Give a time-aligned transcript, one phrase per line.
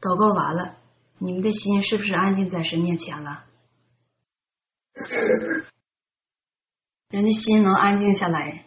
[0.00, 0.76] 祷告完了，
[1.18, 3.44] 你们的心是不是安静在神面前了？
[7.08, 8.66] 人的心能安静下来，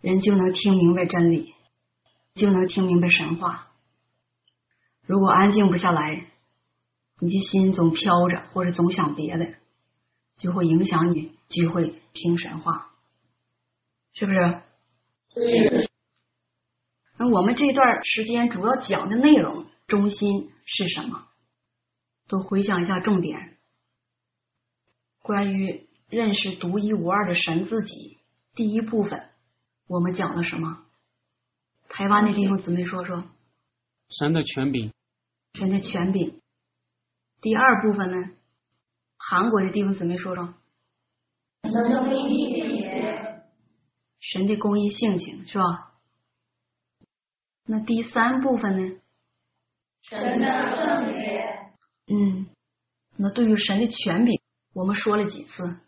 [0.00, 1.54] 人就能听明白真理，
[2.34, 3.68] 就能听明白神话。
[5.02, 6.26] 如果安静不下来，
[7.20, 9.54] 你的心总飘着，或者总想别的，
[10.36, 12.90] 就会影响你聚会听神话，
[14.14, 14.38] 是不是？
[15.34, 15.90] 是。
[17.18, 21.28] 那我们这段时间主要讲的内容中心是什么？
[22.28, 23.56] 都回想一下重点。
[25.22, 28.18] 关于认识独一无二的神自己，
[28.54, 29.30] 第一部分
[29.86, 30.84] 我们讲了什么？
[31.88, 33.24] 台湾的弟兄姊妹说说。
[34.10, 34.92] 神的权柄。
[35.54, 36.42] 神的权柄。
[37.40, 38.30] 第二部分呢？
[39.16, 40.54] 韩国的弟兄姊妹说说。
[41.62, 43.42] 神的公义性情。
[44.18, 45.92] 神的公义性情是吧？
[47.64, 49.00] 那第三部分呢？
[50.08, 51.44] 神的圣洁。
[52.06, 52.46] 嗯，
[53.16, 54.40] 那对于神的权柄，
[54.72, 55.80] 我们说了几次？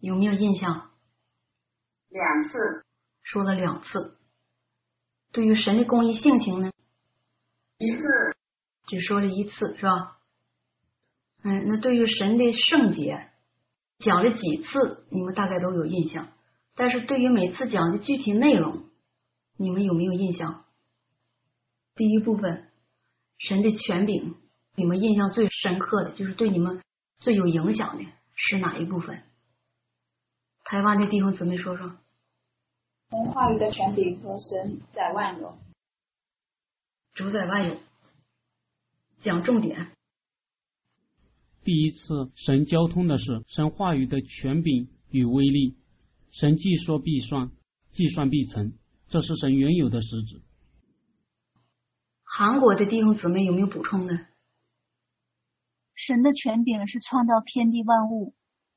[0.00, 0.90] 有没有印象？
[2.08, 2.84] 两次。
[3.22, 4.18] 说了两次。
[5.30, 6.72] 对于神的公义性情呢？
[7.78, 8.02] 一次。
[8.88, 10.18] 只说了一次，是吧？
[11.44, 13.30] 嗯，那对于神的圣洁，
[13.98, 15.06] 讲了几次？
[15.10, 16.32] 你们大概都有印象。
[16.74, 18.90] 但是对于每次讲的具体内容，
[19.56, 20.64] 你们有没有印象？
[21.94, 22.65] 第一部分，
[23.38, 24.34] 神的权柄，
[24.74, 26.82] 你们印象最深刻的就是对你们
[27.18, 29.22] 最有影响的是哪一部分？
[30.64, 31.96] 台湾的弟兄姊妹说说。
[33.08, 35.56] 神话语的权柄和神在万有，
[37.14, 37.78] 主宰万有，
[39.20, 39.92] 讲重点。
[41.62, 45.76] 第一次神交通的是神话语的权柄与威力，
[46.32, 47.52] 神既说必算，
[47.92, 48.72] 既算必成，
[49.08, 50.42] 这是神原有的实质。
[52.28, 54.26] 韩国的弟兄姊妹有没有补充的？
[55.94, 58.34] 神的权柄是创造天地万物，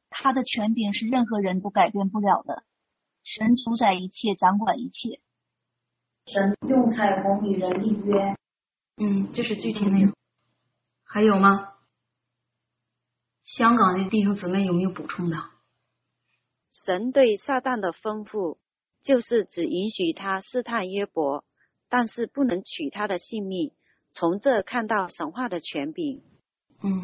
[0.09, 2.63] 他的权柄是任何人都改变不了的。
[3.23, 5.19] 神主宰一切，掌管一切。
[6.25, 8.38] 神用彩虹与人立约。
[8.95, 10.13] 嗯，这是具体内容。
[11.03, 11.73] 还有吗？
[13.43, 15.38] 香港的弟兄姊妹有没有补充的？
[16.71, 18.59] 神对撒旦的吩咐，
[19.01, 21.43] 就是只允许他试探约伯。
[21.89, 23.73] 但是不能取他的性命，
[24.13, 26.23] 从这看到神话的权柄。
[26.83, 27.01] 嗯，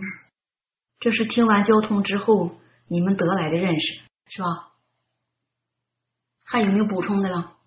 [0.99, 2.51] 这是听完交通之后
[2.87, 4.47] 你们得来的认识，是吧？
[6.45, 7.57] 还有没有补充的了？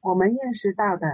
[0.00, 1.06] 我们认识到的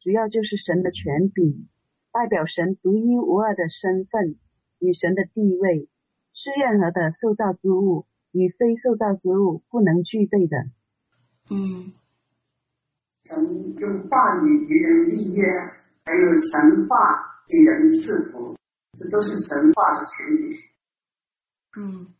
[0.00, 1.68] 主要就是神的权柄，
[2.12, 4.36] 代表神独一无二的身份
[4.80, 5.88] 与神的地位，
[6.34, 10.56] 是任何的受造之物与非受造之物不能具备的。
[11.48, 11.94] 嗯。
[13.28, 15.42] 神用话语与人立约，
[16.04, 16.96] 还有神话
[17.48, 18.56] 给人赐福，
[18.96, 20.58] 这都是神话的权柄。
[21.76, 22.14] 嗯，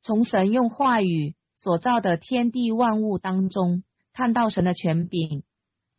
[0.00, 3.82] 从神用话语所造的天地万物当中
[4.12, 5.42] 看到神的权柄，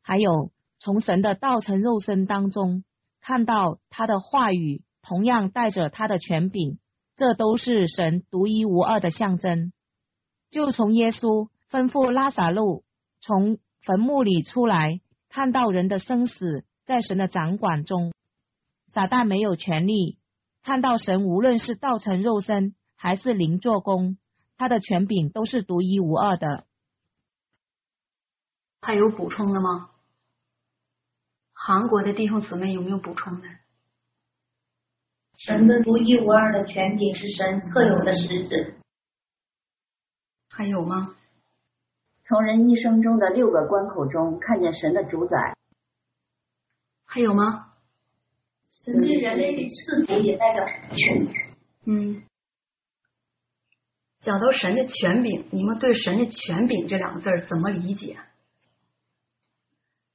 [0.02, 2.86] 还有从神的道成肉身当中
[3.20, 6.80] 看到他的话语同样带着他的权柄，
[7.18, 9.74] 这都是神独一无二的象征。
[10.50, 12.86] 就从耶稣吩咐拉萨路。
[13.26, 18.14] 从坟墓里出来，看到人的生死在神的掌管中，
[18.88, 20.20] 撒旦没有权利
[20.62, 24.18] 看到神，无论是道成肉身还是灵做工，
[24.58, 26.66] 他的权柄都是独一无二的。
[28.82, 29.92] 还有补充的吗？
[31.54, 33.48] 韩国的弟兄姊妹有没有补充的？
[35.38, 38.82] 神的独一无二的权柄是神特有的实质。
[40.50, 41.16] 还有吗？
[42.26, 45.56] 从人一生中的六个关口中看见神的主宰，
[47.06, 47.74] 还有吗？
[48.70, 51.36] 神对人类的赐福也代表神的权柄。
[51.86, 52.24] 嗯，
[54.22, 58.18] 讲到神的权柄，你们对神的权柄这两个字怎么理解？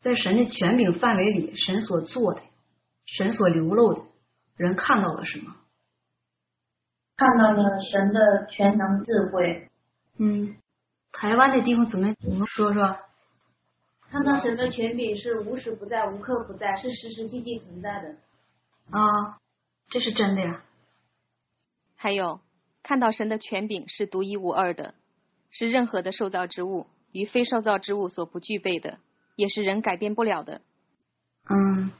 [0.00, 2.40] 在神的权柄范围里，神所做的，
[3.04, 4.02] 神所流露的，
[4.56, 5.54] 人看到了什么？
[7.16, 9.68] 看到了神的全能智慧。
[10.16, 10.56] 嗯。
[11.20, 12.96] 台湾的弟兄姊妹，你们说说。
[14.08, 18.14] 看到神的权柄是无时不在、无刻不在，是实实际际存在的。
[18.96, 19.40] 啊，
[19.88, 20.62] 这是真的呀。
[21.96, 22.38] 还有，
[22.84, 24.94] 看到神的权柄是独一无二的，
[25.50, 28.98] 是任何的受造之物与非受造之物所不具备的，
[29.34, 30.60] 也是人改变不了的。
[31.50, 31.90] 嗯。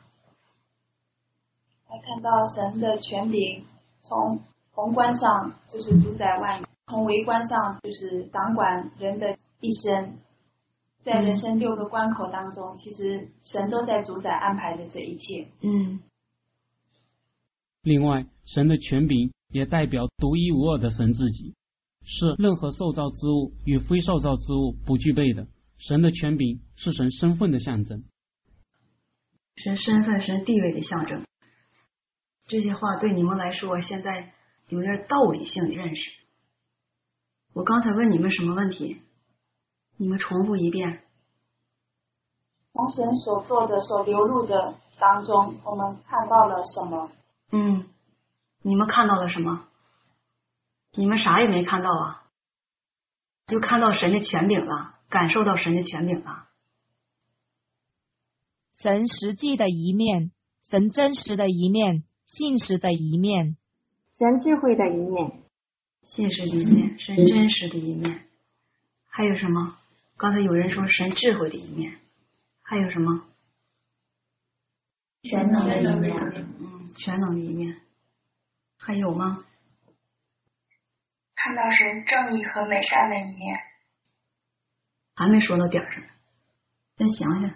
[1.89, 3.65] 还看到神的权柄，
[4.01, 4.41] 从
[4.71, 6.68] 宏观上就是主宰万有。
[6.89, 10.19] 从微观上就是掌管人的一生，
[11.05, 15.49] 在人生六个关口当中，其实神都在主宰安排着这一切。
[15.61, 16.01] 嗯。
[17.83, 21.55] 另外，神的权柄也代表独一无二的神自己，
[22.05, 25.47] 是任何受造之物与非受造之物不具备的。
[25.77, 28.03] 神的权柄是神身份的象征，
[29.57, 31.23] 神身份、神地位的象征。
[32.47, 34.33] 这些话对你们来说，现在
[34.69, 36.18] 有点道理性的认识。
[37.59, 39.03] 我刚才问你们什么问题？
[39.97, 41.03] 你们重复一遍。
[42.73, 47.11] 从神所做的、所流露的当中，我们看到了什么？
[47.51, 47.89] 嗯，
[48.63, 49.65] 你们看到了什么？
[50.93, 52.29] 你们啥也没看到啊，
[53.49, 56.47] 就看到神的权柄了，感受到神的权柄了。
[58.71, 63.57] 神实际的一面，神真实的一面，信实的一面，
[64.13, 65.43] 神智慧的一面，
[66.09, 68.27] 信实的一面，神真实的一面。
[69.07, 69.79] 还有什么？
[70.17, 72.01] 刚才有人说神智慧的一面，
[72.63, 73.27] 还有什么？
[75.23, 76.17] 全能的一面。
[76.61, 77.81] 嗯全能的一面，
[78.77, 79.45] 还有吗？
[81.37, 83.57] 看到神正义和美善的一面，
[85.15, 86.03] 还没说到点上，
[86.97, 87.51] 再想想。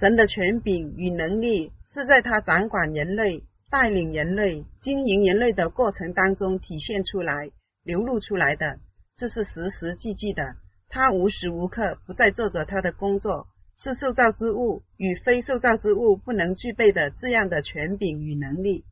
[0.00, 7.50] 神的权柄与能力是在他掌管人类、带领人类、经营人类的过程当中体现出来、
[7.82, 8.78] 流露出来的，
[9.16, 10.54] 这是实实际际的。
[10.88, 13.48] 他无时无刻不在做着他的工作。
[13.76, 18.84] 是受造之物与非受造之物不能具备的这样的权柄与能力。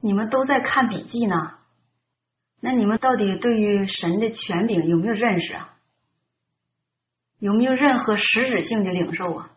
[0.00, 1.58] 你们都在看笔记呢，
[2.58, 5.78] 那你们到底对于神的权柄有没有认识啊？
[7.38, 9.52] 有没有任何实质性的领受啊？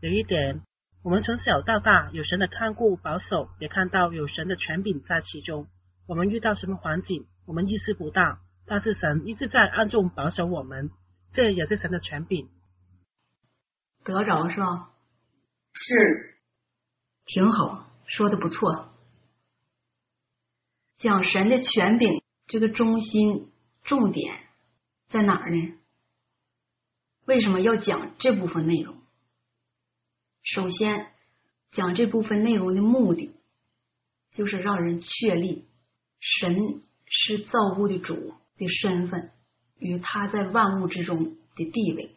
[0.00, 0.62] 有一点，
[1.06, 5.68] 我们从小到大有神的看顾保守，也看到有神的权柄在其中。
[6.08, 10.90] 我们遇到什么环境，我们意识不到，但是神一直在暗中保守我们。
[11.32, 12.48] 这也是神的权柄，
[14.02, 14.90] 得着是吧？
[15.74, 16.40] 是，
[17.24, 18.92] 挺好，说的不错。
[20.96, 23.52] 讲神的权柄，这个中心
[23.84, 24.40] 重点
[25.06, 25.72] 在哪儿呢？
[27.26, 28.95] 为什么要讲这部分内容？
[30.46, 31.08] 首先，
[31.72, 33.34] 讲这部分内容的目的，
[34.30, 35.66] 就是让人确立
[36.20, 39.32] 神是造物的主的身份。
[39.78, 42.16] 与他在万物之中的地位，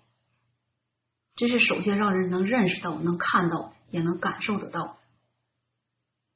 [1.36, 4.98] 这是首先让人能认识到、能看到、也能感受得到。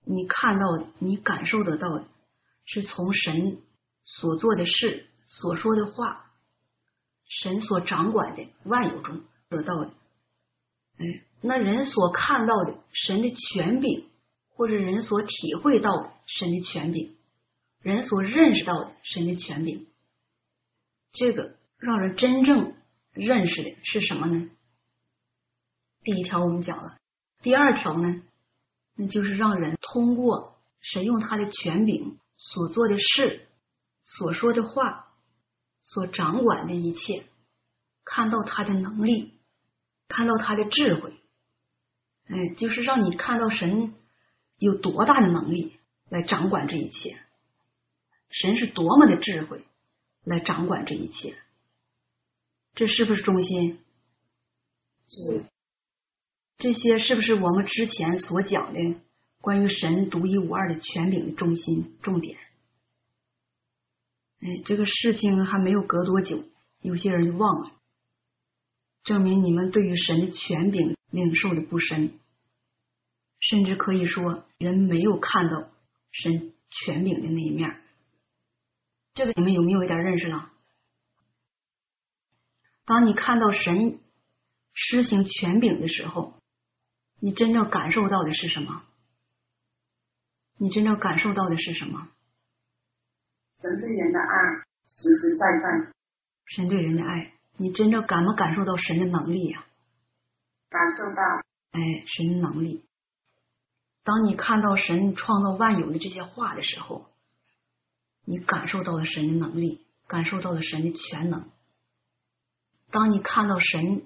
[0.04, 2.08] 你看到的，你感受得到的，
[2.66, 3.62] 是从神
[4.04, 6.32] 所做的事、所说的话、
[7.30, 9.94] 神所掌管的万有中得到的。
[10.98, 11.06] 哎，
[11.46, 14.06] 那人所看到的神的权柄，
[14.56, 17.16] 或者人所体会到的神的权柄，
[17.82, 19.86] 人所认识到的神的权柄。
[21.12, 22.74] 这个让人真正
[23.12, 24.50] 认识的是什么呢？
[26.02, 26.98] 第一条我们讲了，
[27.42, 28.24] 第二条呢，
[28.96, 33.48] 那就是让人通过神用他的权柄所做的事、
[34.06, 35.14] 所说的话、
[35.82, 37.26] 所掌管的一切，
[38.06, 39.34] 看到他的能力，
[40.08, 41.20] 看到他的智慧，
[42.28, 43.94] 哎，就是让你看到神
[44.58, 45.78] 有多大的能力
[46.10, 47.18] 来掌管这一切，
[48.30, 49.64] 神是多么的智慧。
[50.26, 51.36] 来掌管这一切，
[52.76, 53.78] 这是不是中心？
[55.10, 55.44] 是。
[56.58, 58.80] 这些是不是我们之前所讲的
[59.42, 62.40] 关于神独一无二的权柄的中心重点？
[64.40, 66.46] 哎，这个事情还没有隔多久，
[66.80, 67.74] 有些人就忘了，
[69.04, 72.20] 证明你们对于神的权柄领受的不深，
[73.40, 75.70] 甚至可以说人没有看到
[76.12, 77.82] 神权柄的那一面。
[79.14, 80.52] 这个你们有没有一点认识了？
[82.84, 84.00] 当你看到神
[84.74, 86.34] 施行权柄的时候，
[87.20, 88.84] 你真正感受到的是什么？
[90.58, 92.10] 你真正感受到的是什么？
[93.62, 95.94] 神对人的爱实实在在。
[96.48, 99.64] 神对人的爱，你真正感不感受到神的能力呀？
[100.74, 101.22] 感受到。
[101.72, 102.84] 哎，神的能力。
[104.04, 107.10] 当你看到神创造万有的这些话的时候。
[108.26, 111.50] 你感受到了神的能力，感受到了神的全能。
[112.90, 114.04] 当你看到神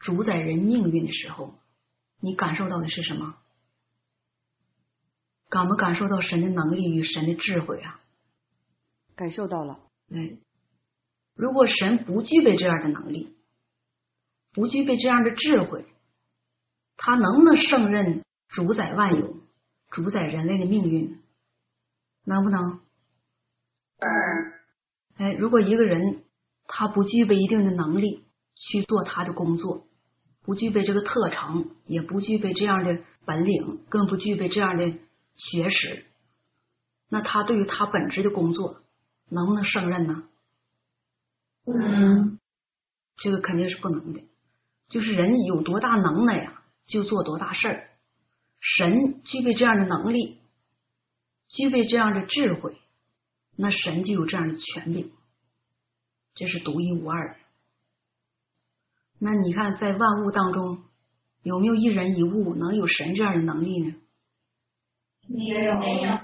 [0.00, 1.54] 主宰人命运的时候，
[2.18, 3.36] 你感受到的是什么？
[5.48, 8.00] 感不感受到神的能力与神的智慧啊？
[9.14, 9.78] 感受到了。
[10.10, 10.38] 哎，
[11.36, 13.36] 如果神不具备这样的能力，
[14.52, 15.86] 不具备这样的智慧，
[17.04, 19.40] 他能不能胜任主宰万有、
[19.90, 21.20] 主宰人类的命运？
[22.24, 22.80] 能不能？
[23.98, 24.08] 嗯，
[25.16, 26.22] 哎，如果一个人
[26.68, 29.88] 他不具备一定的能力去做他的工作，
[30.44, 34.92] 不具备这个特长，也不具备这样的本领，更不具备这样的
[35.34, 36.06] 学识，
[37.08, 38.82] 那他对于他本职的工作
[39.28, 40.22] 能不能胜任呢？
[41.64, 42.38] 不能，
[43.16, 44.22] 这个肯定是不能的。
[44.88, 47.90] 就是人有多大能耐呀，就做多大事儿。
[48.60, 50.38] 神具备这样的能力，
[51.48, 52.76] 具备这样的智慧，
[53.56, 55.10] 那神就有这样的权柄，
[56.34, 57.36] 这是独一无二的。
[59.18, 60.84] 那你看，在万物当中，
[61.42, 63.94] 有没有一人一物能有神这样的能力呢？
[65.28, 66.18] 没有，没有。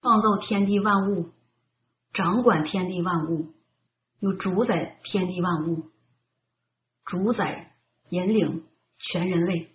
[0.00, 1.30] 创造天地万物，
[2.12, 3.52] 掌管天地万物，
[4.18, 5.90] 有主宰天地万物，
[7.04, 7.70] 主宰。
[8.10, 8.66] 引领
[8.98, 9.71] 全人类，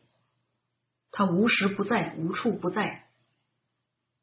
[1.18, 3.08] 他无时不在，无处不在。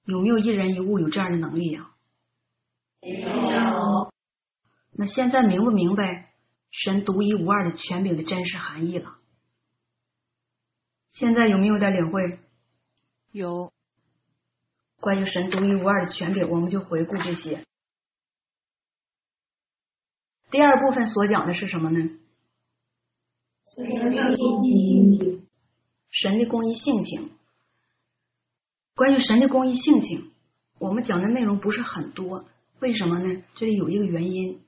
[0.05, 1.91] 有没有一人一物有这样的能力呀？
[3.03, 4.13] 没有。
[4.93, 6.33] 那现在明不明白
[6.71, 9.17] 神独一无二的权柄的真实含义了？
[11.11, 12.39] 现在有没有点领会？
[13.33, 13.73] 有。
[15.01, 17.65] 关于神独一无二的权柄，我们就回顾这些。
[20.53, 22.21] 第二部分所讲的是什么呢？
[26.15, 27.33] 神的公义性情，
[28.95, 30.31] 关于神的公义性情，
[30.79, 32.45] 我们讲的内容不是很多，
[32.79, 33.43] 为什么呢？
[33.57, 34.63] 这里有一个原因，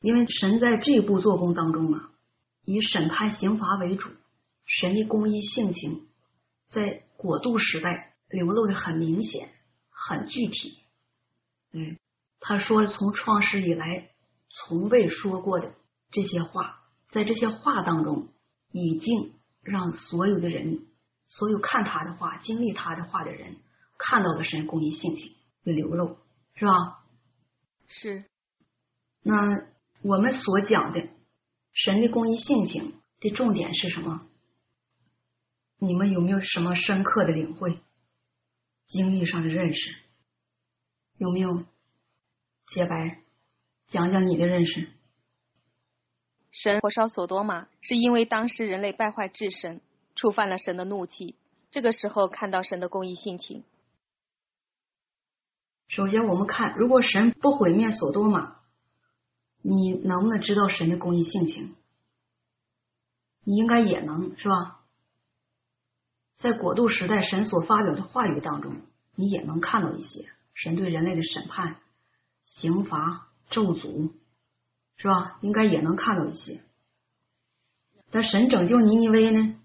[0.00, 2.12] 因为神在这一步做工当中啊，
[2.64, 4.10] 以审判刑罚为主，
[4.64, 6.06] 神的公义性情
[6.68, 9.50] 在过渡时代流露的很明显、
[9.90, 10.78] 很具体。
[11.72, 11.98] 嗯，
[12.38, 14.08] 他说从创世以来
[14.50, 15.74] 从未说过的
[16.12, 16.76] 这些话。
[17.08, 18.28] 在这些话当中，
[18.70, 19.32] 已经
[19.68, 20.86] 让所有的人，
[21.28, 23.56] 所有看他的话、经历他的话的人，
[23.98, 25.34] 看到了神公义性情
[25.64, 26.18] 的流露，
[26.54, 27.04] 是吧？
[27.86, 28.24] 是。
[29.22, 29.66] 那
[30.02, 31.08] 我们所讲的
[31.72, 34.26] 神的公义性情的重点是什么？
[35.78, 37.78] 你们有没有什么深刻的领会、
[38.86, 39.94] 经历上的认识？
[41.18, 41.64] 有没有？
[42.66, 43.22] 洁白，
[43.88, 44.88] 讲讲你的认识。
[46.60, 49.80] 神火烧索多玛，是因为当时人类败坏至神，
[50.16, 51.36] 触犯了神的怒气。
[51.70, 53.62] 这个时候看到神的公义性情。
[55.86, 58.56] 首先，我们看，如果神不毁灭索多玛，
[59.62, 61.76] 你能不能知道神的公义性情？
[63.44, 64.80] 你应该也能，是吧？
[66.38, 68.82] 在国度时代，神所发表的话语当中，
[69.14, 71.76] 你也能看到一些神对人类的审判、
[72.44, 74.10] 刑罚、咒诅。
[74.98, 75.38] 是吧？
[75.40, 76.60] 应该也能看到一些。
[78.10, 79.56] 但神拯救尼尼微呢？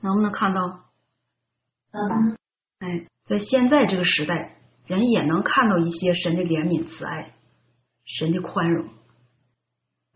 [0.00, 0.84] 能不能看到？
[1.90, 2.36] 嗯。
[2.78, 7.34] 哎，在现在这个时代，人也能看到一些神的怜悯、慈爱，
[8.04, 8.88] 神的宽容。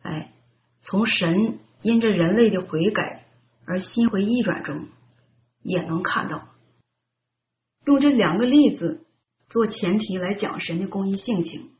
[0.02, 0.32] 哎，
[0.80, 3.26] 从神因着人类的悔改
[3.64, 4.88] 而心回意转中，
[5.62, 6.48] 也能看到。
[7.84, 9.06] 用这两个例子
[9.48, 11.75] 做前提来讲神的公益性情。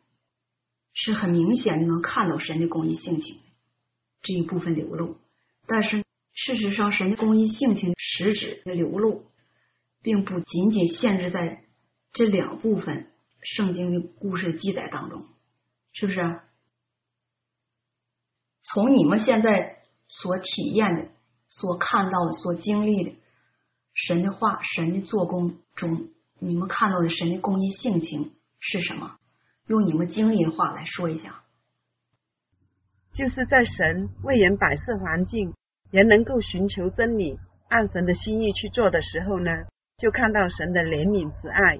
[0.98, 3.38] 是很明显的能看到神的公义性情
[4.22, 5.18] 这一部分流露，
[5.66, 9.26] 但是事实上，神的公义性情实质的流露，
[10.00, 11.64] 并不仅仅限制在
[12.12, 13.12] 这两部分
[13.42, 15.26] 圣经的故事记载当中，
[15.92, 16.40] 是不是？
[18.62, 21.08] 从你们现在所体验的、
[21.50, 23.12] 所看到的、所经历的
[23.92, 29.18] 神的话、神的做工中，你们看到的神的公义性情是什么？
[29.66, 31.42] 用你们经历的话来说一下，
[33.12, 35.54] 就是在神为人摆设环境，
[35.90, 39.50] 人能够寻求真理，按神的心意去做的时候呢，
[39.96, 41.78] 就看到神的怜悯慈爱，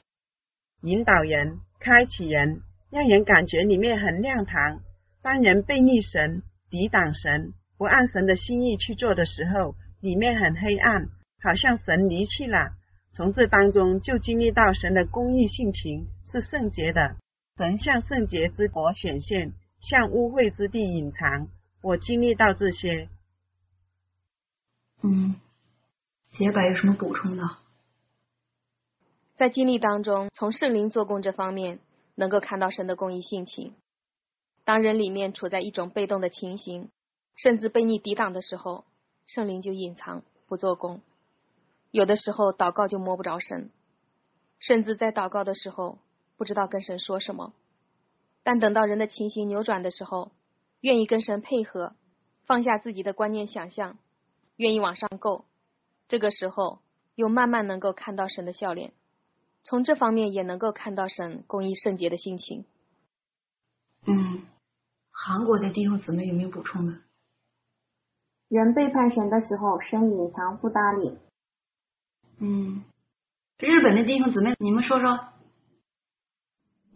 [0.83, 4.81] 引导人，开启人，让人感觉里面很亮堂。
[5.23, 11.07] 当人背逆神、抵挡神、不按神的心意去做的时候，里面很黑暗，
[11.41, 12.71] 好像神离弃了。
[13.13, 17.17] 从这当中就经历到神的公义性情是圣洁的。
[17.57, 21.49] 神向圣洁之国显现，向污秽之地隐藏。
[21.81, 23.09] 我经历到这些。
[25.03, 25.41] 嗯，
[26.33, 27.43] 洁白有什么补充的？
[29.37, 31.79] 在经历当中，从圣灵做工这方面，
[32.15, 33.75] 能够看到神的公义性情。
[34.65, 36.91] 当人里面处在一种被动的情形，
[37.37, 38.85] 甚至被你抵挡的时候，
[39.25, 41.01] 圣灵就隐藏不做工。
[41.91, 43.71] 有的时候祷告就摸不着神，
[44.59, 45.99] 甚至在祷告的时候。
[46.37, 47.55] 不知道跟神说什么，
[48.43, 50.33] 但等到人的情形扭转的时候，
[50.81, 51.95] 愿意跟神配合，
[52.45, 53.97] 放下自己的观念想象，
[54.57, 55.47] 愿意往上够，
[56.09, 56.81] 这个时候
[57.15, 58.93] 又慢慢能够看到神的笑脸，
[59.65, 62.67] 从这方面也能够看到神公益圣洁的心情。
[64.07, 64.47] 嗯，
[65.11, 66.99] 韩国的弟兄姊妹有没有补充的？
[68.49, 71.19] 人背叛神的时候，神隐藏不搭理。
[72.39, 72.85] 嗯，
[73.59, 75.19] 日本的弟兄姊妹，你们说说。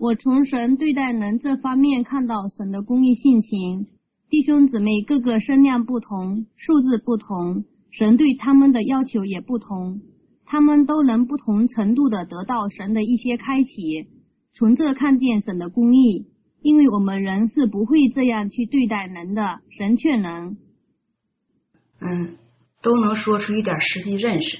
[0.01, 3.87] 我从神对待人这方面看到神的公义性情。
[4.31, 10.01] 弟兄姊妹个个身量不同，数字不同，神对他们的要求也不同，
[10.47, 14.09] 他们都能不同程度的得到神的一些开启，
[14.53, 16.29] 从这看见神的公义。
[16.63, 20.57] 因为我们人是不会这样去对待人的，神却能。
[22.01, 22.37] 嗯，
[22.81, 24.57] 都能说出一点实际认识。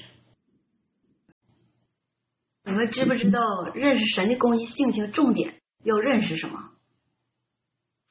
[2.63, 6.71] 你们知不知道认识神的公义性情重点要认识什么？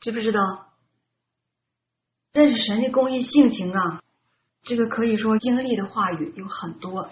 [0.00, 0.40] 知不知道？
[2.33, 4.02] 认识神的公义性情啊，
[4.62, 7.11] 这个可以说经历的话语有很多，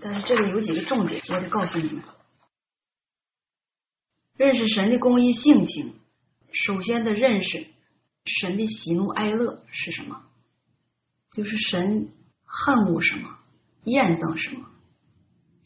[0.00, 2.02] 但是这里有几个重点，我得告诉你们。
[4.36, 5.94] 认识神的公义性情，
[6.52, 7.68] 首先得认识
[8.24, 10.24] 神的喜怒哀乐是什么，
[11.30, 12.12] 就是神
[12.44, 13.38] 恨恶什么，
[13.84, 14.71] 厌憎什么。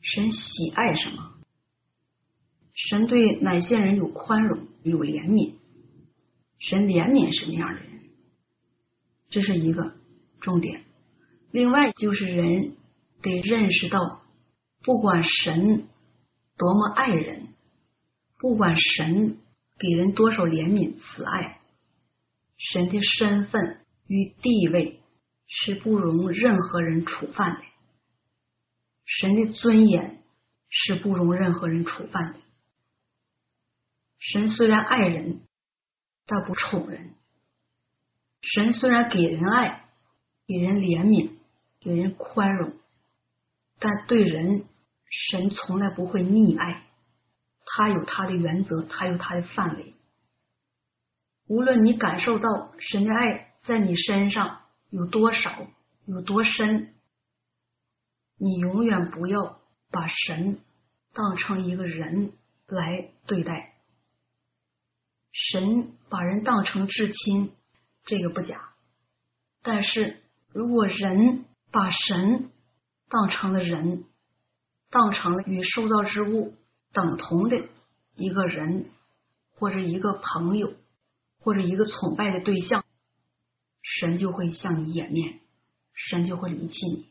[0.09, 1.35] 神喜爱什么？
[2.73, 5.55] 神对哪些人有宽容、有怜悯？
[6.61, 8.03] 神怜悯什么样的人？
[9.31, 9.97] 这是一个
[10.41, 10.85] 重点。
[11.51, 12.77] 另外就是人
[13.21, 14.23] 得认识到，
[14.85, 15.89] 不管神
[16.57, 17.49] 多么爱人，
[18.39, 19.39] 不管神
[19.77, 21.61] 给人多少怜悯慈爱，
[22.57, 25.01] 神的身份与地位
[25.49, 27.61] 是不容任何人触犯的。
[29.07, 30.21] 神的尊严
[30.69, 32.41] 是不容任何人触犯的。
[34.19, 35.43] 神虽然爱人，
[36.27, 37.15] 但不宠人。
[38.43, 39.89] 神虽然给人爱，
[40.47, 41.31] 给人怜悯，
[41.81, 42.73] 给人宽容，
[43.79, 44.65] 但对人，
[45.09, 46.87] 神从来不会溺爱。
[47.65, 49.95] 他有他的原则，他有他的范围。
[51.47, 55.69] 无论你感受到神的爱在你身上有多少，
[56.07, 56.96] 有多深。
[58.39, 60.61] 你永远不要把神
[61.13, 62.33] 当成一个人
[62.67, 63.75] 来对待。
[65.33, 67.53] 神把人当成至亲，
[68.05, 68.73] 这个不假。
[69.63, 70.23] 但是
[70.53, 72.51] 如果人把神
[73.09, 74.05] 当成了人，
[74.91, 76.55] 当成了与受造之物
[76.93, 77.69] 等同的
[78.15, 78.91] 一个人，
[79.59, 80.75] 或者一个朋友，
[81.41, 82.85] 或者一个崇拜的对象，
[83.83, 85.41] 神就会向你掩面，
[85.93, 87.09] 神就会离弃你。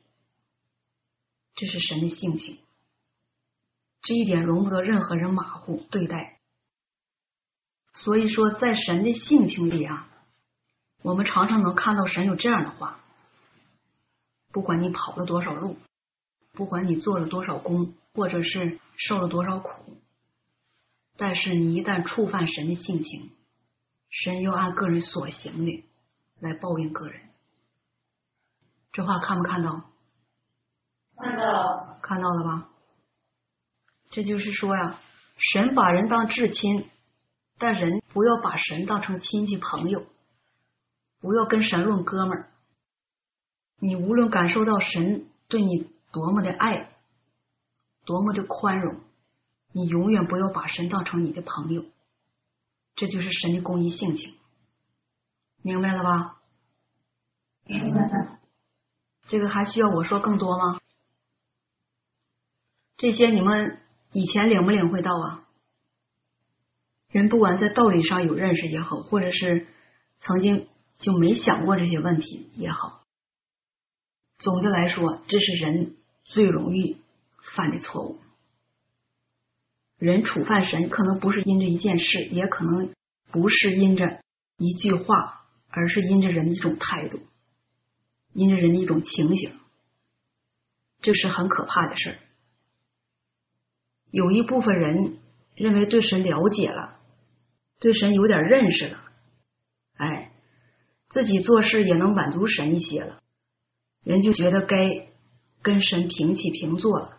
[1.56, 2.60] 这是神的性情，
[4.02, 6.40] 这一点容不得任何人马虎对待。
[7.94, 10.10] 所以说，在神的性情里啊，
[11.02, 13.00] 我们常常能看到神有这样的话：
[14.52, 15.78] 不管你跑了多少路，
[16.52, 19.98] 不管你做了多少功，或者是受了多少苦，
[21.16, 23.32] 但是你一旦触犯神的性情，
[24.10, 25.86] 神又按个人所行的
[26.42, 27.22] 来报应个人。
[28.92, 29.90] 这话看没看到？
[31.18, 32.70] 看到了，看到了吧？
[34.10, 35.00] 这就是说呀，
[35.38, 36.90] 神把人当至亲，
[37.58, 40.06] 但人不要把神当成亲戚朋友，
[41.20, 42.52] 不要跟神论哥们儿。
[43.80, 46.92] 你无论感受到神对你多么的爱，
[48.06, 49.02] 多么的宽容，
[49.72, 51.86] 你永远不要把神当成你的朋友。
[52.96, 54.34] 这就是神的公益性情，
[55.62, 56.38] 明白了吧？
[57.66, 58.40] 明白了。
[59.28, 60.80] 这个还需要我说更多吗？
[63.06, 63.78] 这些你们
[64.14, 65.46] 以前领没领会到啊？
[67.08, 69.68] 人不管在道理上有认识也好，或者是
[70.18, 73.04] 曾经就没想过这些问题也好，
[74.40, 76.98] 总的来说，这是人最容易
[77.54, 78.18] 犯的错误。
[80.00, 82.92] 人触犯神，可能不是因着一件事，也可能
[83.32, 84.20] 不是因着
[84.58, 87.22] 一句话，而是因着人的一种态度，
[88.34, 89.52] 因着人的一种情形，
[91.02, 92.20] 这是很可怕的事儿。
[94.16, 95.18] 有一部分人
[95.56, 96.96] 认为对神了解了，
[97.82, 99.02] 对神有点认识了，
[99.98, 100.32] 哎，
[101.10, 103.22] 自己做事也能满足神一些了，
[104.06, 105.10] 人就觉得该
[105.62, 107.18] 跟神平起平坐了，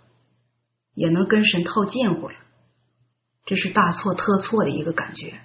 [0.94, 2.37] 也能跟神套近乎了，
[3.44, 5.42] 这是大错特错的一个感觉。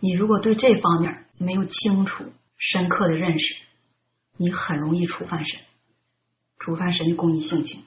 [0.00, 2.24] 你如果对这方面没有清楚、
[2.56, 3.54] 深刻的认识，
[4.38, 5.60] 你很容易触犯神，
[6.58, 7.84] 触犯神的公益性情。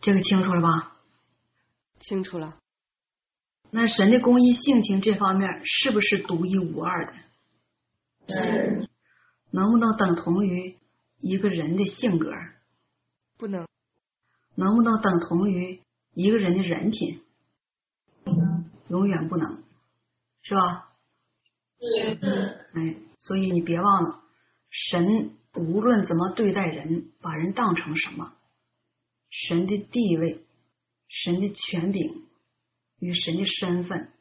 [0.00, 0.96] 这个清楚了吧？
[2.00, 2.56] 清楚了。
[3.70, 7.14] 那神的公义性情这方面是不是独一无二的？
[8.28, 8.88] 是。
[9.50, 10.76] 能不能等同于
[11.18, 12.32] 一个人的性格？
[13.36, 13.66] 不能。
[14.54, 15.82] 能不能等同于
[16.14, 17.22] 一个人的人品？
[18.88, 19.62] 永远不能，
[20.42, 20.88] 是吧？
[22.74, 24.20] 哎，所以你别忘了，
[24.70, 28.34] 神无论怎么对待人，把人当成什么，
[29.30, 30.44] 神的地位、
[31.08, 32.28] 神的权柄
[32.98, 34.12] 与神的身份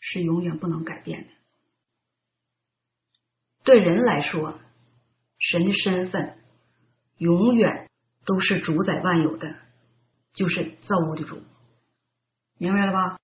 [0.00, 1.30] 是永远不能改变的。
[3.64, 4.60] 对人来说，
[5.38, 6.42] 神的身份
[7.16, 7.88] 永远
[8.24, 9.56] 都是主宰万有的，
[10.32, 11.42] 就是造物的主，
[12.58, 13.18] 明白了吧？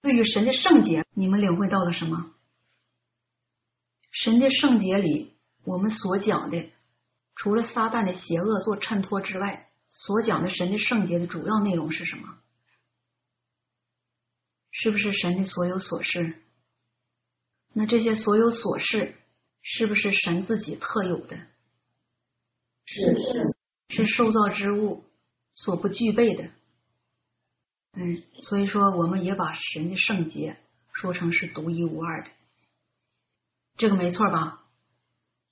[0.00, 2.32] 对于神的圣洁，你们领会到了什么？
[4.10, 6.70] 神的圣洁里，我们所讲的，
[7.36, 12.38] 除了撒旦的邪恶做衬托之外，所讲的神的圣洁的主要内容是什么？
[14.72, 16.42] 是不是神的所有琐事？
[17.72, 19.16] 那这些所有琐事，
[19.62, 21.36] 是不是神自己特有的？
[22.86, 23.00] 是
[23.88, 25.04] 是受造之物
[25.54, 26.50] 所不具备的。
[27.92, 30.58] 嗯，所以说我们也把神的圣洁
[30.92, 32.30] 说成是独一无二的，
[33.76, 34.64] 这个没错吧？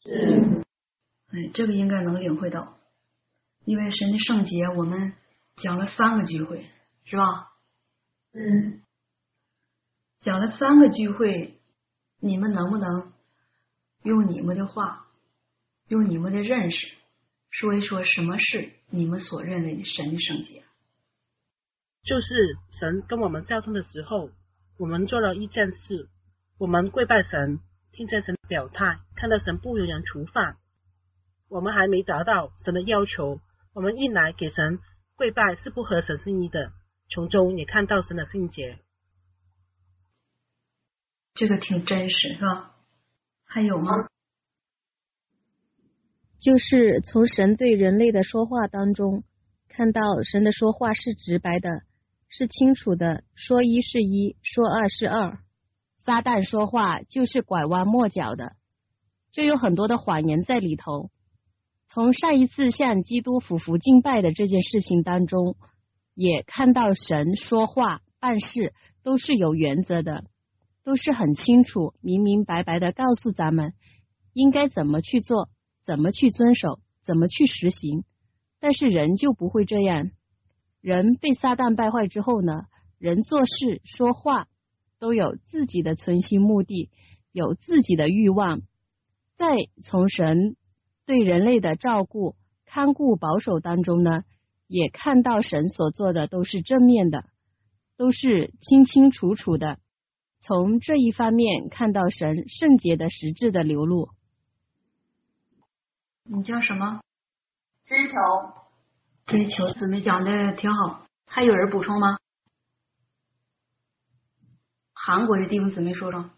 [0.03, 0.54] 是。
[1.35, 2.79] 哎，这个应该能领会到，
[3.65, 5.15] 因为神的圣洁我们
[5.57, 6.65] 讲了三个聚会，
[7.05, 7.53] 是吧？
[8.33, 8.81] 嗯。
[10.21, 11.59] 讲了三个聚会。
[12.21, 13.13] 你们能不能
[14.03, 15.07] 用你们的话，
[15.89, 16.91] 用你们的认识
[17.51, 20.65] 说一说什么是你们所认为的神的圣洁？
[22.03, 24.31] 就是神跟我们交通的时候，
[24.79, 26.09] 我们做了一件事，
[26.57, 27.61] 我们跪拜神，
[27.93, 30.57] 听见神表态，看到神不由人处犯，
[31.49, 33.41] 我们还没达到神的要求，
[33.75, 34.79] 我们一来给神
[35.17, 36.73] 跪拜是不合神心意的，
[37.11, 38.79] 从中也看到神的圣洁。
[41.35, 42.77] 这个挺真实，是吧？
[43.45, 43.93] 还有吗？
[46.41, 49.25] 就是从神对人类的说话当中，
[49.69, 51.83] 看到神的说话是直白的，
[52.29, 55.39] 是清楚的，说一是一，说二是二。
[55.99, 58.57] 撒旦说话就是拐弯抹角的，
[59.31, 61.11] 就有很多的谎言在里头。
[61.95, 65.57] 从上一次向基督俯伏敬拜的这件事情当中，
[66.13, 70.25] 也看到神说话办事都是有原则的。
[70.83, 73.75] 都是很清楚、明明白白的告诉咱们
[74.33, 75.49] 应该怎么去做、
[75.85, 78.05] 怎么去遵守、怎么去实行。
[78.59, 80.11] 但是人就不会这样，
[80.81, 82.65] 人被撒旦败坏之后呢，
[82.99, 84.49] 人做事说话
[84.99, 86.91] 都有自己的存心目的，
[87.31, 88.63] 有自己的欲望。
[89.37, 90.57] 再从神
[91.07, 94.23] 对人类的照顾、看顾、保守当中呢，
[94.67, 97.25] 也看到神所做的都是正面的，
[97.97, 99.79] 都是清清楚楚的。
[100.41, 104.11] 从这一方面看到神圣洁的实质的流露。
[106.25, 107.01] 你叫什么？
[107.87, 108.13] 追求。
[109.27, 111.07] 追求，姊妹讲的挺好。
[111.27, 112.19] 还有人补充吗？
[114.93, 116.31] 韩国的弟兄姊妹说说。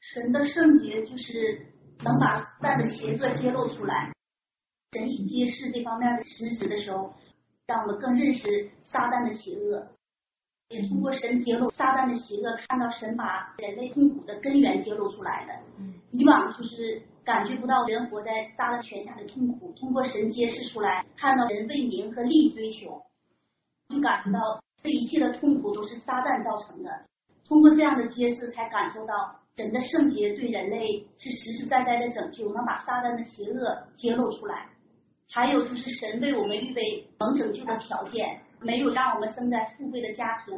[0.00, 1.69] 神的圣洁就是
[2.02, 4.12] 能把撒旦的邪恶揭露出来。
[4.92, 7.14] 神以揭示这方面的实质的时候，
[7.66, 9.86] 让我们更认识撒旦的邪恶。
[10.68, 15.52] 也通过神揭露撒旦的邪恶，看到神把人类痛苦的根源揭露出来的。
[16.12, 23.02] 以往就是感觉不到人活在撒旦权下的痛苦，通过神揭示出来，看到人为名和利追求，
[23.88, 27.04] 就感觉到这一切的痛苦都是撒旦造成的。
[27.48, 34.66] 通过这样的揭示，才感受到神的圣洁对人类是实实在在的拯救，能把撒旦的邪恶揭露出来。
[35.28, 38.40] 还有就是神为我们预备能拯救的条件。
[38.62, 40.54] 没有让我们生在富贵的家庭，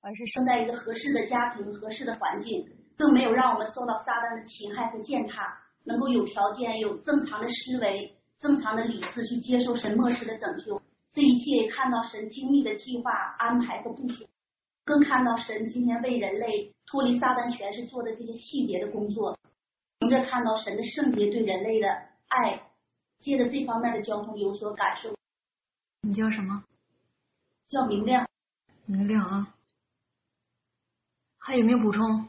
[0.00, 10.80] 而是生在一个合适的家庭、合适的环境，更没有让我们受到撒旦的侵害和践踏，能够有条件、有正常的思维、正常的理智去接受神末世的拯救。
[11.12, 14.24] 这一切看到神精密的计划安排和部署，
[14.84, 19.38] 更看到神今天为人类脱离撒旦权势做的这些细节的工作，
[20.00, 21.88] 从这看到神的圣洁对人类的
[22.28, 22.62] 爱，
[23.20, 25.14] 借着这方面的交通有所感受。
[26.00, 26.64] 你叫什么？
[27.68, 28.28] 叫明亮，
[28.86, 29.54] 明亮啊！
[31.38, 32.28] 还有没有补充？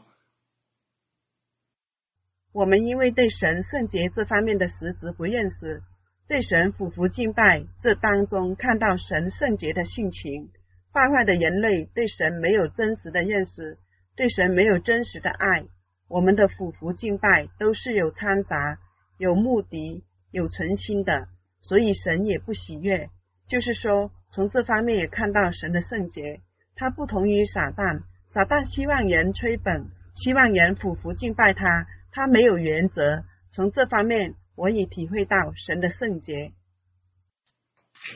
[2.52, 5.82] 我们因为对神圣洁这方面的实质不认识，
[6.28, 10.50] 对神俯伏敬拜这当中看到神圣洁的性情，
[10.94, 13.76] 败坏的人类对神没有真实的认识，
[14.16, 15.66] 对神没有真实的爱，
[16.08, 18.78] 我们的俯伏敬拜都是有掺杂、
[19.18, 21.28] 有目的、有存心的，
[21.60, 23.10] 所以神也不喜悦。
[23.46, 24.10] 就是说。
[24.30, 26.40] 从这方面也看到神的圣洁，
[26.74, 28.02] 他不同于撒旦。
[28.26, 33.22] 撒旦希望人吹本，希望人俯伏敬拜他，他没有原则。
[33.52, 36.50] 从这方面，我也体会到神的圣洁。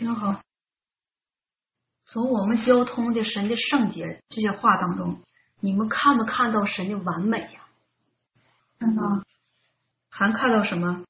[0.00, 0.42] 挺好。
[2.10, 5.20] 从我们交通的神的圣洁这些话当中，
[5.60, 7.68] 你们看没看到神的完美呀？
[8.78, 9.22] 看到。
[10.10, 11.04] 还看到什么？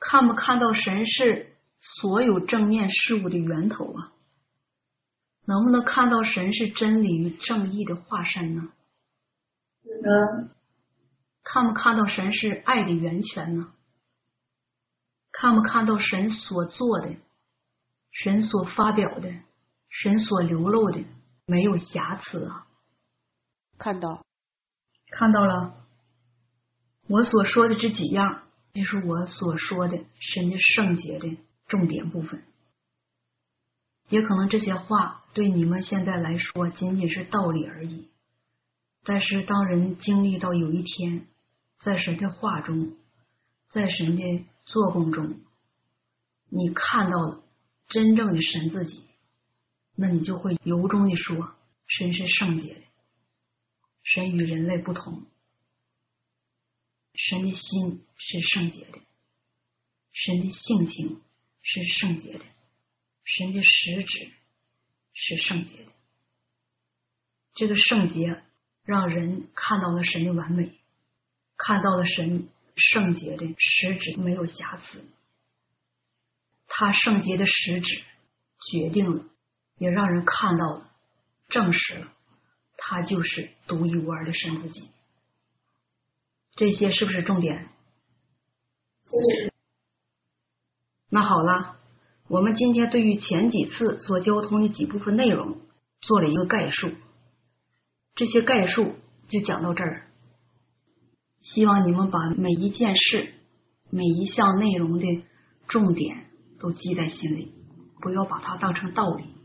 [0.00, 4.12] 看没看到神是所有正面事物的源头啊？
[5.44, 8.72] 能不能看到神是真理与正义的化身呢？
[9.84, 10.50] 嗯。
[11.44, 13.72] 看没看到神是爱的源泉呢？
[15.30, 17.14] 看没看到神所做的、
[18.10, 19.32] 神所发表的、
[19.90, 21.04] 神所流露的
[21.44, 22.66] 没有瑕疵啊？
[23.76, 24.24] 看到，
[25.10, 25.76] 看到了。
[27.06, 32.44] 我所说的这几样，就是我所说的神的圣洁的重点部分。
[34.08, 38.08] 也可能这些话对你们现在来说仅仅是道理而已，
[39.02, 41.26] 但是当人经历到有一天，
[41.80, 42.96] 在神的话中，
[43.68, 45.40] 在神的做工中，
[46.48, 47.42] 你看到了
[47.88, 49.04] 真正的神自己，
[50.02, 51.54] 那你就会由衷的说：
[51.86, 52.80] 神是圣洁的，
[54.02, 55.26] 神与人类不同。
[57.14, 58.98] 神的心是圣洁的，
[60.10, 61.20] 神的性情
[61.60, 62.44] 是圣洁的，
[63.24, 64.32] 神的实质
[65.12, 65.92] 是圣洁的。
[67.52, 68.42] 这个圣洁
[68.82, 70.78] 让人看到了神的完美，
[71.58, 75.04] 看到了神圣洁的实质没有瑕疵。
[76.66, 78.02] 他圣洁的实质
[78.70, 79.26] 决定了，
[79.80, 80.90] 也让人看到了，
[81.48, 82.12] 证实了，
[82.76, 84.90] 他就是独一无二的神自己。
[86.54, 87.70] 这些是不是重点？
[89.02, 89.50] 是。
[91.08, 91.78] 那好了，
[92.28, 95.58] 我们今天对于前几次所交通的几部分内容
[96.02, 96.90] 做了一个概述，
[98.14, 98.96] 这些概述
[99.28, 100.10] 就讲到这儿。
[101.40, 103.32] 希望你们把每一件事、
[103.88, 105.24] 每一项内容的
[105.68, 106.26] 重点
[106.58, 107.54] 都记在心里，
[108.02, 109.39] 不要把它当成道理。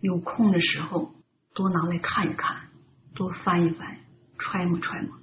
[0.00, 1.14] 有空的时候
[1.54, 2.68] 多拿来看一看，
[3.14, 3.98] 多翻一翻，
[4.38, 5.18] 揣摩揣摩。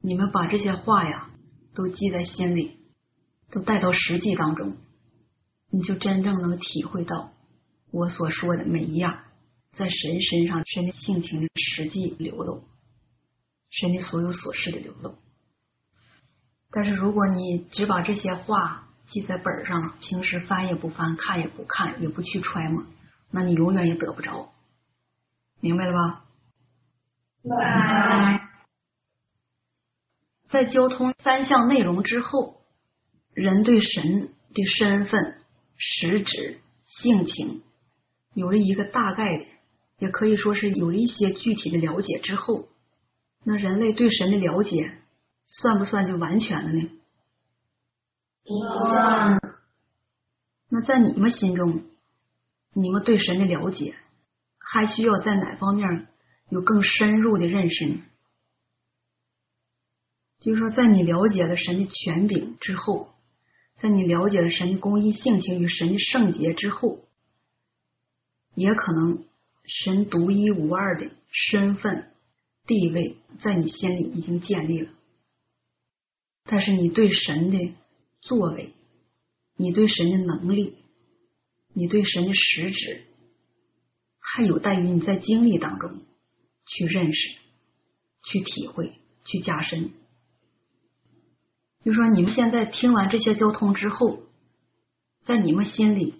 [0.00, 1.30] 你们把这些话呀
[1.74, 2.78] 都记在心里，
[3.50, 4.76] 都带到实际当中，
[5.70, 7.32] 你就真正能体会到
[7.90, 9.24] 我所说的每一样
[9.72, 12.62] 在神身上神的性情的实际流露，
[13.70, 15.16] 神的所有所事的流露。
[16.70, 22.84] 但是如果你只把这些话记在本上，平时翻也不翻，看也不看，也不去揣摩，
[23.30, 24.52] 那你永远也得不着。
[25.60, 26.24] 明白了吧？
[27.42, 28.48] 明白。
[30.48, 32.60] 在交通三项内容之后，
[33.32, 35.40] 人对神的身份、
[35.76, 37.62] 实质、性情
[38.34, 39.46] 有了一个大概的，
[39.98, 42.68] 也可以说是有了一些具体的了解之后，
[43.44, 44.98] 那人类对神的了解
[45.46, 46.90] 算不算就完全了呢？
[48.46, 49.40] 算。
[50.68, 51.84] 那在你们心中，
[52.72, 53.94] 你们对神的了解
[54.58, 56.08] 还需要在哪方面
[56.48, 58.02] 有更深入的认识呢？
[60.40, 63.14] 就是说，在你了解了神的权柄之后，
[63.80, 67.00] 在你了解了神的公义性情与神的圣洁之后，
[68.54, 69.24] 也可能
[69.64, 72.12] 神独一无二的身份
[72.66, 74.90] 地位在你心里已经建立了。
[76.44, 77.74] 但是你对神的
[78.20, 78.72] 作为，
[79.56, 80.76] 你对神的能力，
[81.72, 83.04] 你对神的实质，
[84.18, 86.02] 还有待于你在经历当中
[86.66, 87.34] 去认识、
[88.24, 89.92] 去体会、去加深。
[91.84, 94.22] 就说你们现在听完这些交通之后，
[95.24, 96.14] 在你们心里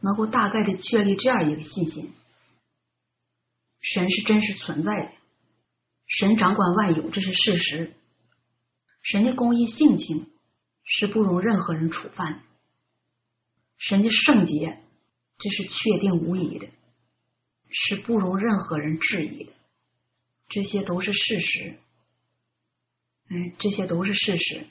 [0.00, 2.12] 能够大概的确立这样一个信心：
[3.80, 5.12] 神是真实存在的，
[6.08, 7.92] 神掌管万有，这是事实；
[9.02, 10.28] 神的公义性情
[10.86, 12.38] 是不容任何人触犯的；
[13.76, 14.80] 神的圣洁
[15.36, 16.68] 这是确定无疑的，
[17.68, 19.52] 是不容任何人质疑的。
[20.48, 21.78] 这些都是事实，
[23.28, 24.66] 哎，这些都是事实。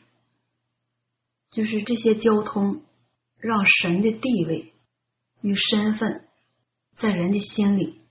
[1.51, 2.81] 就是这些交通，
[3.37, 4.73] 让神的地位
[5.41, 6.25] 与身份
[6.95, 8.01] 在人的心里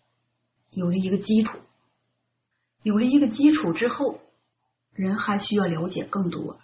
[0.73, 1.59] 有了一个基础。
[2.83, 4.21] 有了一个基础之后，
[4.93, 6.61] 人还需要了解更多。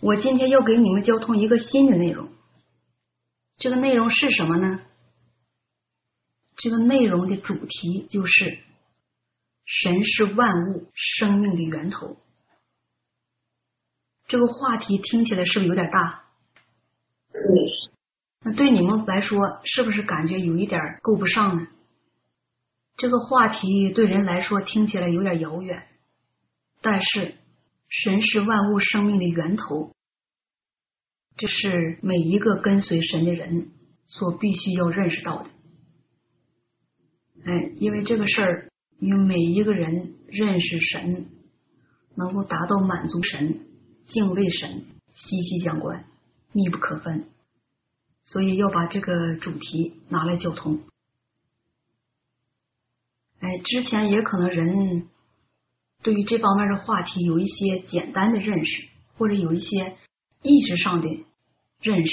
[0.00, 2.28] 我今天要给你们交通一个新的内容，
[3.56, 4.80] 这个内容是什么呢？
[6.56, 8.58] 这个内容的主题就是
[9.64, 12.16] 神是万物生命的源头。
[14.26, 16.24] 这个话题听起来是不是有点大？
[17.32, 17.90] 是。
[18.40, 21.68] 那对你们来说，是不是感觉有一点够不上呢？
[22.96, 25.86] 这个话题对人来说听起来有点遥远，
[26.80, 27.34] 但是
[27.98, 29.94] 神是万物生命的源头，
[31.38, 33.70] 这是每一个跟随神的人
[34.06, 35.48] 所必须要认识到的。
[37.46, 41.30] 哎，因为这个事儿与每一个人认识神，
[42.14, 43.66] 能够达到满足神、
[44.04, 46.04] 敬畏神息息相关、
[46.52, 47.30] 密不可分，
[48.24, 50.80] 所以要把这个主题拿来交通。
[53.38, 55.08] 哎，之前也可能人
[56.06, 58.86] 对于这方面的话题有一些简单的认识，
[59.18, 59.96] 或者有一些
[60.40, 61.08] 意识上的
[61.80, 62.12] 认识。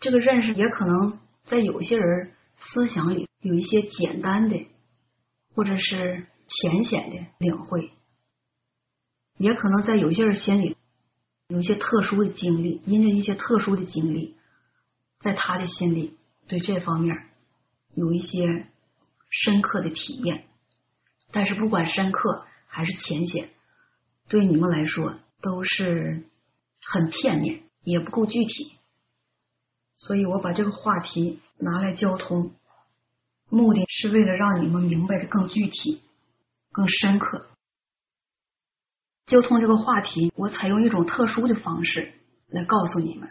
[0.00, 4.66] 这个认识也可能在有些人思想里有一些简单的，
[5.54, 7.90] 或者是浅显的领会。
[9.36, 10.74] 也可能在有些人心里
[11.48, 14.34] 有一些特殊的经历，因着一些特殊的经历，
[15.20, 17.14] 在他的心里对这方面
[17.94, 18.66] 有一些。
[19.30, 20.46] 深刻的体验，
[21.30, 22.46] 但是不管深刻
[22.78, 23.50] 还是浅显，
[24.28, 26.28] 对你们来说都是
[26.80, 28.70] 很片面，也不够具体。
[29.96, 32.52] 所以我把这个话题拿来交通，
[33.48, 36.02] 目的是为了让你们明白的更具体、
[36.70, 37.48] 更深刻。
[39.26, 42.14] 交通这个话题，我采用一种特殊的方式
[42.46, 43.28] 来告诉你们，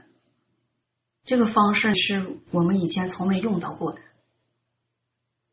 [1.24, 4.02] 这个方式是我们以前从没用到过的。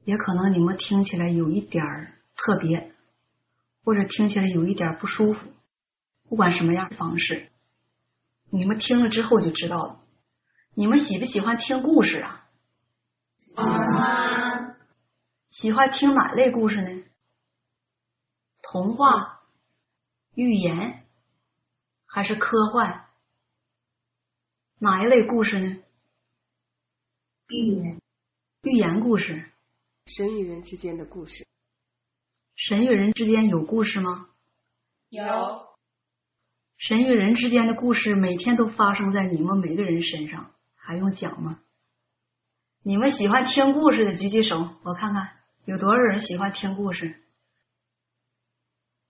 [0.04, 2.92] 也可能你们听起来有一点儿特别，
[3.84, 5.52] 或者听起来有一点不舒服。
[6.28, 7.50] 不管什么样的方式，
[8.50, 10.00] 你们听了之后就知道了。
[10.74, 12.48] 你们喜不喜欢听故事啊？
[13.46, 14.76] 喜欢。
[15.50, 17.04] 喜欢听哪类故事呢？
[18.62, 19.42] 童话、
[20.34, 21.04] 寓言，
[22.06, 23.04] 还是科幻？
[24.78, 25.76] 哪一类故事呢？
[27.48, 28.00] 寓言。
[28.62, 29.50] 寓言故事。
[30.06, 31.43] 神与人之间的故事，
[32.66, 34.26] 神与人之间有故事吗？
[35.10, 35.66] 有。
[36.78, 41.60] 神与人之间的故事每天都发生在你们每个人身上，还用讲吗？
[42.82, 45.32] 你们喜欢听故事的举举手，我看看
[45.66, 47.20] 有多少人喜欢听故事。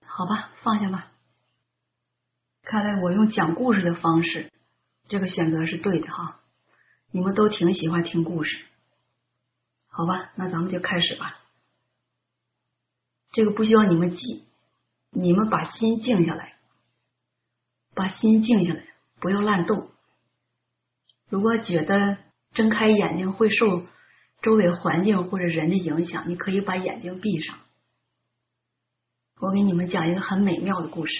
[0.05, 1.13] 好吧，放下吧。
[2.61, 4.51] 看来我用讲故事的方式，
[5.07, 6.41] 这个选择是对的哈。
[7.09, 8.65] 你们都挺喜欢听故事。
[9.87, 11.39] 好吧，那咱们就开始吧。
[13.35, 14.45] 这个不需要你们记，
[15.09, 16.55] 你们把心静下来，
[17.93, 18.87] 把心静下来，
[19.19, 19.89] 不要乱动。
[21.27, 22.17] 如果觉得
[22.53, 23.85] 睁开眼睛会受
[24.41, 27.59] 周围环境或者人的影响，你可以把眼睛闭上。
[29.41, 31.13] 我给你们讲一个很美妙的故事。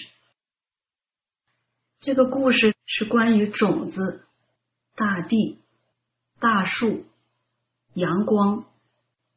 [2.00, 4.24] 这个故事是关于种子、
[4.94, 5.58] 大地、
[6.40, 7.04] 大树。
[7.92, 8.64] 阳光、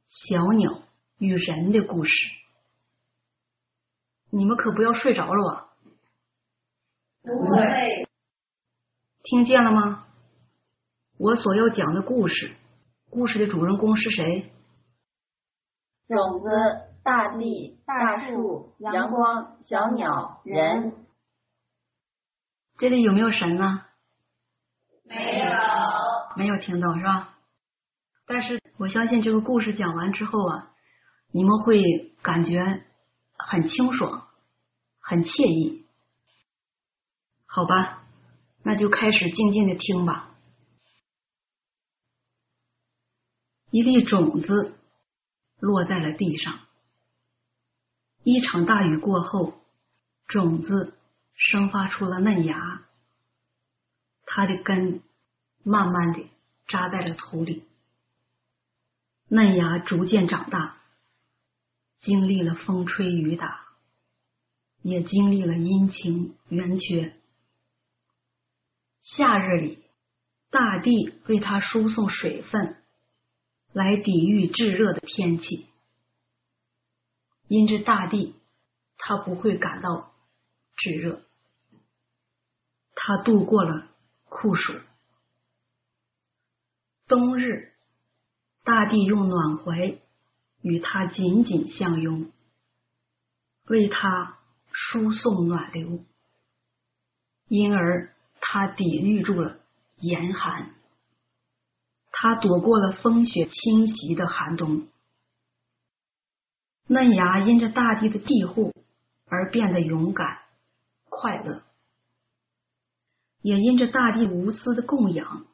[0.08, 0.82] 小鸟
[1.18, 2.12] 与人的故事，
[4.32, 5.70] 你们可不要睡着了吧？
[7.24, 8.08] 不会。
[9.24, 10.06] 听见了吗？
[11.18, 12.56] 我所要讲的故事，
[13.10, 14.52] 故事的主人公是谁？
[16.08, 16.48] 种子、
[17.04, 21.06] 大地、大树、阳光、小鸟、人。
[22.78, 23.86] 这里有没有神呢？
[25.04, 25.50] 没有。
[26.38, 27.36] 没有听到是吧？
[28.26, 30.72] 但是我相信这个故事讲完之后啊，
[31.32, 32.86] 你们会感觉
[33.40, 34.28] 很清爽，
[35.00, 35.86] 很惬意，
[37.46, 38.06] 好吧？
[38.62, 40.36] 那就开始静静的听吧。
[43.72, 44.76] 一粒种子
[45.60, 46.60] 落在了地上，
[48.24, 49.54] 一场大雨过后，
[50.28, 50.98] 种子
[51.34, 52.84] 生发出了嫩芽，
[54.26, 55.02] 它的根
[55.64, 56.30] 慢慢的
[56.68, 57.64] 扎在了土里。
[59.30, 60.79] 嫩芽逐渐长大，
[62.02, 63.68] 经历了风吹雨打，
[64.82, 67.16] 也经历了阴晴圆缺。
[69.02, 69.84] 夏日里，
[70.50, 72.82] 大地为它输送水分，
[73.74, 75.68] 来抵御炙热的天气。
[77.48, 78.36] 因着大地，
[78.98, 80.14] 它不会感到
[80.76, 81.22] 炙热，
[82.96, 83.88] 它度过了
[84.26, 84.74] 酷暑。
[87.08, 87.74] 冬日。
[88.62, 90.00] 大地用暖怀
[90.62, 92.32] 与他紧紧相拥，
[93.68, 94.38] 为他
[94.72, 96.04] 输送暖流，
[97.48, 99.60] 因而他抵御住了
[99.98, 100.76] 严寒，
[102.12, 104.88] 他躲过了风雪侵袭的寒冬。
[106.88, 108.74] 嫩芽因着大地的庇护
[109.26, 110.42] 而变得勇敢、
[111.04, 111.64] 快乐，
[113.42, 115.46] 也因着大地无私的供养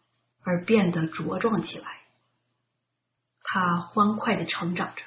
[0.44, 1.95] 而变得茁壮起来。
[3.48, 5.04] 他欢快的成长着，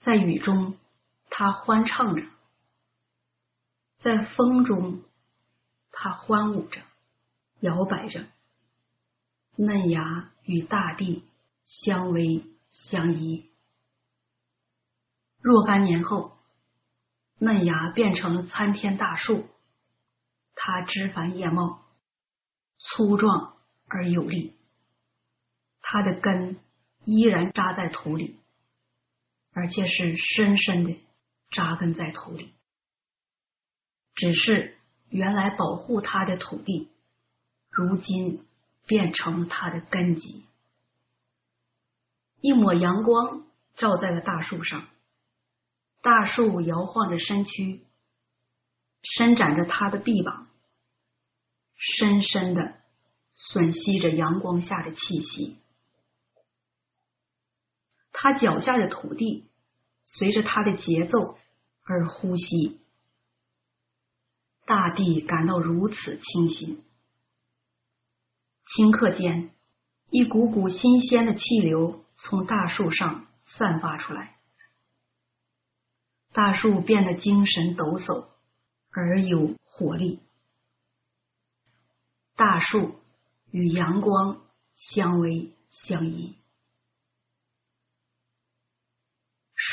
[0.00, 0.76] 在雨中，
[1.30, 2.24] 他欢唱着；
[4.00, 5.04] 在风中，
[5.92, 6.80] 他欢舞着；
[7.60, 8.26] 摇摆着，
[9.56, 11.24] 嫩芽与大地
[11.64, 13.48] 相偎相依。
[15.40, 16.36] 若干年后，
[17.38, 19.46] 嫩芽变成了参天大树，
[20.56, 21.84] 它枝繁叶茂，
[22.78, 23.56] 粗壮
[23.86, 24.58] 而有力。
[25.80, 26.58] 它的根
[27.04, 28.38] 依然扎在土里，
[29.52, 30.96] 而且是深深的
[31.50, 32.52] 扎根在土里。
[34.14, 34.78] 只是
[35.08, 36.88] 原来保护它的土地，
[37.68, 38.46] 如今
[38.86, 40.44] 变成了它的根基。
[42.40, 44.88] 一抹阳光照在了大树上，
[46.02, 47.84] 大树摇晃着身躯，
[49.02, 50.48] 伸展着它的臂膀，
[51.74, 52.74] 深深的
[53.36, 55.56] 吮吸着阳光下的气息。
[58.16, 59.44] 他脚下的土地
[60.04, 61.36] 随着他的节奏
[61.82, 62.80] 而呼吸。
[64.64, 66.82] 大地感到如此清新，
[68.66, 69.50] 顷刻间，
[70.08, 74.38] 一股股新鲜的气流从大树上散发出来，
[76.32, 78.28] 大树变得精神抖擞
[78.90, 80.20] 而有活力。
[82.36, 82.94] 大树
[83.50, 84.40] 与阳光
[84.76, 86.36] 相偎相依，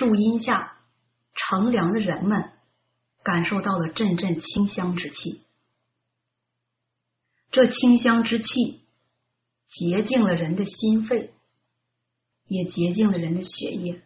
[0.02, 0.80] 树荫下
[1.36, 2.52] 乘凉的人们。
[3.24, 5.45] 感受到了阵阵清香之气，
[7.52, 8.82] 这清香之气
[9.68, 11.32] 洁净了人的心肺，
[12.47, 14.02] 也洁净了人的血液，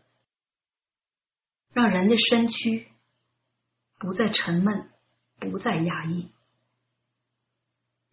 [1.72, 2.91] 让人的身躯
[4.00, 4.91] 不再沉闷，
[5.39, 6.30] 不再压抑。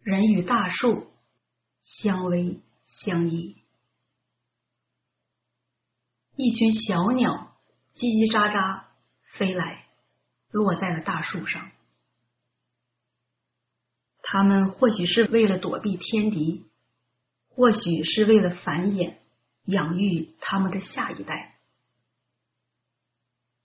[0.03, 1.11] 人与大树
[1.81, 3.57] 相偎相依，
[6.37, 7.52] 一群小鸟
[7.95, 8.83] 叽叽喳喳
[9.37, 9.81] 飞来。
[10.49, 11.71] 落在了大树上，
[14.21, 16.69] 他们或许是为了躲避天敌，
[17.49, 19.15] 或许是为了繁衍、
[19.63, 21.57] 养育他们的下一代，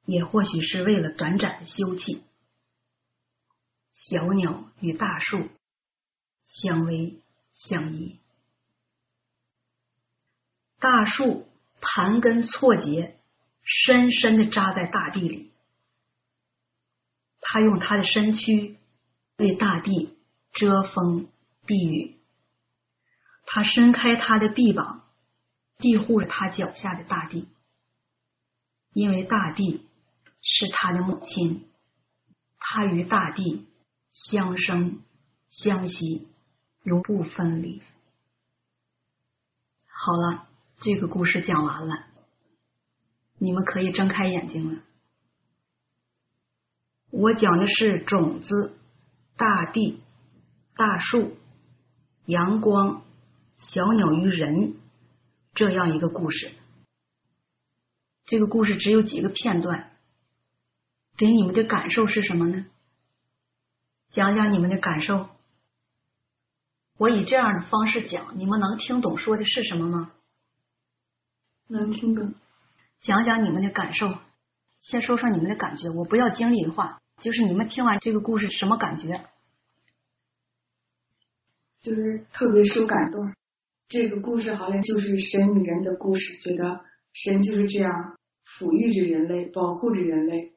[0.07, 2.23] 也或许是为了短暂的休憩。
[3.93, 5.47] 小鸟与大树
[6.43, 7.21] 相偎
[7.53, 8.19] 相依，
[10.79, 11.47] 大树
[11.83, 13.18] 盘根错节，
[13.71, 15.53] 深深的扎在大地里。
[17.41, 18.79] 他用他的身躯
[19.37, 20.17] 为大地
[20.53, 21.29] 遮风
[21.67, 22.17] 避雨，
[23.45, 25.05] 他伸开他的臂膀，
[25.77, 27.47] 庇护着他脚下的大地，
[28.93, 29.87] 因为大地
[30.43, 31.69] 是他的母亲，
[32.59, 33.67] 他与大地
[34.11, 35.03] 相生
[35.51, 36.29] 相惜，
[36.83, 37.83] 永不分离。
[39.87, 40.49] 好了，
[40.81, 42.08] 这个故事讲完了，
[43.39, 44.83] 你们可以睁开眼睛了。
[47.11, 48.77] 我讲的是种子、
[49.37, 50.03] 大地、
[50.75, 51.37] 大树、
[52.27, 53.03] 阳光、
[53.57, 54.77] 小鸟与人
[55.55, 56.53] 这样一个故事。
[58.27, 59.93] 这个故事只有几个片段，
[61.17, 62.67] 给你们的感受是什么呢？
[64.11, 65.29] 讲讲你们的感受。
[66.99, 70.13] 我以这样的方式讲，你们能听懂说的是什么吗？
[71.69, 72.35] 能听懂。
[73.03, 74.09] 讲讲你们的感受。
[74.81, 79.25] 先说说你们的感觉，我不要经历的话，就是你们听完这个故事什么感觉？
[81.81, 83.33] 就是特别受感动。
[83.89, 86.81] 这个故事好像就是神与人的故事，觉得
[87.13, 90.53] 神就是这样抚育着人类，保护着人类，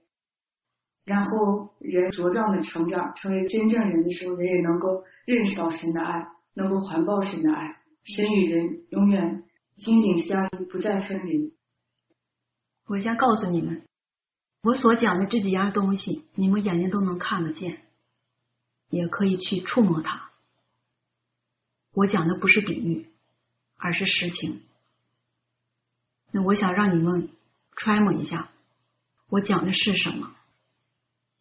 [1.05, 9.43] 然后人茁壮的成长，成为真正人的时候，人也能够认识到神的爱，能够环抱神的爱，神与人永远
[9.77, 11.53] 紧紧相依，不再分离。
[12.91, 13.87] 我先告诉你们。
[14.63, 17.85] 我所讲的这几样东西，你们眼睛都能看得见，
[18.89, 20.29] 也可以去触摸它。
[21.93, 23.09] 我讲的不是比喻，
[23.77, 24.61] 而是实情。
[26.31, 27.29] 那我想让你们
[27.77, 28.51] 揣摩一下，
[29.29, 30.35] 我讲的是什么？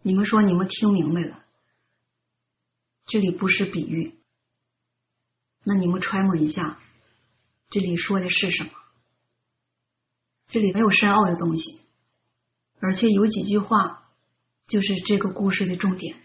[0.02, 1.44] 你们说你们听明白了？
[3.06, 4.14] 这里不是比喻，
[5.64, 6.78] 那你们揣摩一下，
[7.70, 8.70] 这里说的是什么？
[10.50, 11.80] 这里没有深奥的东西。
[12.80, 14.10] 而且有几句话，
[14.66, 16.16] 就是这个故事的重点。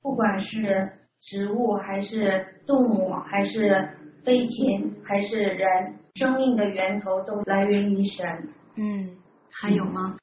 [0.00, 8.54] 不管是植物，还是动物，还是飞禽，还是人，生命的源头都来源于神。
[8.76, 9.18] 嗯，
[9.50, 10.16] 还有吗？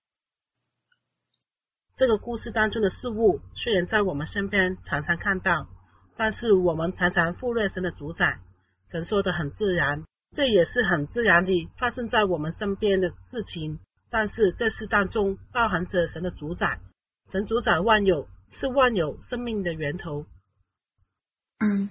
[1.97, 5.67] 这个故事当中的事物，虽然在我们身边常常看到，
[6.15, 8.39] 但是我们常常忽略神的主宰。
[8.91, 13.80] 神说的很自然，这也是很自然的发生在我们身边的事情。
[14.09, 16.80] 但是这事当中包含着神的主宰，
[17.32, 20.26] 神主宰万有，是万有生命的源头。
[21.59, 21.89] 嗯，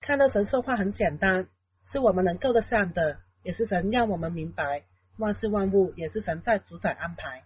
[0.00, 1.48] 看到神说话很简单，
[1.90, 4.84] 是我们能够得上的，也是神让我们明白，
[5.16, 7.42] 万事万物也是神在主宰安排。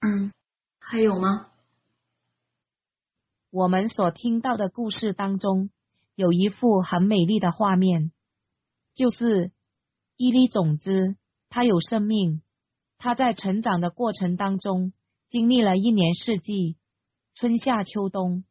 [0.00, 0.32] 嗯，
[0.80, 1.50] 还有吗？
[3.50, 5.70] 我们所听到的故事当中，
[6.14, 8.10] 有一幅很美丽的画面，
[8.96, 9.52] 就是
[10.16, 11.16] 一粒种子，
[11.48, 12.42] 它有生命，
[12.98, 14.92] 它在成长的过程当中，
[15.28, 16.76] 经历了一年四季，
[17.34, 18.42] 春夏秋冬，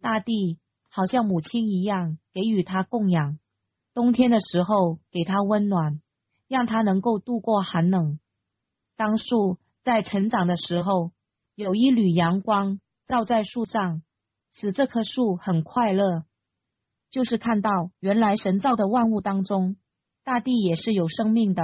[0.00, 3.40] 大地好像母亲一样给予它供养，
[3.92, 6.00] 冬天的时候给它温暖，
[6.46, 8.20] 让它能够度过寒冷。
[8.94, 11.10] 当树在成长的时候，
[11.56, 14.02] 有一缕阳光照在树上。
[14.56, 16.26] 使这棵树很快乐，
[17.10, 19.74] 就是看到原来神造的万物当中，
[20.24, 21.62] 大地也是有生命的，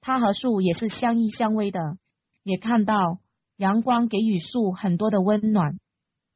[0.00, 1.98] 它和树也是相依相偎的。
[2.42, 3.18] 也看到
[3.56, 5.78] 阳光给予树很多的温暖，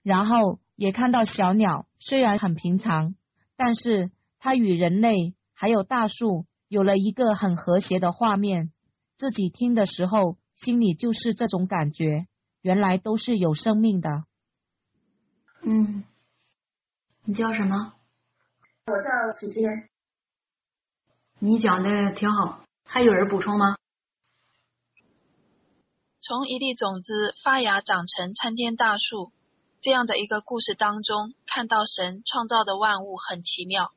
[0.02, 3.14] 然后也看到小鸟虽然很平常，
[3.56, 8.70] 但是它与人类还有大树有了一个很和谐的画面。
[9.16, 12.26] 自己听的时候，心里就是这种感觉，
[12.60, 14.24] 原来都是有生命的。
[15.62, 16.04] 嗯，
[17.24, 17.94] 你叫什么？
[18.86, 19.88] 我叫楚天。
[21.40, 23.76] 你讲的挺好，还有人补充吗？
[26.20, 29.32] 从一粒种子发芽长成参天大树
[29.82, 33.92] 这样的一个故事当中，看到神创造的万物很奇妙，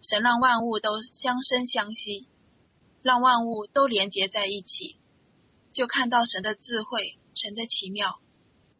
[0.00, 2.28] 神让万物都相生相惜，
[3.02, 4.96] 让万物都连结在一起，
[5.72, 8.20] 就看到神的智慧，神的奇妙。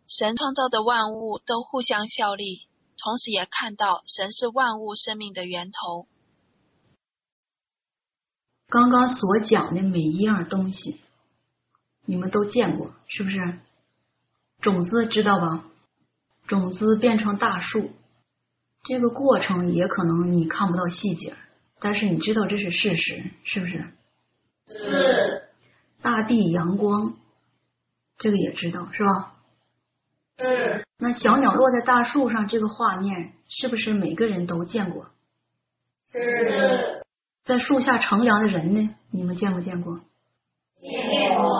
[0.07, 2.69] 神创造的万物都互相效力，
[3.03, 6.07] 同时也看到神是万物生命的源头。
[8.69, 11.01] 刚刚所讲的每一样东西，
[12.05, 13.39] 你们都见过，是不是？
[14.61, 15.65] 种子知道吧？
[16.47, 17.91] 种子变成大树，
[18.85, 21.35] 这个过程也可能你看不到细节，
[21.79, 23.85] 但是你知道这是事实，是不是？
[24.67, 25.43] 是。
[26.03, 27.15] 大地阳光，
[28.19, 29.35] 这个也知道，是吧？
[30.39, 30.85] 是。
[30.99, 35.11] 那小鸟落在大树上，这个画面是不是每个人都见过？
[36.05, 36.96] 是。
[37.47, 38.95] 在树下乘凉的人呢？
[39.13, 40.01] 你们见没见过？
[40.75, 41.57] 见过。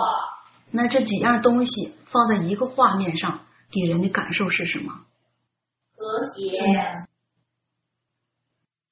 [0.69, 4.93] 那这几样东西放在一个画面上，给人的感受是什么？
[5.95, 7.07] 和谐。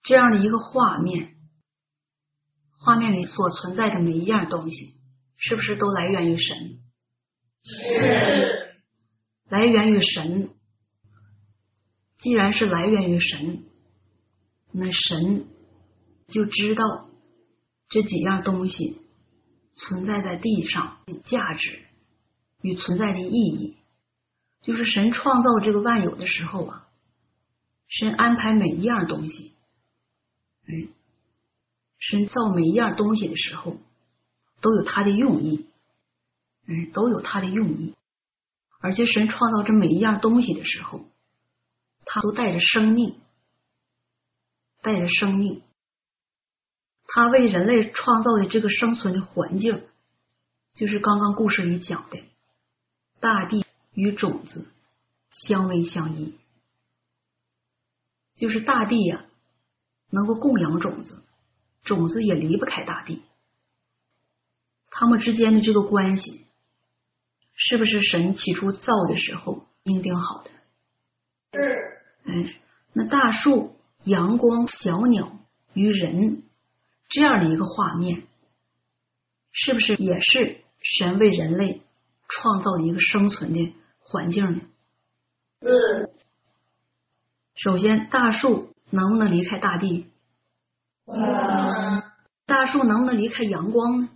[0.03, 1.35] 这样的一个画面，
[2.79, 4.93] 画面里所存在的每一样东西，
[5.35, 6.79] 是不是都来源于神？
[7.65, 8.77] 是。
[9.49, 10.55] 来源于神，
[12.19, 13.65] 既然是来源于神，
[14.71, 15.47] 那神
[16.28, 17.09] 就知道
[17.89, 18.97] 这几样东西
[19.76, 21.82] 存在在地上的价值
[22.61, 23.76] 与存在的意义。
[24.61, 26.88] 就是神创造这个万有的时候啊，
[27.88, 29.53] 神安排每一样东西，
[30.67, 30.89] 嗯，
[31.99, 33.78] 神造每一样东西的时候
[34.61, 35.67] 都有他的用意，
[36.65, 37.93] 嗯，都有他的用意。
[38.80, 41.05] 而且神创造这每一样东西的时候，
[42.05, 43.19] 他都带着生命，
[44.82, 45.61] 带着生命。
[47.08, 49.84] 他为人类创造的这个生存的环境，
[50.74, 52.24] 就是刚刚故事里讲的，
[53.20, 54.68] 大地与种子
[55.30, 56.38] 相偎相依，
[58.36, 59.26] 就是大地呀
[60.10, 61.24] 能够供养种子，
[61.84, 63.24] 种子也离不开大地，
[64.89, 66.41] 他们之间的这个关系。
[67.58, 70.51] 是不是神起初造的时候命定好的？
[71.53, 72.01] 是。
[72.26, 72.60] 哎，
[72.91, 75.39] 那大树、阳光、小鸟
[75.74, 76.43] 与人
[77.10, 78.28] 这样的一个画面，
[79.51, 81.82] 是不是也是神为人类
[82.28, 84.62] 创造的一个生存的环境呢？
[85.60, 86.10] 嗯。
[87.56, 90.12] 首先，大树能不能离开大地？
[91.06, 92.03] 不能。
[92.45, 94.10] 大树能不能离开阳光呢？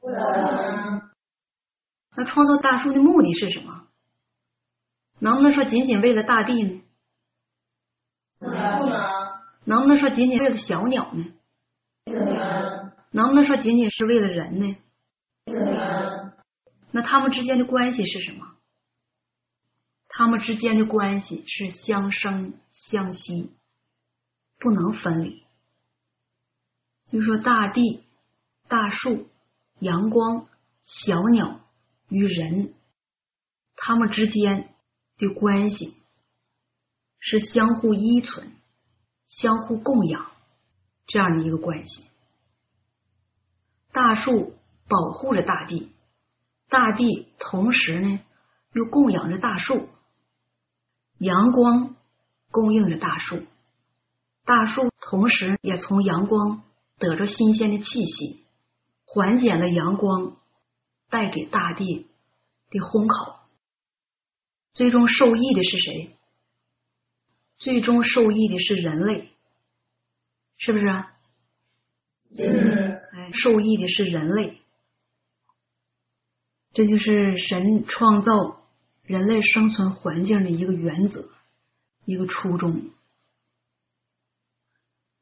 [0.00, 1.10] 不能。
[2.14, 3.88] 那创造大树的目的是什么？
[5.18, 6.82] 能不能说仅仅为了大地呢？
[8.38, 9.32] 不能。
[9.64, 11.26] 能不能说仅仅为了小鸟呢？
[12.04, 13.28] 不能。
[13.28, 14.76] 不能说仅仅是为了人呢？
[16.90, 18.56] 那他们之间的关系是什么？
[20.08, 23.50] 他们之间的关系是相生相息，
[24.58, 25.42] 不能分离。
[27.06, 28.04] 就是说，大地、
[28.68, 29.28] 大树、
[29.78, 30.48] 阳光、
[30.84, 31.60] 小鸟。
[32.08, 32.74] 与人，
[33.74, 34.74] 他们之间
[35.16, 35.96] 的关系
[37.18, 38.52] 是相互依存、
[39.26, 40.31] 相互供养
[41.12, 42.06] 这样的一个关系。
[43.92, 44.54] 大树
[44.88, 45.92] 保护着大地，
[46.70, 48.18] 大地同时呢
[48.72, 49.90] 又供养着大树，
[51.18, 51.96] 阳光
[52.50, 53.44] 供应着大树，
[54.46, 56.62] 大树同时也从阳光
[56.96, 58.46] 得着新鲜的气息，
[59.04, 60.38] 缓解了阳光
[61.10, 62.06] 带给大地
[62.70, 63.42] 的烘烤。
[64.72, 66.16] 最终受益的是谁？
[67.58, 69.31] 最终受益的是人类，
[70.64, 70.84] 是不是？
[72.36, 73.02] 是。
[73.12, 74.60] 哎，受益的是人类。
[76.72, 78.64] 这就是神创造
[79.02, 81.28] 人类生存环境的一个原则，
[82.04, 82.90] 一个初衷。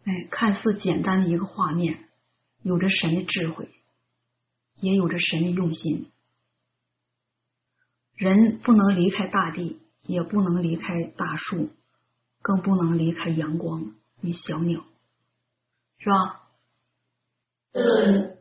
[0.05, 2.07] 哎，看似简单的一个画面，
[2.61, 3.71] 有着神的智慧，
[4.81, 6.11] 也有着神的用心。
[8.15, 11.71] 人不能离开大地，也不能离开大树，
[12.43, 14.85] 更不能离开阳光与小鸟，
[16.01, 16.49] 是吧？
[17.73, 18.37] 嗯。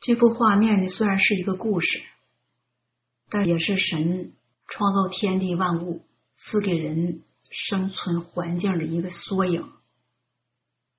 [0.00, 2.02] 这幅画面呢，虽然是一个故事，
[3.28, 4.32] 但也是神
[4.66, 6.06] 创造天地万物、
[6.38, 9.70] 赐给人生存环境的一个缩影。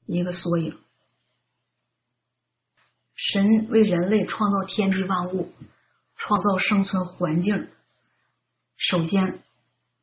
[0.05, 0.77] 一个缩影。
[3.15, 5.51] 神为人类创造天地万物，
[6.15, 7.69] 创造生存环境。
[8.77, 9.41] 首先，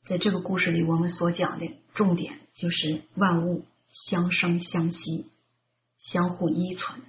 [0.06, 5.30] 在这个故事里，我们所讲的重点就是万物相生相息，
[5.98, 7.02] 相互依存。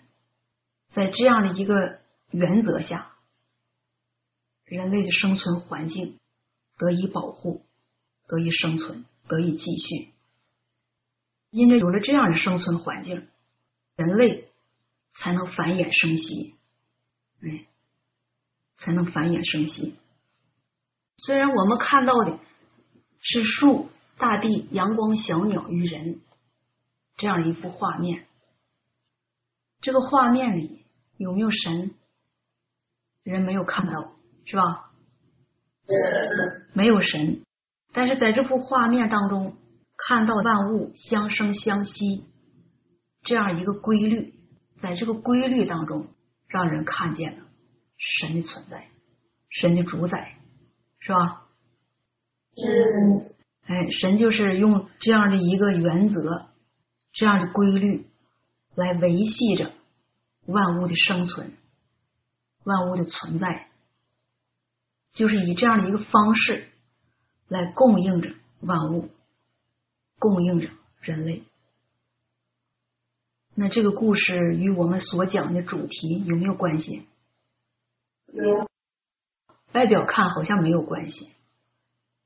[0.92, 2.00] 在这样的一个
[2.32, 3.14] 原则下，
[4.66, 6.20] 人类的生存环境
[6.78, 7.66] 得以保护，
[8.28, 10.12] 得以生存，得以继续。
[11.52, 13.28] 因着有了这样的生存环境，
[13.96, 14.50] 人类
[15.16, 16.56] 才能繁衍生息，
[17.42, 17.66] 哎，
[18.78, 19.96] 才能繁衍生息。
[21.18, 22.40] 虽然我们看到的
[23.20, 26.22] 是树、大地、阳光、小鸟与人
[27.20, 28.26] 这样一幅画面，
[29.82, 30.86] 这个画面里
[31.18, 31.94] 有没有神？
[33.22, 34.16] 人没有看到，
[34.46, 34.92] 是吧？
[36.74, 37.46] 没有神，
[37.94, 39.56] 但是在这幅画面当中。
[40.02, 42.24] 看到万物相生相息
[43.24, 44.34] 这样一个规律，
[44.80, 46.08] 在这个规律当中，
[46.48, 47.46] 让人看见了
[47.98, 48.88] 神的存在，
[49.50, 50.38] 神的主宰，
[51.00, 51.48] 是吧？
[52.56, 53.36] 是。
[53.66, 56.49] 哎，神就是用这样的一个原则，
[57.20, 58.08] 这样的规律
[58.76, 59.74] 来维系着
[60.46, 61.58] 万物的生存，
[62.64, 63.68] 万物的存在，
[65.12, 66.70] 就是以这样的一个方式
[67.50, 69.10] 来供应着万物。
[70.18, 70.70] 供应着
[71.02, 71.44] 人类，
[73.54, 77.06] 那这个故事与我们所讲的主题有没有关系？
[78.28, 78.70] 有。
[79.74, 81.32] 外表看好像没有关系，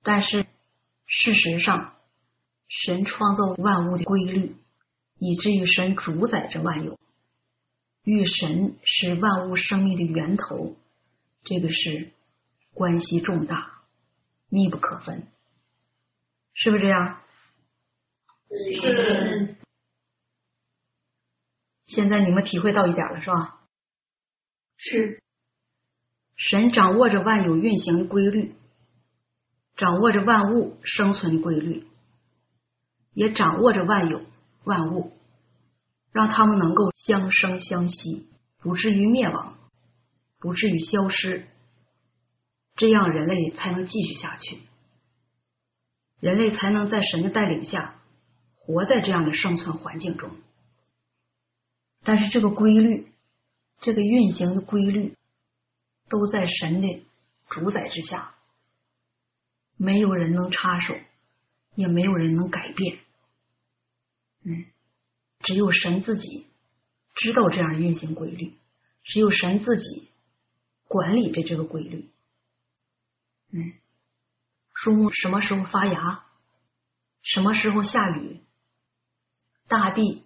[0.04, 0.46] 但是
[1.08, 1.96] 事实上，
[2.68, 4.56] 神创造万物的规律，
[5.26, 7.00] 以至于神主宰着万有，
[8.04, 10.76] 与神是万物生命的源头，
[11.46, 12.12] 这个是
[12.74, 13.84] 关系重大，
[14.50, 15.26] 密不可分，
[16.54, 17.22] 是不是这样？
[18.50, 19.56] 是。
[21.86, 23.62] 现在你们体会到一点了，是吧？
[24.76, 25.24] 是。
[26.36, 28.56] 神掌握着万有运行的规律，
[29.78, 31.88] 掌握着万物生存的规律，
[33.14, 34.26] 也掌握着万有
[34.64, 35.12] 万物，
[36.12, 38.28] 让他们能够相生相息，
[38.60, 39.58] 不至于灭亡，
[40.40, 41.48] 不至于消失，
[42.76, 44.60] 这样人类才能继续下去，
[46.20, 47.96] 人类才能在神的带领下。
[48.66, 50.32] 活在这样的生存环境中，
[52.02, 53.12] 但是这个规律，
[53.82, 55.18] 这个运行的规律，
[56.08, 57.04] 都在神的
[57.50, 58.36] 主宰之下，
[59.76, 60.96] 没有人能插手，
[61.76, 63.00] 也没有人能改变。
[64.44, 64.66] 嗯，
[65.40, 66.48] 只有神自己
[67.16, 68.58] 知道这样运行规律，
[69.04, 70.10] 只有神自己
[70.88, 72.10] 管理着这个规律。
[73.52, 73.74] 嗯，
[74.74, 76.26] 树木什么时候发芽，
[77.22, 78.42] 什么时候下雨。
[79.68, 80.24] 大地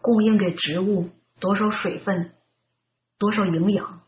[0.00, 2.34] 供应给植物多少水分，
[3.18, 4.02] 多少营养？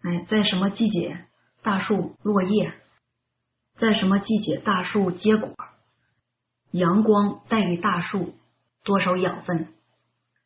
[0.00, 1.26] 哎，在什么季节
[1.62, 2.72] 大树落叶？
[3.76, 5.56] 在什么季节大树结果？
[6.70, 8.34] 阳光带给大树
[8.84, 9.74] 多少养分？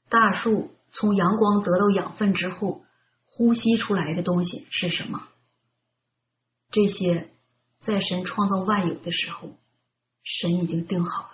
[0.09, 2.83] 大树从阳光得到养分之后，
[3.27, 5.29] 呼吸出来的东西是什么？
[6.71, 7.31] 这些
[7.81, 9.59] 在神创造万有的时候，
[10.23, 11.33] 神已经定好了。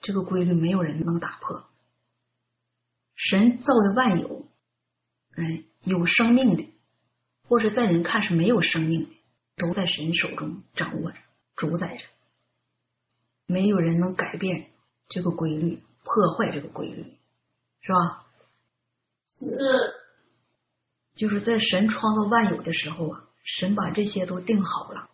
[0.00, 1.64] 这个规律没有人能打破。
[3.14, 4.46] 神造的万有，
[5.36, 6.68] 哎，有生命的，
[7.48, 9.10] 或者在人看是没有生命的，
[9.56, 11.18] 都在神手中掌握着、
[11.54, 12.04] 主宰着。
[13.46, 14.70] 没有人能改变
[15.08, 17.18] 这个规律，破坏这个规律，
[17.80, 18.26] 是吧？
[19.28, 19.94] 是。
[21.14, 25.08] 就是在神创造万有的时候啊，神把这些都定好了。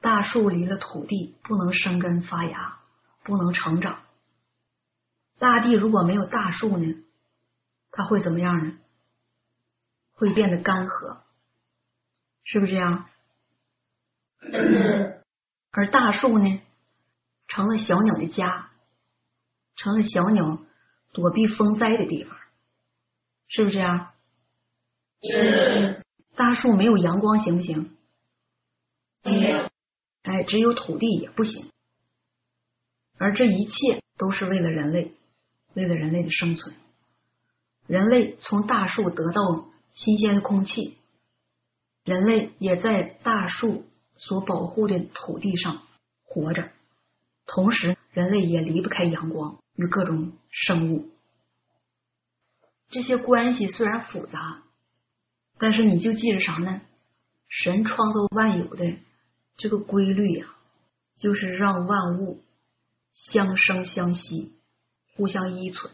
[0.00, 2.78] 大树离了土地不能生根发芽。
[3.22, 4.00] 不能成长。
[5.38, 7.04] 大地如果没有大树呢，
[7.90, 8.78] 它会怎么样呢？
[10.14, 11.18] 会变得干涸，
[12.44, 13.10] 是不是这样？
[15.70, 16.62] 而大树呢，
[17.46, 18.69] 成了小鸟的家，
[19.80, 20.58] 成了小鸟
[21.12, 22.36] 躲避风灾的地方，
[23.48, 24.10] 是不是这样？
[25.22, 26.04] 是。
[26.36, 27.96] 大树没有阳光行不行？
[29.22, 29.70] 没有。
[30.22, 31.70] 哎，只有土地也不行。
[33.16, 35.14] 而这一切都是为了人类，
[35.72, 36.76] 为了人类的生存。
[37.86, 39.64] 人类从大树得到
[39.94, 40.98] 新鲜的空气，
[42.04, 43.86] 人类也在大树
[44.18, 45.82] 所保护的土地上
[46.22, 46.70] 活着。
[47.46, 51.08] 同时，人类也离不开阳光与各种生物。
[52.90, 54.62] 这些关系虽然复杂，
[55.58, 56.82] 但是你就记着啥呢？
[57.48, 58.98] 神创造万有的
[59.56, 60.46] 这个规律呀，
[61.16, 62.42] 就是让万物
[63.12, 64.52] 相生相息，
[65.16, 65.92] 互相依存。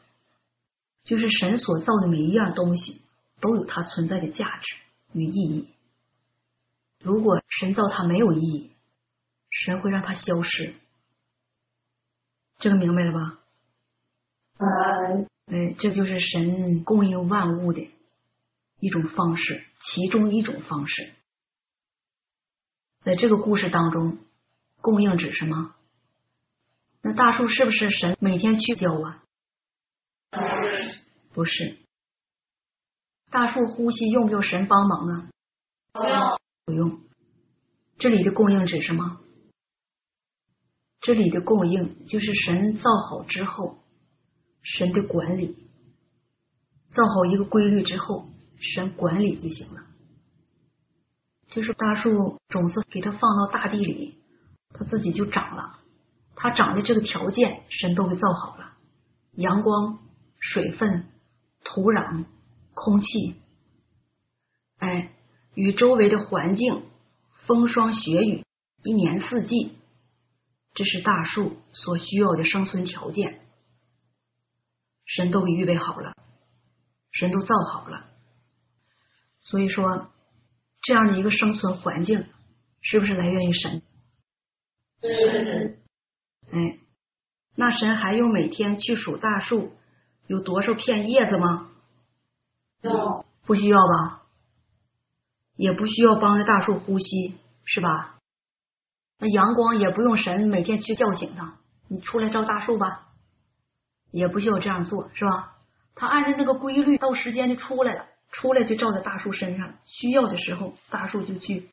[1.05, 3.03] 就是神所造的每一样东西
[3.41, 4.75] 都有它存在的价值
[5.13, 5.69] 与意义。
[6.99, 8.73] 如果神造它没有意义，
[9.49, 10.75] 神会让它消失。
[12.59, 13.39] 这个明白了吧？
[14.59, 17.89] 哎，这就是神供应万物的
[18.81, 21.13] 一种方式，其中一种方式。
[23.01, 24.19] 在这个故事当中，
[24.81, 25.75] 供应指什么？
[27.03, 29.23] 那大树是不是神每天去浇啊？
[31.33, 31.79] 不是。
[33.31, 35.29] 大树呼吸用不用神帮忙啊？
[35.93, 36.41] 不用。
[36.65, 37.01] 不用。
[37.99, 39.21] 这里的供应指什么？
[41.01, 43.79] 这里的供应就是神造好之后，
[44.69, 45.57] 神的管理。
[46.91, 49.87] 造好一个规律之后，神管理就行了。
[51.49, 54.19] 就是大树种子给它放到大地里，
[54.71, 55.79] 它自己就长了。
[56.35, 58.73] 它长的这个条件，神都给造好了，
[59.33, 60.01] 阳光、
[60.41, 61.07] 水分、
[61.63, 62.25] 土壤、
[62.75, 63.37] 空气，
[64.79, 65.13] 哎，
[65.55, 66.83] 与周围的环境、
[67.45, 68.45] 风霜雪雨、
[68.83, 69.73] 一年四季，
[70.75, 73.46] 这是大树所需要的生存条件，
[75.07, 76.15] 神都给预备好了，
[77.13, 78.09] 神都造好了。
[79.41, 80.11] 所以说，
[80.83, 82.27] 这样的一个生存环境，
[82.83, 83.83] 是不是来源于神？
[85.01, 85.79] 是。
[86.51, 86.79] 哎，
[87.55, 89.73] 那神还用每天去数大树
[90.27, 91.71] 有多少片叶子吗？
[93.45, 94.23] 不需要吧？
[95.55, 98.19] 也不需要帮着大树呼吸，是吧？
[99.19, 103.06] 那阳光也不用神每天去叫醒它，你出来照大树吧，
[104.11, 105.57] 也不需要这样做，是吧？
[105.95, 111.71] 它按照那个规律，到时间就出来了，出来就照在大树身上，需要的时候大树就去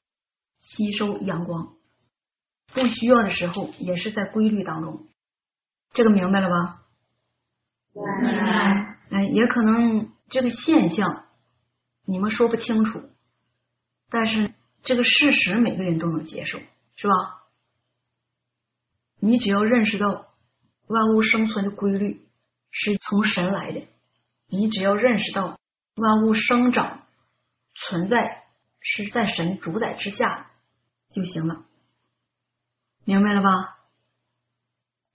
[0.59, 1.73] 吸收阳光。
[2.73, 5.07] 不需要的时候，也是在规律当中，
[5.91, 6.83] 这个明白了吧？
[7.93, 8.97] 明白。
[9.11, 11.25] 哎，也可能这个现象
[12.05, 13.09] 你们说不清楚，
[14.09, 14.53] 但是
[14.83, 16.59] 这个事实每个人都能接受，
[16.95, 17.43] 是吧？
[19.19, 20.32] 你只要认识到
[20.93, 22.23] 万物生存的规律
[22.69, 23.87] 是从神来的，
[24.47, 25.57] 你只要认识到
[25.95, 27.07] 万物生长
[27.73, 28.43] 存在
[28.79, 30.51] 是在神主宰之下
[31.09, 31.65] 就行了。
[33.05, 33.79] 明白了吧？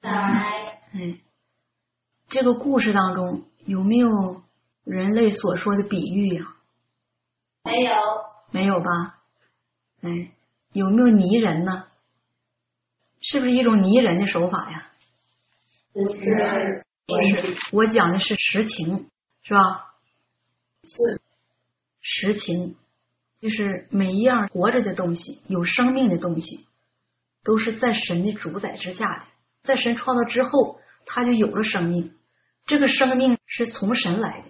[0.02, 0.82] 明白。
[0.92, 1.20] 嗯，
[2.28, 4.42] 这个故事当中有没有
[4.82, 6.56] 人类所说的比喻呀？
[7.62, 7.94] 没有。
[8.50, 9.20] 没有吧？
[10.00, 10.32] 哎，
[10.72, 11.86] 有没有拟人呢？
[13.20, 14.87] 是不是一种拟人的手法呀？
[17.72, 19.08] 我讲的是实情，
[19.42, 19.94] 是吧？
[20.84, 21.20] 是。
[22.00, 22.76] 实情
[23.40, 26.66] 就是每一样活着的东西，有生命的东西。
[27.44, 29.24] 都是在神的主宰之下的，
[29.62, 32.14] 在神创造之后，他就有了生命。
[32.66, 34.48] 这个生命是从神来的，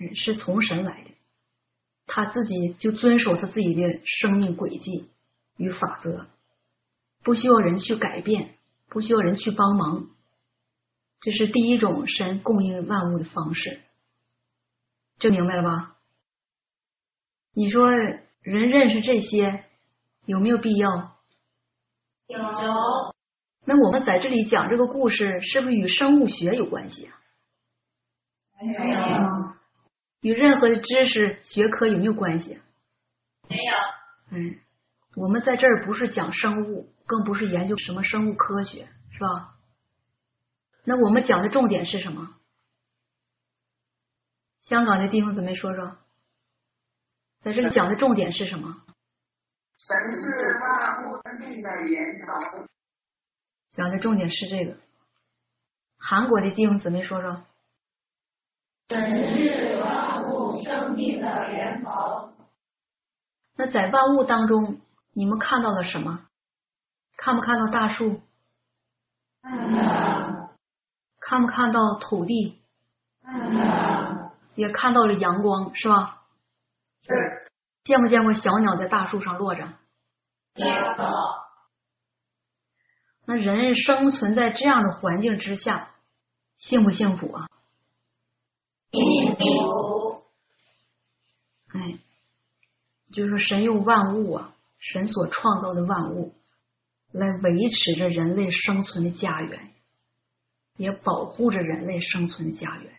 [0.00, 1.10] 嗯，是从神来的。
[2.06, 5.10] 他自己就遵守他自己的生命轨迹
[5.58, 6.26] 与法则，
[7.22, 8.54] 不需要人去改变，
[8.88, 10.08] 不需要人去帮忙。
[11.26, 13.80] 这是第一种神供应万物的方式，
[15.18, 15.96] 这明白了吧？
[17.52, 19.64] 你说人认识这些
[20.24, 21.16] 有没有必要？
[22.28, 22.38] 有，
[23.64, 27.18] 那我们在这里讲这个故事，是不是与生物学有关系啊？
[28.62, 29.56] 没有。
[30.20, 32.60] 与任何的知识学科有没有关系？
[33.48, 33.74] 没有。
[34.30, 34.60] 嗯，
[35.16, 39.55] 我们在这儿不是讲生物，更不是研究什么生物科学，是吧？
[40.88, 42.32] 那我们讲的重点是什么？
[44.62, 45.96] 香港的弟兄姊妹说说，
[47.42, 48.82] 在这里讲的重点是什么？
[49.76, 52.66] 神是万物生命的源头。
[53.72, 54.76] 讲的重点是这个，
[55.98, 57.44] 韩国的弟兄姊妹说说。
[58.88, 62.32] 神是万物生命的源头。
[63.56, 64.80] 那在万物当中，
[65.12, 66.28] 你们看到了什么？
[67.16, 68.22] 看不看到大树？
[69.42, 70.45] 看到。
[71.28, 72.62] 看不看到土地？
[73.20, 74.32] 看到。
[74.54, 76.22] 也看到了阳光，是吧？
[77.02, 77.50] 是。
[77.82, 79.68] 见没见过小鸟在大树上落着？
[80.54, 81.04] 见过。
[83.26, 85.96] 那人生存在这样的环境之下，
[86.58, 87.48] 幸不幸福啊？
[88.92, 90.22] 幸福。
[91.72, 91.98] 哎，
[93.12, 96.36] 就是说，神用万物啊，神所创造的万物，
[97.10, 99.72] 来维持着人类生存的家园，
[100.76, 102.92] 也保护着人类生存的家园，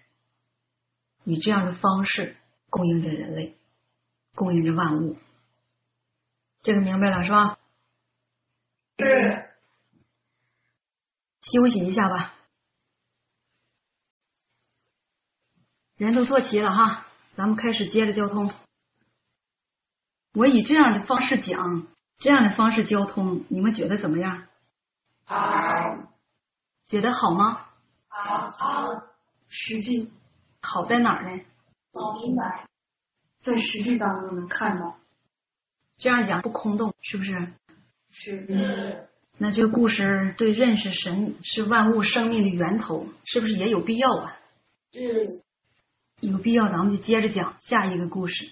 [1.23, 2.35] 以这样的方式
[2.69, 3.57] 供应着人类，
[4.35, 5.17] 供应着万物。
[6.63, 7.57] 这个明白了是吧？
[8.97, 9.43] 是。
[11.41, 12.33] 休息一下吧，
[15.95, 17.07] 人都坐齐了哈，
[17.37, 18.51] 咱们开始接着交通。
[20.33, 24.47] 我以这样的方式讲，这样的方式交通，你们觉得怎么样？
[25.23, 25.37] 好。
[26.85, 27.66] 觉得好吗？
[28.19, 29.03] 好，好。
[29.47, 30.09] 实际
[30.61, 31.43] 好在哪儿呢？
[31.93, 32.67] 我明白，
[33.41, 34.97] 在实际当中能看到。
[35.99, 37.53] 这样讲不空洞，是不是？
[38.09, 39.07] 是。
[39.37, 44.37] 那这个故事对认识神是万物生命的源头，是不是也有必要啊？
[44.93, 45.43] 嗯。
[46.19, 48.49] 有必要，咱们就接着讲下一个故事。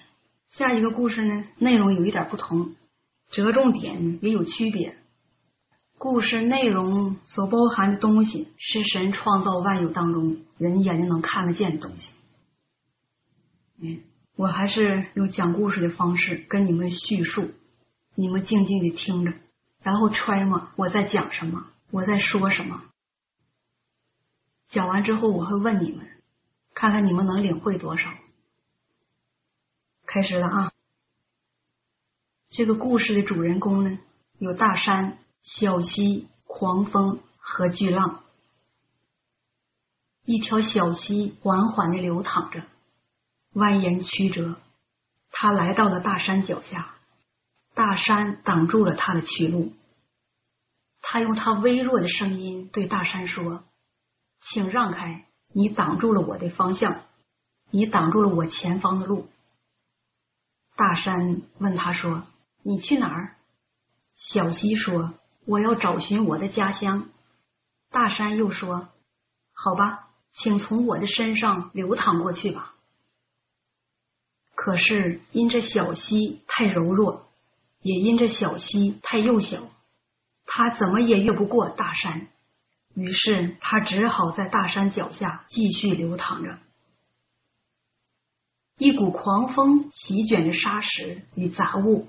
[0.50, 2.76] 下一个故事呢，内容有一点不同，
[3.32, 4.96] 着重点也有区别。
[6.06, 12.14] 故事内容所包含的东西是神创造万有当中人眼睛能看得见的东西。
[13.80, 14.04] 嗯，
[14.36, 17.50] 我还是用讲故事的方式跟你们叙述，
[18.14, 19.34] 你们静静的听着。
[19.82, 22.84] 然后揣摩我在讲什么，我在说什么。
[24.70, 26.06] 讲完之后，我会问你们，
[26.76, 28.14] 看看你们能领会多少。
[30.06, 30.72] 开始了啊！
[32.52, 33.98] 这个故事的主人公呢，
[34.38, 38.24] 有大山、小溪、狂风和巨浪。
[40.24, 42.64] 一条小溪缓缓的流淌着，
[43.54, 44.58] 蜿蜒曲折。
[45.30, 46.96] 他来到了大山脚下。
[47.76, 49.74] 大山挡住了他的去路，
[51.02, 53.66] 他用他微弱的声音对大山说
[54.42, 57.02] ：“请让开，你挡住了我的方向，
[57.70, 59.28] 你挡住了我前方的路。”
[60.78, 62.24] 大山问他说
[62.64, 63.36] ：“你去哪儿？”
[64.16, 65.14] 小溪说
[65.46, 67.10] ：“我要找寻我的家乡。”
[67.92, 68.90] 大山又说
[69.54, 72.76] ：“好吧，请从我的身上流淌过去吧。”
[74.56, 77.24] 可是因这小溪太柔弱。
[77.82, 79.62] 也因这小溪太幼小，
[80.48, 82.30] 他怎么也越不过大山，
[82.96, 86.58] 于是他只好在大山脚下继续流淌着。
[88.80, 92.08] 一股狂风席卷着沙石与杂物，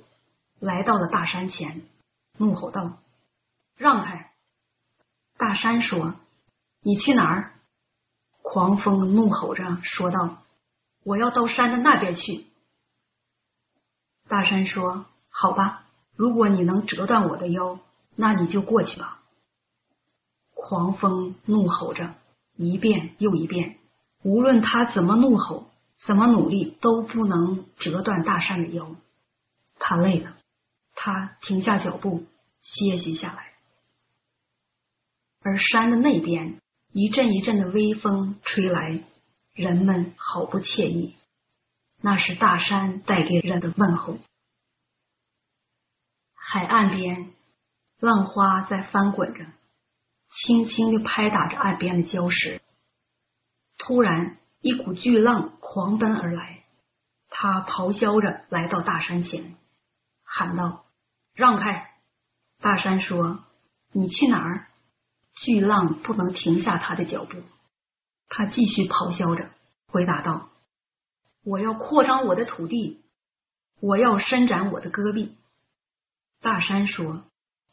[0.61, 1.82] 来到了大山前，
[2.39, 2.97] 怒吼道
[3.77, 4.33] ：“让开！”
[5.39, 6.14] 大山说
[6.83, 7.55] ：“你去哪儿？”
[8.43, 10.43] 狂风怒吼着说道
[11.05, 12.47] ：“我要到山的那边去。”
[14.29, 15.07] 大山说。
[15.39, 17.79] 好吧，如果你能折断我的腰，
[18.14, 19.20] 那你就过去吧。
[20.55, 22.14] 狂风怒吼着，
[22.57, 23.79] 一遍又一遍，
[24.22, 25.68] 无论他怎么怒吼，
[25.99, 28.97] 怎么努力，都不能折断大山的腰。
[29.79, 30.39] 他累了，
[30.95, 32.24] 他停下脚步，
[32.62, 33.53] 歇息下来。
[35.47, 36.61] 而山的那边，
[36.92, 39.05] 一阵一阵的微风吹来，
[39.55, 41.14] 人们好不惬意。
[42.01, 44.18] 那是大山带给人的问候。
[46.34, 47.30] 海岸边，
[48.01, 49.47] 浪花在翻滚着，
[50.32, 52.61] 轻轻的拍打着岸边的礁石。
[53.78, 56.64] 突然，一股巨浪狂奔而来，
[57.28, 59.55] 他咆哮着来到大山前，
[60.24, 60.86] 喊道
[61.34, 61.92] ：“让开！”
[62.59, 63.44] 大山说
[63.94, 64.66] ：“你去哪儿？”
[65.37, 67.43] 巨浪不能停下他的脚步，
[68.28, 69.51] 他继续咆哮着，
[69.87, 70.49] 回答道
[71.45, 73.03] ：“我要扩张我的土地，
[73.80, 75.37] 我要伸展我的戈壁。”
[76.41, 77.22] 大山说：“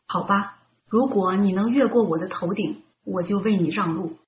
[0.07, 4.19] 好吧，如果你能越过我的头顶，我就为你让路。”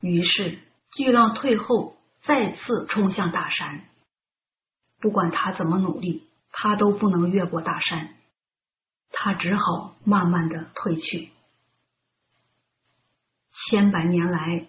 [0.00, 0.58] 于是
[0.92, 3.84] 巨浪退后，再次冲向大山。
[5.00, 8.14] 不管他怎么努力，他都不能越过大山，
[9.10, 11.30] 他只好慢慢的退去。
[13.52, 14.66] 千百年来，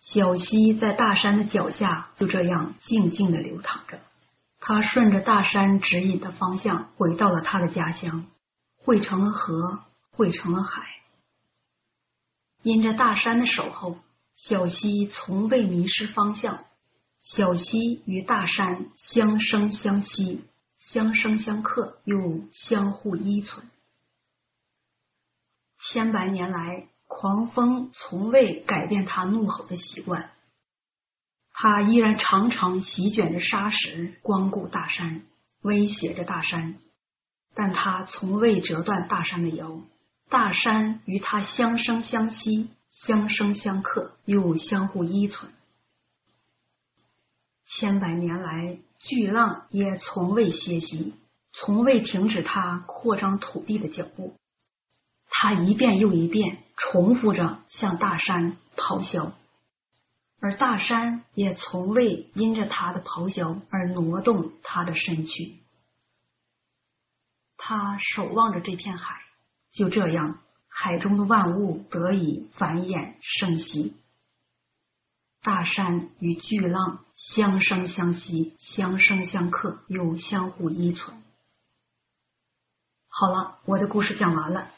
[0.00, 4.00] 小溪在大山的脚下就这样静静的流淌着。
[4.60, 8.26] 他顺着大山指引的方向回到了他的家乡，
[8.76, 10.82] 汇成了河，汇成了海。
[12.62, 13.98] 因着大山的守候，
[14.34, 16.64] 小溪从未迷失方向，
[17.20, 20.44] 小溪与大山相生相息，
[20.76, 23.70] 相生相克，又相互依存。
[25.78, 30.30] 千百年来，狂风从未改变它怒吼的习惯，
[31.52, 35.22] 它依然常常席卷着沙石，光顾大山，
[35.62, 36.76] 威胁着大山。
[37.54, 39.80] 但它从未折断大山的腰，
[40.28, 45.50] 大山与它相生相息，相生相克，又相互依存。
[47.66, 51.14] 千百年来，巨浪也从未歇息，
[51.52, 54.36] 从未停止它扩张土地的脚步。
[55.28, 59.32] 它一遍又一遍重复着向大山咆哮，
[60.40, 65.58] 而大山也从未因着他的咆哮而挪动它的身躯。
[67.56, 69.20] 他守望着这片海，
[69.72, 73.96] 就这样，海中的万物得以繁衍生息。
[75.42, 81.20] 大山与巨浪相生相息，相生相克，又相互依存。
[83.08, 84.70] 好了，我的故事讲完了。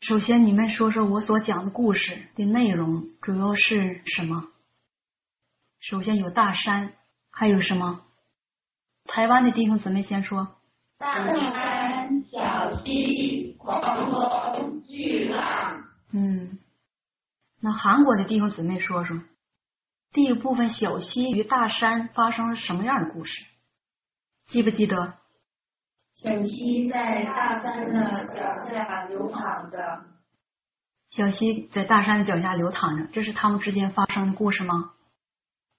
[0.00, 4.48] 首先，你们说说我所讲的故事的内容主要是什么？
[5.78, 6.94] 首先有大山，
[7.30, 8.00] 还有什么？
[9.04, 10.56] 台湾的弟兄姊妹先说。
[10.96, 15.84] 大山、小溪、狂风、巨浪。
[16.12, 16.58] 嗯，
[17.60, 19.20] 那韩国的弟兄姊妹说说，
[20.12, 23.44] 第一部分小溪与大山发生了什么样的故事？
[24.46, 25.19] 记不记得？
[26.14, 30.04] 小溪在大山的脚下流淌着。
[31.08, 34.92] 小溪在大山的脚下流淌着，这是他们之间发生的故事吗？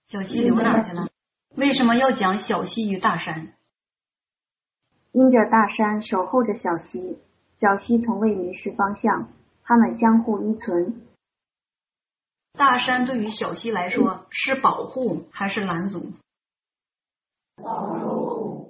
[0.08, 1.08] 小溪流哪去了？
[1.56, 3.54] 为什么要讲小溪与大山？
[5.12, 7.20] 因着大山守候着小溪，
[7.60, 9.32] 小溪从未迷失方向，
[9.64, 11.02] 它们相互依存。
[12.54, 16.12] 大山对于小溪来说是保护还是拦阻？
[17.62, 18.61] 保护。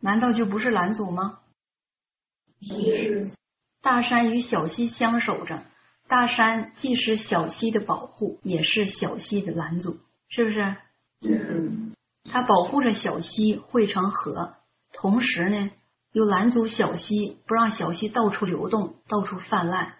[0.00, 1.40] 难道就不是拦阻吗？
[2.60, 3.30] 是。
[3.82, 5.62] 大山与小溪相守着，
[6.08, 9.98] 大山既是小溪的保护，也是小溪的拦阻，
[10.28, 10.76] 是不是？
[11.22, 11.94] 嗯。
[12.24, 14.56] 它保护着小溪汇成河。
[14.92, 15.70] 同时呢，
[16.12, 19.94] 又拦阻小溪，不让小溪到处流动、到处泛滥，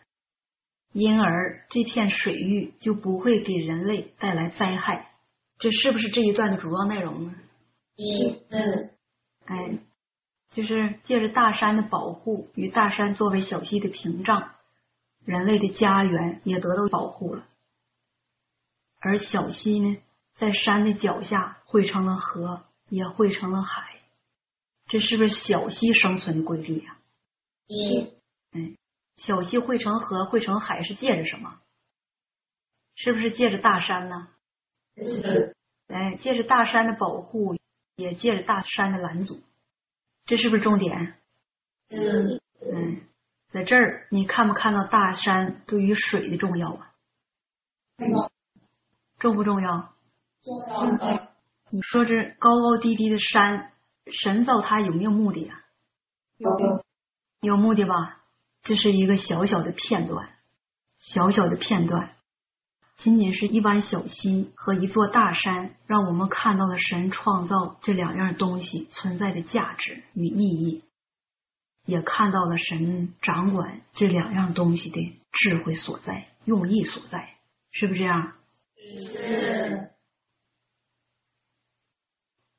[0.92, 5.12] 因而这片水域就不会给人类带来灾害。
[5.58, 7.34] 这是不是这一段的主要内容呢？
[8.50, 8.90] 嗯。
[9.46, 9.78] 哎，
[10.50, 14.54] 就是借着大山的保护与大山作为小溪的屏障，
[15.24, 17.46] 人类的家园也得到保护了。
[18.98, 19.96] 而小溪呢，
[20.34, 24.00] 在山的脚下汇成了河，也汇成了海。
[24.88, 26.98] 这是不是小溪生存的规律呀？
[27.68, 28.12] 一，
[28.52, 28.76] 嗯，
[29.16, 31.60] 小溪汇成河，汇成海是借着什么？
[32.96, 34.28] 是不是借着大山呢？
[34.96, 35.54] 是。
[35.86, 37.56] 哎，借着大山的保护，
[37.96, 39.40] 也借着大山的拦阻，
[40.30, 41.16] 这是不是重点？
[41.88, 42.40] 嗯。
[42.62, 43.00] 嗯，
[43.50, 46.92] 在这儿你看不看到大山对于水的重要啊？
[49.18, 49.92] 重不重要？
[50.44, 51.28] 重要。
[51.70, 53.72] 你说这高高低低的山。
[54.06, 55.62] 神造它有没有目的啊？
[56.36, 56.50] 有，
[57.40, 58.20] 有目的吧？
[58.62, 60.30] 这是一个小小的片段，
[60.98, 62.16] 小小的片段，
[63.02, 70.84] 仅仅是一湾小溪和一座大山，让我们看到了神创造这两样东西存在的价值与意义，
[71.86, 77.36] 也看到了神掌管这两样东西的智慧所在、用意所在，
[77.70, 78.34] 是不是这样？
[78.76, 79.90] 是。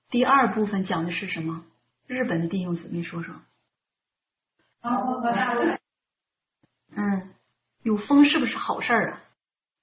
[0.09, 1.63] 第二部分讲的是什么？
[2.07, 3.35] 日本的弟兄姊妹说说。
[6.95, 7.35] 嗯，
[7.83, 9.23] 有风是不是好事儿啊？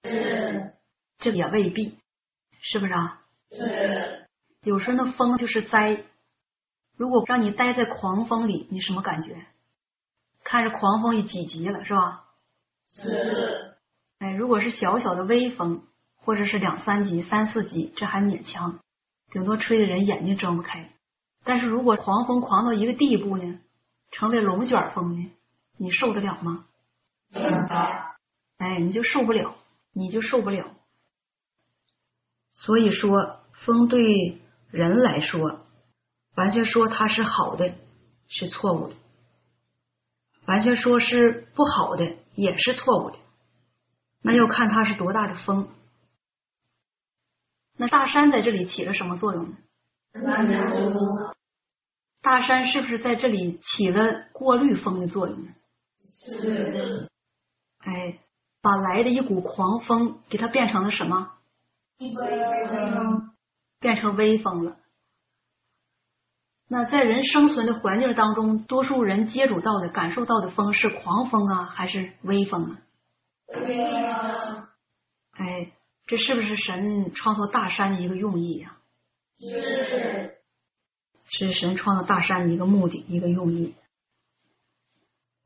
[0.04, 0.74] 是。
[1.18, 1.98] 这也未必，
[2.60, 3.22] 是不是啊？
[3.50, 4.28] 是。
[4.62, 6.04] 有时候那风就是灾。
[6.96, 9.46] 如果让你待在狂风里，你什么感觉？
[10.44, 12.24] 看着狂风也几级了，是吧？
[12.86, 13.76] 是。
[14.18, 15.82] 哎，如果是小小的微风，
[16.16, 18.78] 或者是两三级、三四级，这还勉强。
[19.30, 20.90] 顶多吹的人眼睛睁不开，
[21.44, 23.60] 但是如果狂风狂到一个地步呢，
[24.10, 25.30] 成为龙卷风呢，
[25.76, 26.64] 你受得了吗？
[28.56, 29.54] 哎，你就受不了，
[29.92, 30.74] 你就受不了。
[32.52, 35.66] 所以说，风对人来说，
[36.34, 37.74] 完全说它是好的
[38.28, 38.96] 是错误的，
[40.46, 43.18] 完全说是不好的也是错误的，
[44.22, 45.68] 那要看它是多大的风。
[47.76, 49.56] 那大山在这里起了什么作用呢？
[52.20, 55.54] 大山是不是在这里起了过滤风的作用呢？
[56.00, 57.08] 是。
[57.78, 58.18] 哎，
[58.68, 61.32] 把把来的一股狂风给它变成了什么？
[63.80, 64.76] 变成微风了。
[66.68, 72.78] 那在人生存的环境当中，多数人接触到的、感受到的风是狂风啊，还是微风啊？
[73.46, 74.68] 微风。
[75.32, 75.72] 哎，
[76.06, 78.76] 这是不是神创造大山的一个用意呀？
[79.38, 80.34] 是。
[81.24, 83.74] 是神创造大山的一个目的、一个用意。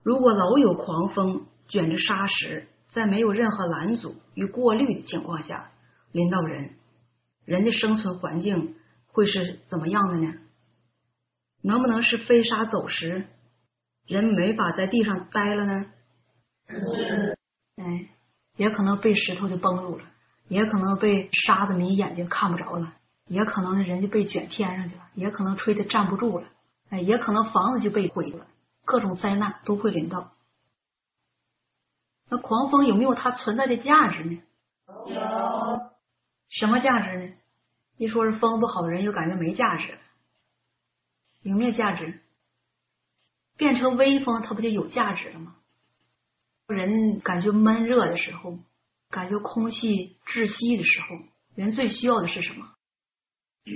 [0.03, 5.71] 如果老有狂风卷着沙石，在没有任何拦阻与过滤的情况下
[6.13, 6.75] 临到人，
[7.47, 8.77] 人的生存环境
[9.07, 10.35] 会是怎么样的呢？
[11.63, 13.27] 能不能是飞沙走石，
[14.07, 15.87] 人没法在地上待了呢？
[16.69, 17.39] 是。
[17.77, 18.09] 哎，
[18.57, 20.05] 也可能被石头就崩住了，
[20.49, 22.95] 也可能被沙子迷眼睛看不着了，
[23.27, 26.49] 也可能人就被卷天上去了，也可能吹的站不住了，
[26.91, 28.47] 哎，也可能房子就被毁了。
[28.85, 30.33] 各种灾难都会临到，
[32.33, 34.43] 那狂风有没有它存在的价值呢？
[35.05, 35.91] 有。
[36.49, 37.35] 什么价值呢？
[37.99, 39.99] 一说是风不好，人又感觉没价值。
[41.43, 42.23] 有没有价值？
[43.59, 45.57] 变成微风，它不就有价值了吗？
[46.69, 48.59] 人感觉闷热的时候，
[49.11, 51.07] 感觉空气窒息的时候，
[51.55, 52.67] 人最需要的是什么？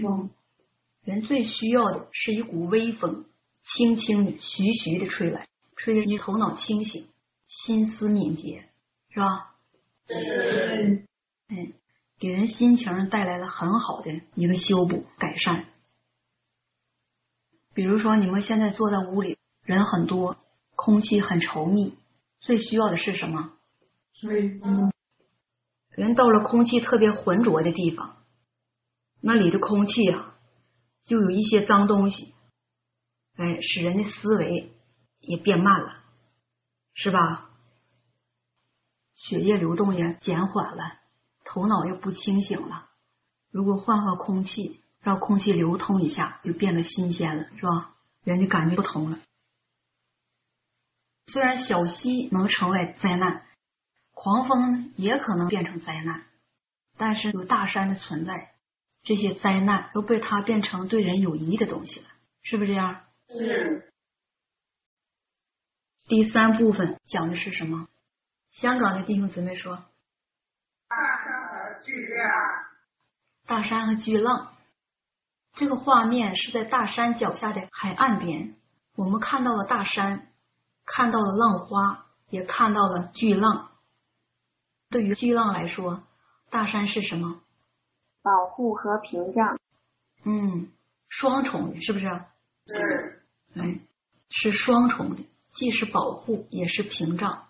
[0.00, 0.30] 风。
[1.04, 3.26] 人最需要的是一股微风。
[3.64, 5.46] 轻轻的、徐徐的吹来，
[5.76, 7.06] 吹的你头脑清醒，
[7.48, 8.68] 心思敏捷，
[9.10, 9.54] 是吧？
[10.08, 11.06] 是。
[11.48, 11.72] 嗯，
[12.18, 15.66] 给人心情带来了很好的一个修补、改善。
[17.74, 20.36] 比如说，你们现在坐在屋里，人很多，
[20.74, 21.94] 空气很稠密，
[22.40, 23.52] 最需要的是什么？
[24.14, 24.60] 水。
[25.90, 28.16] 人到了空气特别浑浊的地方，
[29.20, 30.34] 那里的空气啊，
[31.04, 32.34] 就有一些脏东西。
[33.36, 34.72] 哎，使人的思维
[35.20, 36.02] 也变慢了，
[36.96, 37.50] 是吧？
[39.14, 40.98] 血液流动也减缓了，
[41.44, 42.88] 头脑又不清醒了。
[43.50, 47.94] 如果换换空气，让空气流通一下，就变得新鲜了，是吧？
[48.24, 49.18] 人就感觉不同了。
[51.26, 53.44] 虽然小溪能成为灾难，
[54.14, 56.24] 狂风也可能变成灾难，
[56.96, 58.54] 但是有大山的存在，
[59.02, 62.06] 这些灾难都被它变成对人有益的东西了，
[62.42, 63.02] 是不是这样？
[63.28, 63.92] 是。
[66.06, 67.88] 第三部分讲的是什么？
[68.52, 69.84] 香港的弟兄姊妹说，
[70.88, 72.32] 大山和巨浪。
[73.44, 74.54] 大山和巨浪，
[75.54, 78.54] 这个画面是在大山脚下的海岸边，
[78.94, 80.28] 我们看到了大山，
[80.84, 83.72] 看到了浪花，也看到了巨浪。
[84.88, 86.04] 对于巨浪来说，
[86.50, 87.40] 大山是什么？
[88.22, 89.58] 保护和屏障。
[90.24, 90.70] 嗯，
[91.08, 92.06] 双重的，是不是？
[92.66, 93.26] 是，
[93.56, 93.80] 哎，
[94.28, 95.24] 是双重的，
[95.56, 97.48] 既是保护，也是屏障。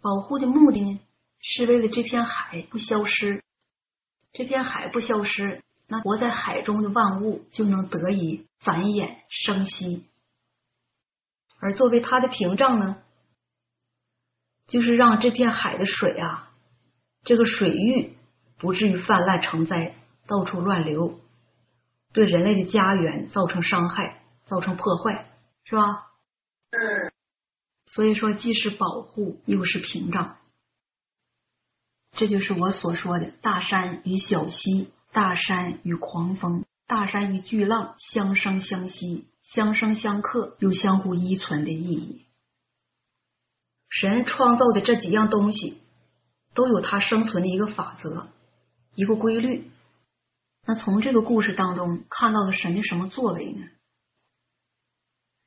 [0.00, 1.00] 保护的目的，
[1.40, 3.42] 是为了这片海不消失。
[4.32, 10.06] 这片海不消失，那活在海中的万物就能得以繁衍生息。
[11.58, 13.02] 而作为它的屏障呢，
[14.66, 16.52] 就是让这片海的水啊，
[17.24, 18.16] 这个水域
[18.58, 19.94] 不至于泛滥成灾，
[20.26, 21.20] 到处乱流。
[22.12, 25.30] 对人类的家园造成伤害，造成破坏，
[25.64, 26.12] 是吧？
[26.70, 27.12] 嗯。
[27.86, 30.38] 所以说，既是保护，又是屏障。
[32.16, 42.24] 这就是我所说的大山与小溪，大山与狂风，大山与巨浪相生相息，相生相克，又相互依存的意义。
[43.88, 45.80] 神创造的这几样东西，
[46.54, 48.28] 都有它生存的一个法则，
[48.96, 49.70] 一个规律。
[50.66, 53.66] 那从这个故事当中看到了神的什么作为呢？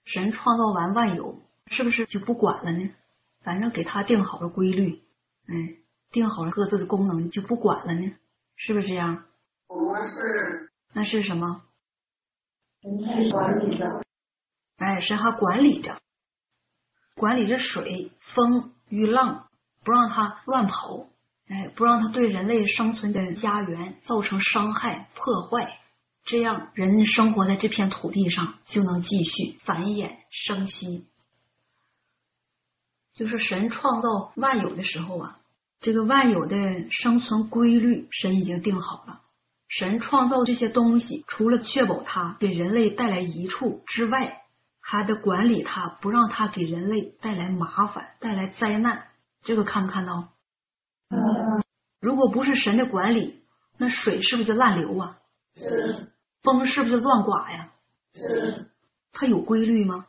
[0.07, 2.89] 神创造完万有，是不是就不管了呢？
[3.43, 5.03] 反正给他定好了规律，
[5.47, 5.75] 哎，
[6.11, 8.15] 定好了各自的功能，就不管了呢？
[8.55, 9.25] 是不是这样？
[9.67, 10.71] 不是。
[10.93, 11.61] 那是什么？
[12.81, 14.01] 神还管理着。
[14.77, 15.99] 哎，神还管理着，
[17.15, 19.47] 管理着水、风与浪，
[19.83, 21.07] 不让它乱跑。
[21.49, 25.79] 哎，不让它对人类生存的家园造成伤害破坏，
[26.27, 31.07] 这样人生活在这片土地上就能继续繁衍生息。
[33.15, 35.39] 就是神创造万有的时候啊，
[35.79, 39.21] 这个万有的生存规律，神已经定好了。
[39.69, 44.41] 神创造这些东西，除了确保它给人类带来益处之外，
[44.81, 49.07] 还得管理它，不让它给人类带来麻烦、带来灾难。
[49.43, 50.33] 这个看没看到？
[52.01, 53.41] 如果不是神的管理，
[53.77, 55.17] 那水是不是就滥流啊？
[55.55, 56.11] 是。
[56.47, 57.69] 风是不是乱刮呀？
[58.13, 58.71] 是。
[59.11, 60.07] 它有规律吗？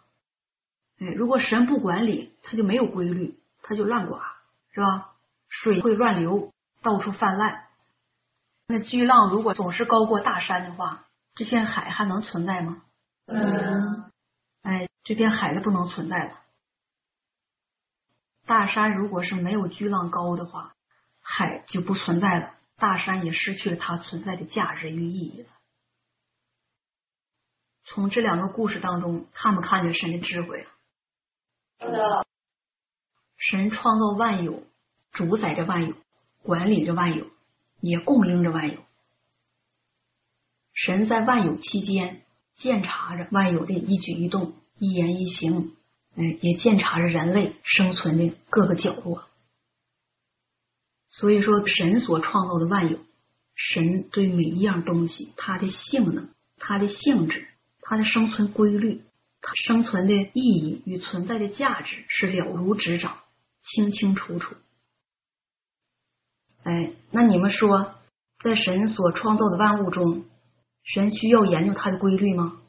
[1.01, 4.36] 哎，如果神不管理，它就没有规律，它就乱刮。
[4.73, 5.15] 是吧？
[5.48, 6.52] 水会乱流，
[6.82, 7.65] 到处泛滥。
[8.69, 12.82] 那巨浪如果总是高过大山的话，这片海还能存在吗？
[13.27, 14.05] 嗯。
[14.62, 16.39] 哎，这片海就不能存在了。
[18.47, 20.74] 大山如果是没有巨浪高的话，
[21.20, 25.48] 海就不存在了，大山也失去了它存在的价值与意义了。
[27.89, 30.69] 从这两个故事当中，看不看见神的智慧啊？
[31.78, 32.27] 看到。
[33.39, 34.62] 神创造万有，
[35.12, 35.94] 主宰着万有，
[36.43, 37.27] 管理着万有，
[37.81, 38.78] 也供应着万有。
[40.74, 42.23] 神在万有期间
[42.56, 45.74] 监察着万有的一举一动、一言一行，
[46.15, 49.24] 哎，也监察着人类生存的各个角落。
[51.09, 52.98] 所以说，神所创造的万有，
[53.55, 56.28] 神对每一样东西，它的性能、
[56.59, 57.48] 它的性质、
[57.89, 59.02] 它的生存规律、
[59.40, 63.19] 它生存的意义与存在的价值是了如指掌。
[63.60, 64.55] 清清楚楚，
[66.62, 67.97] 哎，那你们说，
[68.39, 70.24] 在神所创造的万物中，
[70.85, 72.62] 神需要研究它的规律吗？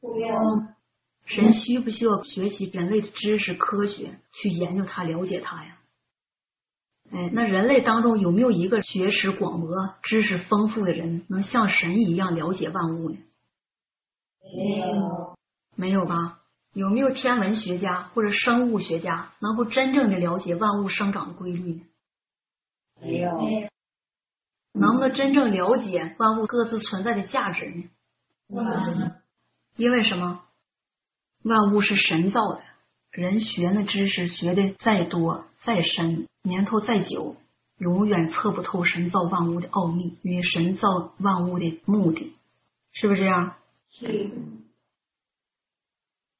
[0.00, 0.38] 不要。
[1.24, 5.78] 神需不需要学习人类的知识、科学去研究它、了解它呀？
[7.10, 13.16] 哎，那人类当中有没有一个学识广博、知识丰富的人，能像神一样了解万物呢？
[14.52, 15.36] 没有，
[15.76, 16.40] 没有吧？
[16.72, 21.82] 有没有天文学家或者生物学家能够真正的了解万物生长的规律呢？
[23.00, 23.30] 没有。
[24.72, 27.88] 能不能真正了解万物各自存在的价值
[28.48, 29.12] 呢？
[29.76, 30.42] 因为什么？
[31.44, 32.62] 万物是神造的，
[33.12, 37.36] 人学那知识学的再多再深，年头再久，
[37.78, 42.34] 永远测不透神造万物的奥秘与神造万物的目的，
[42.92, 43.54] 是不是这样？
[43.98, 44.30] 是。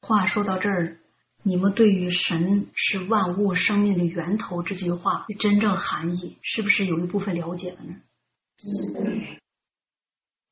[0.01, 0.99] 话说到这儿，
[1.43, 8.01] 你们对于“神是万物生命的源头”这句话的真正含义，是不是有一部分了解了呢？
[8.59, 9.39] 是。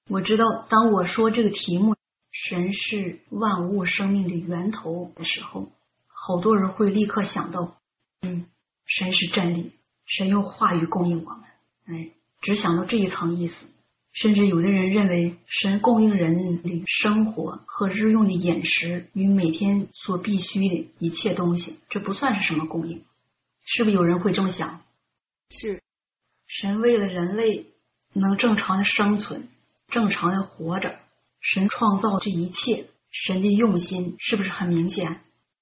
[0.08, 1.96] 我知道，当我说这个题目
[2.32, 5.70] “神是万物生命的源头”的时候，
[6.08, 7.76] 好多人会立刻想到，
[8.22, 8.46] 嗯，
[8.86, 9.72] 神是真理，
[10.06, 11.42] 神用话语供应我们，
[11.86, 12.10] 哎，
[12.40, 13.66] 只想到这一层意思。
[14.12, 23.04] 甚至有的人认为，神供应人的生活和日用的饮食与每天所必须的一切东西，这不算是什么供应，
[23.64, 24.82] 是不是有人会这么想？
[25.48, 25.80] 是，
[26.46, 27.66] 神为了人类
[28.12, 29.48] 能正常的生存、
[29.88, 30.98] 正常的活着，
[31.40, 35.20] 神创造这一切，神的用心是不是很明显？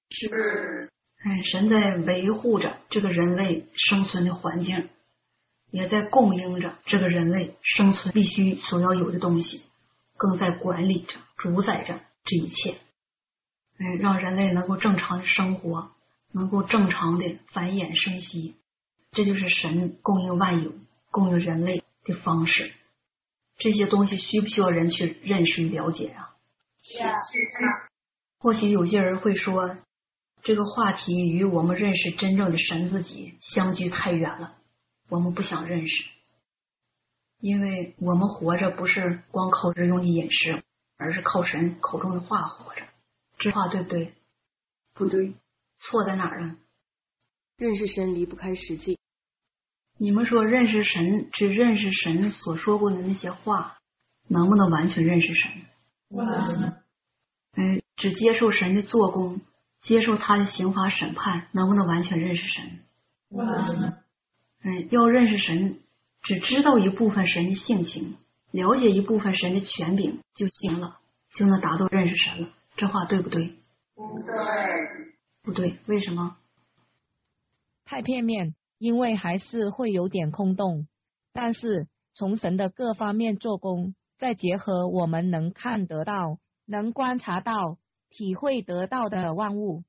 [0.09, 0.89] 是，
[1.23, 4.89] 哎，神在维护着这个人类生存的环境。
[5.71, 9.63] 也在供应着这个人类生存必须所要有的东西，
[10.17, 12.77] 更在管理着、主宰着这一切，
[13.79, 15.91] 哎，让人类能够正常的生活，
[16.33, 18.55] 能够正常的繁衍生息，
[19.11, 20.73] 这就是神供应万有、
[21.09, 22.73] 供应人类的方式。
[23.57, 26.35] 这些东西需不需要人去认识与了解啊？
[28.39, 29.77] 或许有些人会说，
[30.41, 34.55] 这个话题与我们认识真正的神自己相距太远了。
[35.11, 36.05] 我们不想认识，
[37.41, 40.63] 因为我们活着不是光靠日用的饮食，
[40.95, 42.83] 而是靠神口中的话活着。
[43.37, 44.13] 这话对不对？
[44.93, 45.33] 不对，
[45.79, 46.55] 错在哪儿啊？
[47.57, 48.99] 认识神离不开实际。
[49.97, 53.79] 你们说认识神，只认识神所说过的那些话，
[54.29, 55.51] 能不能完全认识神？
[56.07, 56.77] 不能。
[57.51, 59.41] 哎，只接受神的做工，
[59.81, 62.79] 接受他的刑罚审判，能不能完全认识神？
[63.27, 64.00] 不能。
[64.63, 65.79] 哎，要认识神，
[66.21, 68.17] 只知道一部分神的性情，
[68.51, 70.99] 了解一部分神的权柄就行了，
[71.33, 72.49] 就能达到认识神了。
[72.75, 73.55] 这话对不对？
[73.95, 74.33] 不对，
[75.41, 76.37] 不对，为什么？
[77.85, 80.87] 太片面，因为还是会有点空洞。
[81.33, 87.79] 但是从神的各方面做工，再结合我们能看得到、能观察到、
[88.09, 89.83] 体会得到的万物，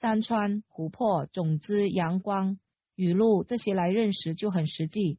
[0.00, 2.58] 山川、湖泊、种子、阳光。
[2.96, 5.18] 语录这些来认识就很实际。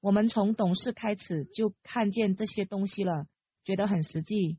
[0.00, 3.26] 我们从懂事开始就看见这些东西了，
[3.64, 4.58] 觉得很实际。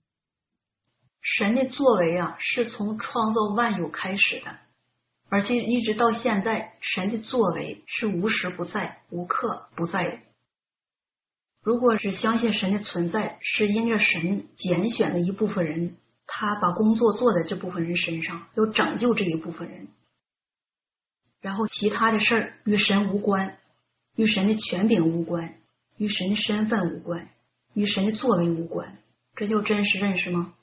[1.22, 4.58] 神的作为啊，是从创造万有开始的，
[5.30, 10.20] 而且一直到现在，神的作为是无时不在、无刻不在的。
[11.62, 19.88] 如果是相信神的存在，是因着神拣选的一部分人，他把工作做在这部分人身上，要拯救这一部分人。
[21.42, 23.58] 然后其他的事儿与神无关，
[24.16, 25.56] 与神的权柄无关，
[25.98, 27.30] 与神的身份无关，
[27.74, 28.98] 与神的作为无关，
[29.36, 30.54] 这就真实认识吗？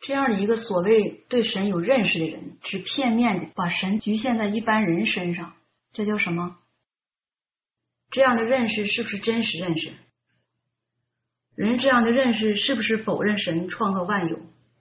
[0.00, 5.54] 这样的一个所谓对神有认识的人，只片面的把神局限在一般人身上，
[5.92, 6.58] 这叫什么？
[8.10, 9.94] 这样的认识是不是真实认识？
[11.54, 14.40] 人这样的认识是不是否认神创造万有、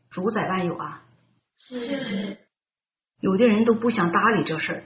[0.10, 1.06] 主宰万有啊？
[1.58, 2.38] 是。
[3.22, 4.84] 有的人都不想搭理这事儿，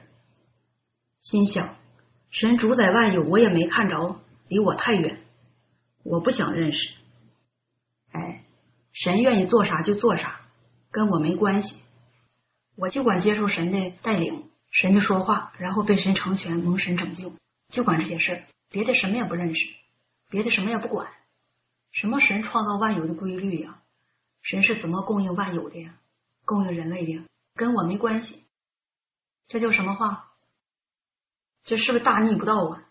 [1.20, 1.76] 心想
[2.30, 5.24] 神主宰万有，我也没看着，离我太远，
[6.04, 6.94] 我不想认识。
[8.12, 8.44] 哎。
[8.98, 10.40] 神愿意做啥就做啥，
[10.90, 11.76] 跟我没关系。
[12.78, 17.34] 我就管接受神的带领，神的说话，然后被神成全，蒙神拯救，
[17.68, 19.68] 就管这些事儿，别的什么也不认识，
[20.30, 21.10] 别的什么也不管。
[21.92, 23.82] 什么神创造万有的规律呀？
[24.42, 25.96] 神是怎么供应万有的呀？
[26.46, 27.24] 供应人类的呀，
[27.56, 28.44] 跟我没关系。
[29.48, 30.32] 这叫什么话？
[31.64, 32.84] 这是不是大逆不道啊？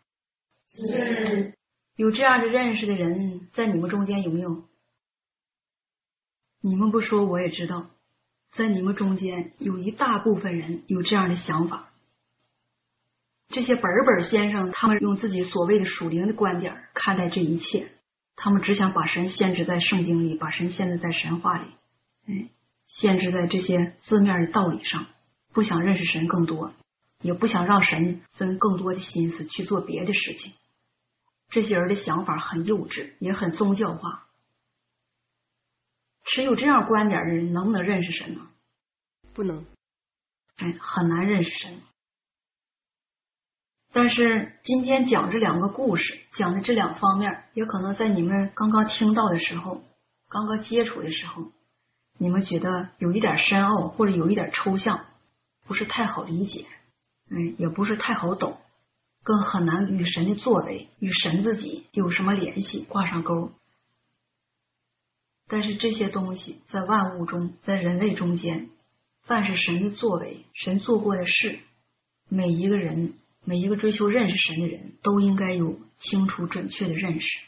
[0.69, 1.55] 是。
[1.97, 4.65] 有这样的认识的人在你们中间有没有？
[6.61, 7.91] 你们不说我也知道，
[8.51, 11.91] 在你们中间有一大部分人有这样的想法。
[13.49, 17.93] 这些本本先生，他们用自己所谓的属灵的观点看待这一切，
[18.35, 21.69] 他们只想把神限制在圣经里，把神限制在神话里，
[22.27, 22.49] 哎，
[22.86, 25.06] 限制在这些字面的道理上，
[25.52, 26.73] 不想认识神更多，
[27.20, 30.52] 也不想让神分更多的心思去做别的事情。
[31.51, 34.27] 这些人的想法很幼稚，也很宗教化。
[36.24, 38.40] 持有这样观点的人能不能认识神呢？
[39.35, 39.66] 不能，
[40.56, 41.82] 哎，很难认识神。
[43.93, 49.85] 但是今天讲这两个故事，讲的这两方面，也可能在你们刚刚听到的时候，
[50.28, 51.52] 刚刚接触的时候，
[52.16, 55.07] 你们觉得有一点深奥，或者有一点抽象，
[55.66, 56.66] 不是太好理解，
[57.28, 58.59] 嗯，也不是太好懂，
[59.23, 63.51] 更很难与神的作为与神自己有什么联系，挂上钩。
[65.49, 68.70] 但是这些东西在万物中，在人类中间，
[69.24, 71.59] 凡是神的作为，神做过的事，
[72.28, 73.15] 每一个人，
[73.45, 77.41] 每一个追求认识神的人都应该有清楚准确的认识。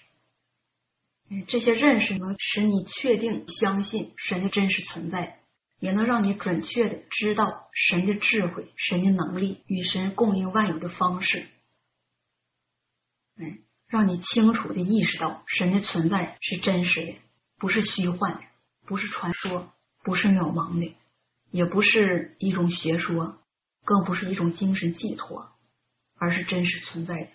[1.48, 5.40] 这些认识能使你确定相信神的真实存在，
[5.80, 11.48] 也能让你准确的知道神的智慧、神的能力与神供应万有的方式。
[13.38, 13.58] 哎，
[13.88, 17.14] 让你清楚的意识到神的存在是真实的。
[17.58, 18.40] 不是虚幻的，
[18.86, 19.72] 不是传说，
[20.04, 20.94] 不是渺茫的，
[21.50, 23.38] 也不是一种学说，
[23.84, 25.50] 更不是一种精神寄托，
[26.18, 27.30] 而是真实存在的。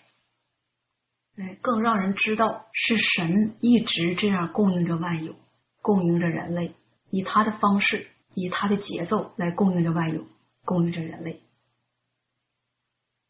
[1.62, 5.36] 更让人知道是神一直这样供应着万有，
[5.82, 6.76] 供应着人类，
[7.10, 10.26] 以他的方式，以他的节奏来供应着万有，
[10.66, 11.42] 供应着人类。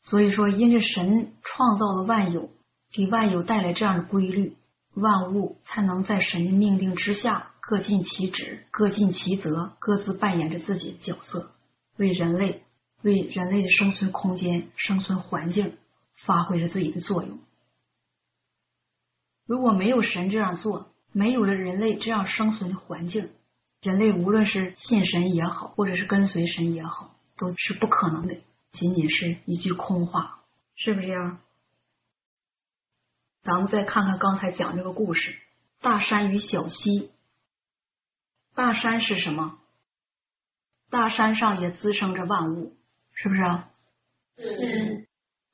[0.04, 2.50] 所以说，因着神创造了万有，
[2.92, 4.58] 给万有带来这样的规律。
[4.94, 11.54] 万物才能在神的命令之下各尽其职、各尽其责，各自扮演着自己的角色，
[11.96, 12.64] 为人类、
[13.02, 15.78] 为人类的生存空间、生存环境
[16.18, 17.40] 发挥着自己的作用。
[19.52, 23.34] 如果没有神这样做，没有了人类这样生存的环境，
[23.82, 28.38] 人类无论是信神也好，或者是跟随神也好，都是不可能的，
[28.72, 30.40] 仅仅是一句空话，
[30.76, 31.40] 是不是这样？
[33.44, 35.36] 咱们再看看刚才讲这个故事，
[35.82, 37.12] 大山与小溪。
[38.56, 39.60] 大山是什么？
[40.90, 42.78] 大山上也滋生着万物，
[43.14, 43.70] 是不是啊？
[44.38, 45.10] 是。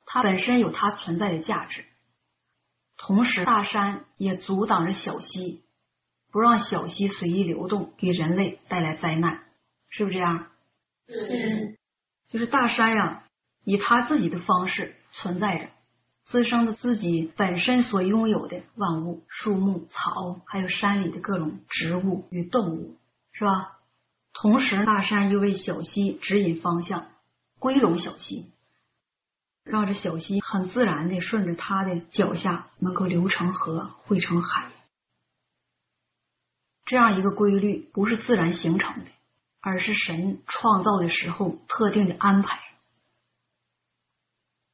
[0.06, 1.84] 它本身有它存在的价值，
[2.98, 5.62] 同时大山也阻挡着小溪，
[6.30, 9.44] 不让小溪随意流动，给人类带来灾难，
[9.88, 10.48] 是不是这样？
[11.06, 11.78] 是。
[12.28, 13.24] 就是大山呀，
[13.64, 15.68] 以他自己的方式存在着。
[16.26, 22.96] 滋生着自己本身所拥有的万物、树木、草，还有山里的各种植物与动物，
[23.32, 23.78] 是吧？
[24.34, 27.06] 同时，大山又为小溪指引方向，
[27.58, 28.50] 归拢小溪，
[29.68, 34.70] 让这小溪很自然的顺着它的脚下能够流成河、汇成海。
[36.84, 39.10] 这样一个规律不是自然形成的，
[39.60, 42.58] 而是神创造的时候特定的安排。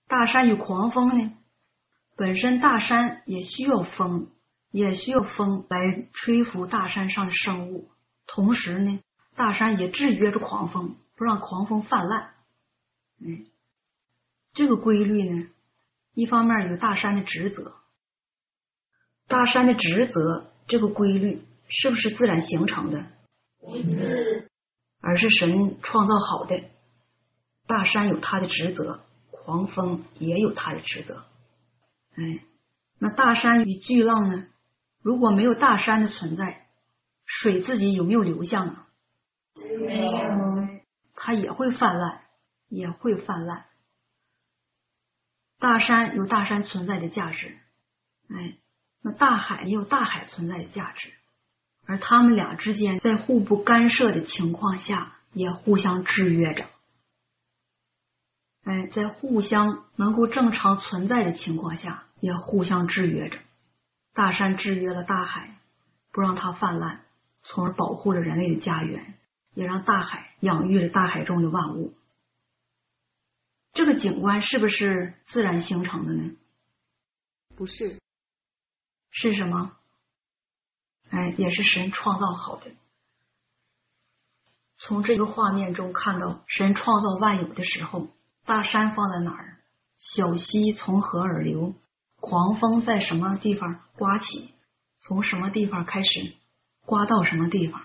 [0.07, 1.33] 大山与狂风呢？
[2.16, 4.29] 本身大山也需要风，
[4.71, 7.91] 也需要风来吹拂大山上的生物。
[8.27, 9.01] 同时呢，
[9.35, 12.31] 大山也制约着狂风，不让狂风泛滥。
[13.19, 13.47] 嗯，
[14.55, 15.49] 这个规律呢，
[16.15, 17.75] 一方面有大山的职责，
[19.27, 23.07] 大山的职责这个规律是不是自然形成的？
[23.59, 24.49] 不是，
[25.01, 26.63] 而是神创造好的。
[27.67, 29.01] 大山有它的职责，
[29.31, 31.25] 狂风也有它的职责。
[32.15, 32.45] 哎，
[32.99, 34.47] 那大山与巨浪呢？
[35.03, 36.69] 如果没有大山的存在，
[37.25, 38.89] 水自己有没有流向啊？
[39.81, 40.11] 没有，
[41.15, 42.21] 它也会泛滥，
[42.69, 43.65] 也会泛滥。
[45.65, 47.57] 大山有大山存在的价值，
[48.28, 48.59] 哎，
[49.01, 51.11] 那大海也有大海存在的价值，
[51.86, 56.66] 而他们俩之间在互不干涉的情况下，也互相制约着。
[58.65, 63.39] 哎，在互相能够正常存在的情况下，也互相制约着。
[64.12, 65.57] 大山制约了大海，
[66.12, 67.01] 不让它泛滥，
[67.43, 69.15] 从而保护了人类的家园，
[69.55, 71.95] 也让大海养育了大海中的万物。
[73.75, 76.31] 这个景观是不是自然形成的呢？
[77.57, 78.01] 不是，
[79.11, 79.77] 是什么？
[81.11, 82.71] 哎，也是神创造好的。
[84.79, 88.09] 从这个画面中看到，神创造万有的时候，
[88.45, 89.59] 大山放在哪儿？
[89.99, 91.75] 小溪从何而流？
[92.17, 94.55] 狂风在什么地方刮起？
[95.01, 96.35] 从什么地方开始
[96.87, 97.83] 刮到什么地方？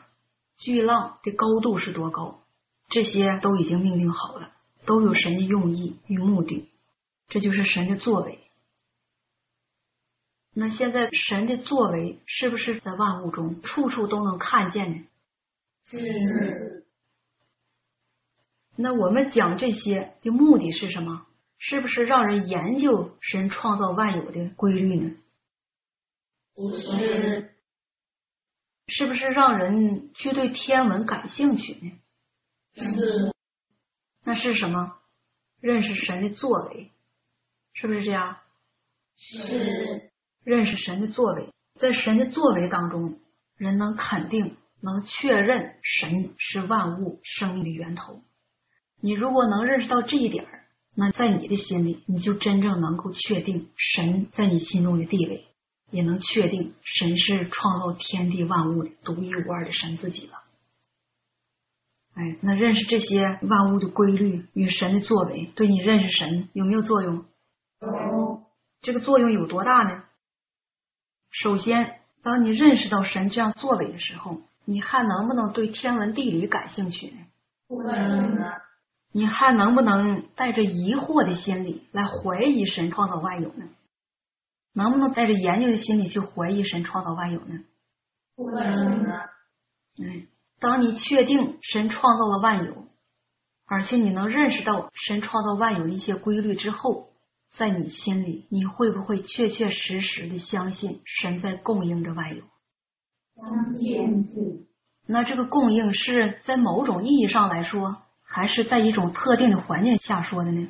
[0.58, 2.44] 巨浪的高度是多高？
[2.90, 4.52] 这些都已经命令好了。
[4.90, 6.68] 都有神的用意与目的，
[7.28, 8.40] 这就是神的作为。
[10.52, 15.06] 那现在神的作为是不是在万物中处处都能看见呢？
[15.86, 16.88] 是。
[18.76, 21.28] 那我们讲这些的目的是什么？
[21.60, 25.16] 是不是让人研究神创造万有的规律呢？
[26.56, 27.54] 不是。
[28.88, 31.92] 是不是让人去对天文感兴趣呢？
[32.74, 33.32] 是。
[34.30, 34.94] 那是什么？
[35.60, 36.92] 认识神的作为，
[37.74, 38.38] 是不是这样？
[39.18, 40.12] 是。
[40.44, 41.50] 认识神的作为，
[41.80, 43.20] 在神的作为当中，
[43.58, 48.22] 人能肯定、能确认神是万物生命的源头。
[49.02, 50.46] 你如果能认识到这一点
[50.94, 55.48] 那在你的心里，你就真正能够确定神在你心中的地位，
[55.90, 60.44] 也能确定神是创造天地万物的独一无二的神自己了。
[62.20, 67.24] 哎，那认识这些万物的规律与神的作为，对你认识神有没有作用？
[67.80, 68.44] 有。
[68.82, 70.04] 这个作用有多大呢？
[71.32, 77.20] 首先，当你认识到神这样作为的时候，你还能不能对天文地理感兴趣呢？
[77.70, 78.36] 不能。
[79.14, 83.70] 你还能不能带着疑惑的心理来怀疑神创造万有呢？
[84.74, 87.60] 能不能带着研究的心理去怀疑神创造万有呢？
[88.36, 89.06] 不能。
[89.98, 90.28] 嗯。
[90.60, 92.88] 当你确定神创造了万有，
[93.66, 97.14] 而且你能认识到神创造万有的一些规律之后，
[97.58, 102.44] 在你心里，你会不会确确实实的相信神在供应着万有？
[103.36, 104.68] 相信。
[105.08, 110.68] 那这个供应是在某种意义上来说，还是在一种特定的环境下说的呢？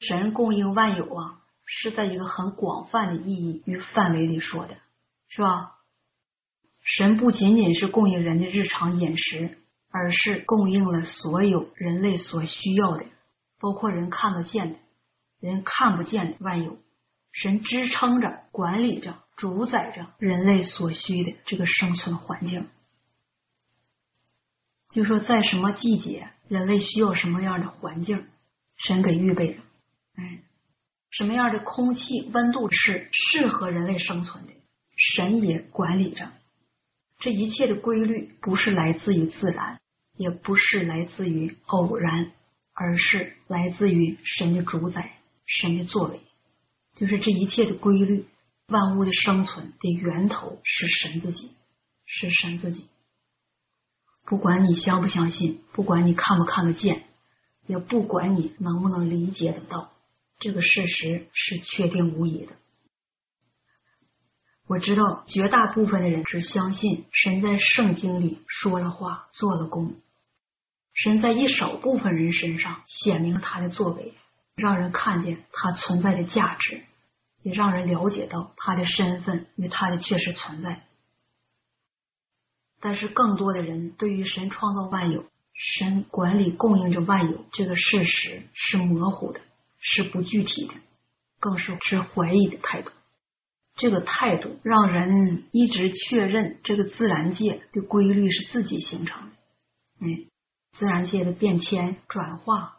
[0.00, 4.76] 神供应万有啊，是在一个很广泛的意义与范围里说的，
[5.28, 5.76] 是吧？
[6.82, 9.58] 神不仅仅是供应人的日常饮食，
[9.90, 13.06] 而是供应了所有人类所需要的，
[13.60, 14.78] 包括人看得见的、
[15.40, 16.78] 人看不见的万有。
[17.32, 22.66] 神支撑着、管理着、主宰着人类所需的这个生存环境。
[24.88, 28.26] 就说在什么季节，人类需要什么样的环境，
[28.76, 29.60] 神给预备着。
[30.16, 30.42] 哎，
[31.10, 34.52] 什么样的空气温度是适合人类生存的，
[34.96, 36.32] 神也管理着。
[37.20, 39.78] 这一切的规律不是来自于自然，
[40.16, 42.32] 也不是来自于偶然，
[42.72, 46.20] 而是来自于神的主宰、神的作为。
[46.96, 48.24] 就是这一切的规律，
[48.68, 51.50] 万物的生存的源头是神自己，
[52.06, 52.86] 是神自己。
[54.24, 57.04] 不管你相不相信，不管你看不看得见，
[57.66, 59.92] 也不管你能不能理解得到，
[60.38, 62.52] 这个事实是确定无疑的。
[64.70, 69.96] 我知道绝大部分的人只相信神在圣经里说了话、做了工，
[70.94, 74.14] 神在一少部分人身上显明他的作为，
[74.54, 76.84] 让人看见他存在的价值，
[77.42, 80.84] 也让人了解到他的身份与他的确实存在。
[82.80, 89.40] 但是，更多的人对于神创造万有、神管理供应着万有这个事实是模糊的，
[89.80, 90.74] 是不具体的，
[91.40, 92.92] 更是持怀疑的态度。
[93.80, 99.36] 这个态度让人一直确认这个自然界的规律是自己形成的，
[100.00, 100.26] 嗯，
[100.76, 102.76] 自然界的变迁转化，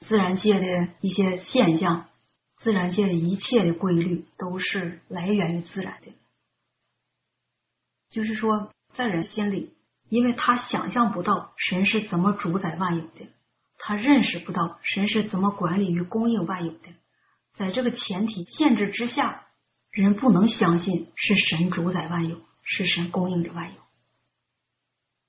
[0.00, 2.10] 自然界的一些现象，
[2.58, 6.12] 自然界的一切的规律都是来源于自然的。
[8.10, 9.72] 就是说，在人心里，
[10.10, 13.26] 因为他想象不到神是怎么主宰万有的，
[13.78, 16.90] 他认识不到神是怎么管理与供应万有的，
[17.54, 19.46] 在这个前提限制之下。
[19.92, 23.80] 人不能相信是神主宰万有，是神供应着万有。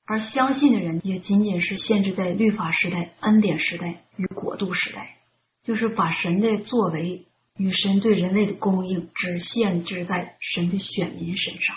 [0.06, 5.18] 而相信的人也仅仅是限制在律法时代、恩典时代与国度时代，
[5.64, 7.28] 就是把神的作为
[7.58, 11.76] 与神对人类的供应只限制在神的选民身上。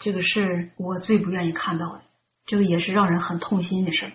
[0.00, 2.02] 这个是我最不愿意看到的，
[2.46, 4.12] 这个也是让人很痛心的事儿。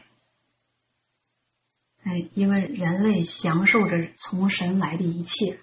[2.03, 5.59] 哎，因为人类享受着从神来的一切，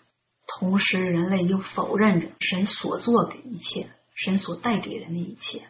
[0.47, 5.69] 同时人类又否认着神所做的一切，神所带给人的一切。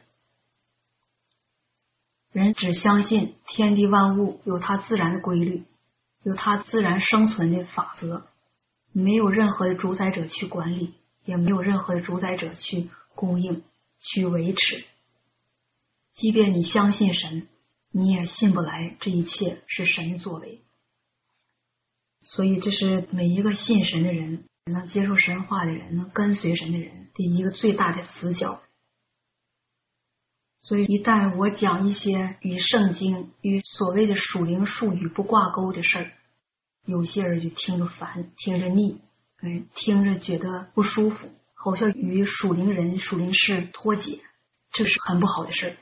[2.32, 5.64] 人只相信天地万物有它自然的规律，
[6.22, 8.26] 有它自然生存的法则，
[8.92, 10.94] 没有任何的主宰者去管理，
[11.24, 13.62] 也没有任何的主宰者去供应。
[14.04, 14.84] 去维持，
[16.14, 17.46] 即便你相信神，
[17.92, 20.60] 你也信不来这一切是神的作为。
[22.22, 28.62] 所以，这是每一个信神的人、能接受神话的人、能跟随神的人的一个最大的死角。
[30.60, 36.12] 所以，一旦我讲一些与圣经、与所谓的属灵术语不挂钩的事儿，
[36.84, 39.00] 有些人就听着烦，听着腻，
[39.38, 41.30] 哎，听着觉得不舒服。
[41.54, 44.20] 好像与属灵人、属灵事脱节，
[44.72, 45.76] 这是很不好的事儿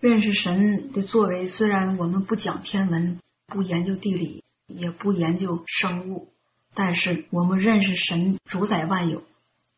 [0.00, 6.32] 认识神的作为，虽然我们不讲天文，不研究地理，也不研究生物，
[6.76, 9.24] 但是我们认识神主宰万有，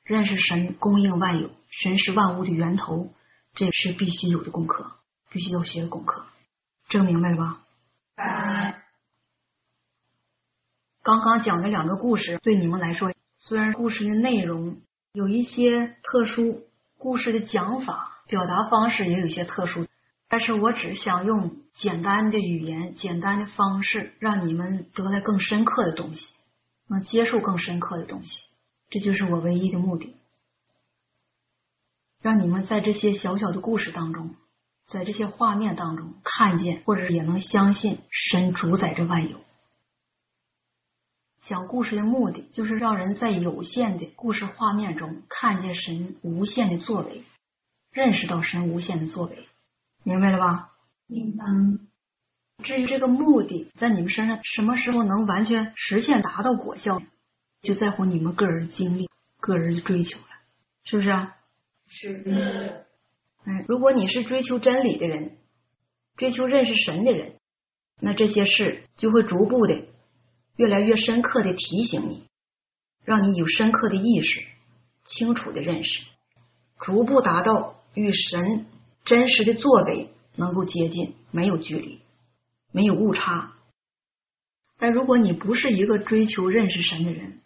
[0.05, 3.15] 认识神供应万有，神是万物的源头，
[3.55, 4.93] 这是必须有的功课，
[5.31, 6.27] 必须要学的功课。
[6.89, 7.61] 这明白了吧？
[11.05, 13.13] 刚刚讲的两个故事，对你们来说。
[13.39, 14.79] 虽然故事的内容
[15.13, 16.67] 有一些特殊，
[16.99, 19.87] 故事的讲法、表达方式也有些特殊，
[20.29, 26.27] 但是我只想用简单的语言、简单的方式，让你们得来更深刻的东西，
[26.89, 28.43] 能接受更深刻的东西，
[28.91, 30.17] 这就是我唯一的目的，
[32.21, 34.35] 让你们在这些小小的故事当中，
[34.87, 39.39] 在这些画面当中看见，或者也能相信神主宰着万有。
[41.45, 47.25] 讲故事的目的就是让人在有限的故事画面中看见神无限的作为，
[47.91, 49.49] 认识到神无限的作为，
[50.03, 50.73] 明白了吧？
[51.07, 51.45] 明白。
[52.63, 57.03] 至于这个目的在你们身上什么时候能完全实现、达到果效，
[57.63, 59.09] 就在乎你们个人的经历、
[59.41, 60.27] 个人的追求了，
[60.85, 61.37] 是不是啊？
[61.87, 62.85] 是。
[63.45, 65.39] 哎，如果你是追求真理的人，
[66.17, 67.35] 追求认识神的人，
[68.01, 69.85] 那这些事就会逐步的。
[70.57, 72.25] 越来越深刻的提醒你，
[73.05, 74.43] 让你有深刻的意识、
[75.07, 76.03] 清楚的认识，
[76.81, 78.67] 逐步达到与神
[79.05, 82.01] 真实的作为能够接近，没有距离，
[82.79, 83.55] 没有误差。
[84.79, 87.43] 但如果你不是一个追求认识神的人，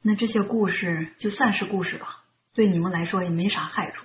[0.00, 2.22] 那这些故事就算是故事吧，
[2.54, 4.04] 对你们来说也没啥害处。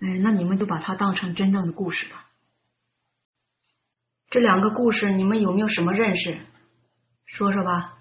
[0.00, 2.30] 哎，那你们就把它当成真正的故事吧。
[4.30, 6.40] 这两个故事，你们有没有什么认识？
[7.26, 7.98] 说说吧。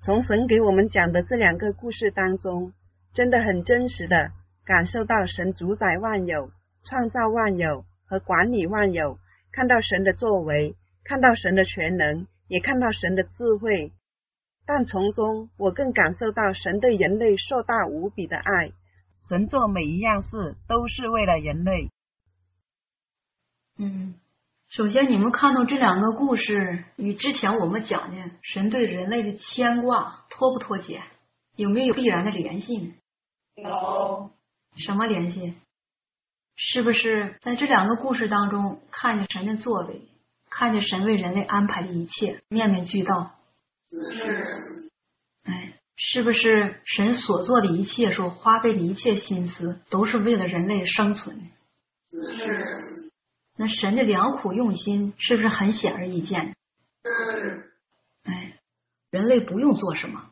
[0.00, 2.72] 从神给我们讲的这两个故事当中，
[3.12, 4.32] 真的很真实的
[4.64, 6.50] 感受到神主宰万有、
[6.82, 9.18] 创造万有和管理万有，
[9.52, 10.74] 看到神的作为，
[11.04, 13.92] 看到神的全能，也看到神的智慧。
[14.66, 18.72] 但从中，我更感受到神对人类硕大无比的爱。
[19.28, 21.90] 神做每一样事都是为了人类。
[23.78, 24.14] 嗯。
[24.70, 31.00] 首先，你们看到这两个故事与之前我们讲的神对人类的牵挂脱不脱节？
[31.54, 32.94] 有没有必然的联系呢？
[33.54, 34.30] 有。
[34.76, 35.54] 什么联系？
[36.56, 40.08] 是不是在这两个故事当中看见神的作为，
[40.48, 43.34] 看见神为人类安排的一切面面俱到？
[43.88, 44.90] 是。
[45.42, 51.50] 哎，是不是神所做的一切，所花费的一切心思，都是为了人类的生存？
[52.08, 53.10] 是。
[53.56, 56.54] 那神的良苦用心是不是很显而易见？
[57.04, 57.72] 是。
[58.22, 58.58] 哎，
[59.10, 60.30] 人类不用做什么，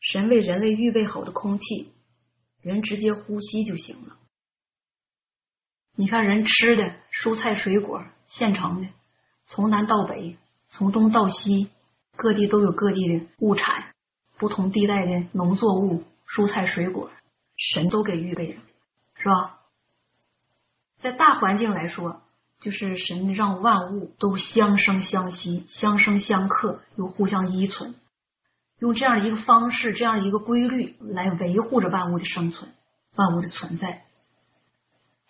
[0.00, 1.92] 神为人类预备好的空气，
[2.62, 4.16] 人直接呼吸就行了。
[6.00, 8.86] 你看人吃的蔬菜水果，现成的，
[9.46, 10.36] 从南到北，
[10.70, 11.70] 从东到西，
[12.14, 13.86] 各地都有各地的物产，
[14.38, 17.10] 不同地带的农作物、蔬菜水果，
[17.56, 18.60] 神都给预备了，
[19.16, 19.58] 是吧？
[21.00, 22.22] 在大环境来说，
[22.60, 27.96] 就是神让万物都相生相息、相生相克，又互相依存，
[28.78, 32.70] 用这样的一个方式、这样的一个规律来维护着万物的生存、
[33.16, 34.04] 万物的存在。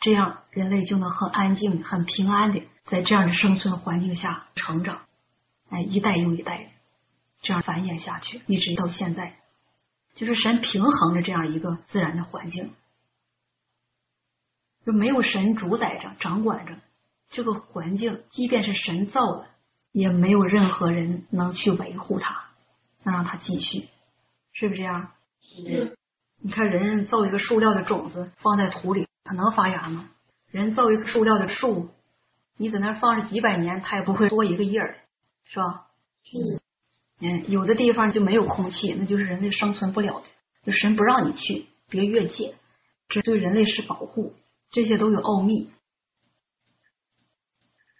[0.01, 5.03] 这样人类就能很安静、很平安的在这样的生存环境下成长，
[5.71, 6.73] 哎，一代又一代
[7.43, 9.37] 这样繁衍下去，一直到现在，
[10.15, 12.73] 就是神平衡着这样一个自然的环境。
[14.87, 16.77] 就没有神主宰着、掌管着
[17.29, 19.49] 这个环境，即便是神造的，
[19.93, 22.45] 也没有任何人能去维护它，
[23.03, 23.89] 能让它继续，
[24.53, 25.11] 是不是这样？
[25.43, 25.99] 是。
[26.41, 30.09] 你看，人造一个塑料的种子放在土里，它能发芽吗？
[30.51, 31.91] 人造一个塑料的树，
[32.57, 35.01] 你在那放着几百年，它也不会多一个叶儿，
[35.45, 35.87] 是吧？
[36.33, 36.61] 嗯。
[37.21, 40.27] 嗯，有的地方就没有空气，那就是人类生存不了的，
[40.65, 42.55] 就神不让你去，别越界，
[43.11, 44.35] 这对人类是保护。
[44.71, 45.69] 这些都有奥秘，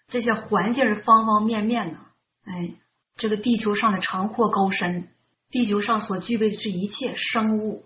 [0.07, 1.99] 这些环境方方面面呢。
[2.45, 2.73] 哎，
[3.17, 5.09] 这个地球上的长阔高深，
[5.51, 7.83] 地球上所具备的这一切生物。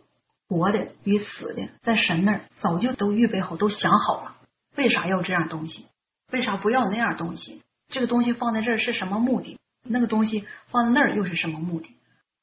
[0.47, 4.35] 活的与死的，在神那儿早就都预备好，都想好了。
[4.75, 5.87] 为啥要这样东西？
[6.31, 7.61] 为啥不要那样东西？
[7.89, 9.59] 这个东西放在这儿是什么目的？
[9.83, 11.95] 那个东西放在那儿又是什么目的？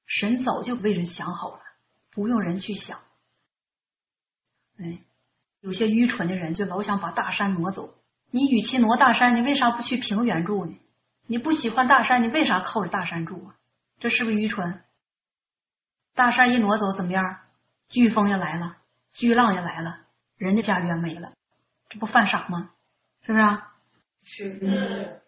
[0.07, 1.61] 神早就为人想好了，
[2.13, 2.99] 不用人去想。
[4.79, 4.99] 哎，
[5.61, 7.95] 有些愚蠢的人就老想把大山挪走。
[8.31, 10.79] 你与其挪大山，你为啥不去平原住呢？
[11.27, 13.57] 你不喜欢大山，你为啥靠着大山住啊？
[13.99, 14.83] 这是不是愚蠢？
[16.15, 17.39] 大山一挪走，怎么样？
[17.91, 18.77] 飓风也来了，
[19.13, 19.99] 巨浪也来了，
[20.37, 21.33] 人家家园没了，
[21.89, 22.71] 这不犯傻吗？
[23.23, 23.45] 是不是？
[24.23, 25.23] 是。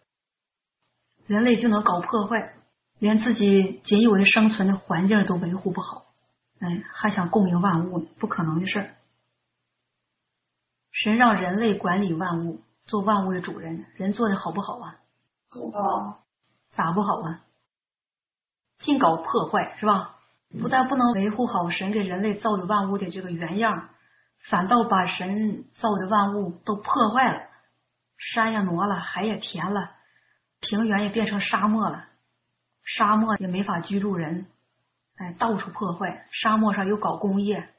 [1.27, 2.55] 人类就能搞破坏，
[2.99, 6.05] 连自己仅有的生存的环境都维护不好，
[6.59, 8.95] 哎，还想供应万物，不可能的事儿。
[10.91, 14.99] 神让人类管理万物，做万物的主人，人做的好不好啊？
[15.49, 16.23] 不好。
[16.71, 17.41] 咋不好啊？
[18.79, 20.12] 净搞破坏，是吧？
[20.59, 23.89] 不但不能维护好神给人类造的万物的这个原样，
[24.49, 27.41] 反倒把神造的万物都破坏了。
[28.17, 29.91] 山也挪了，海也填了，
[30.59, 32.05] 平原也变成沙漠了，
[32.83, 34.45] 沙漠也没法居住人。
[35.15, 37.69] 哎，到处破坏，沙漠上又搞工业，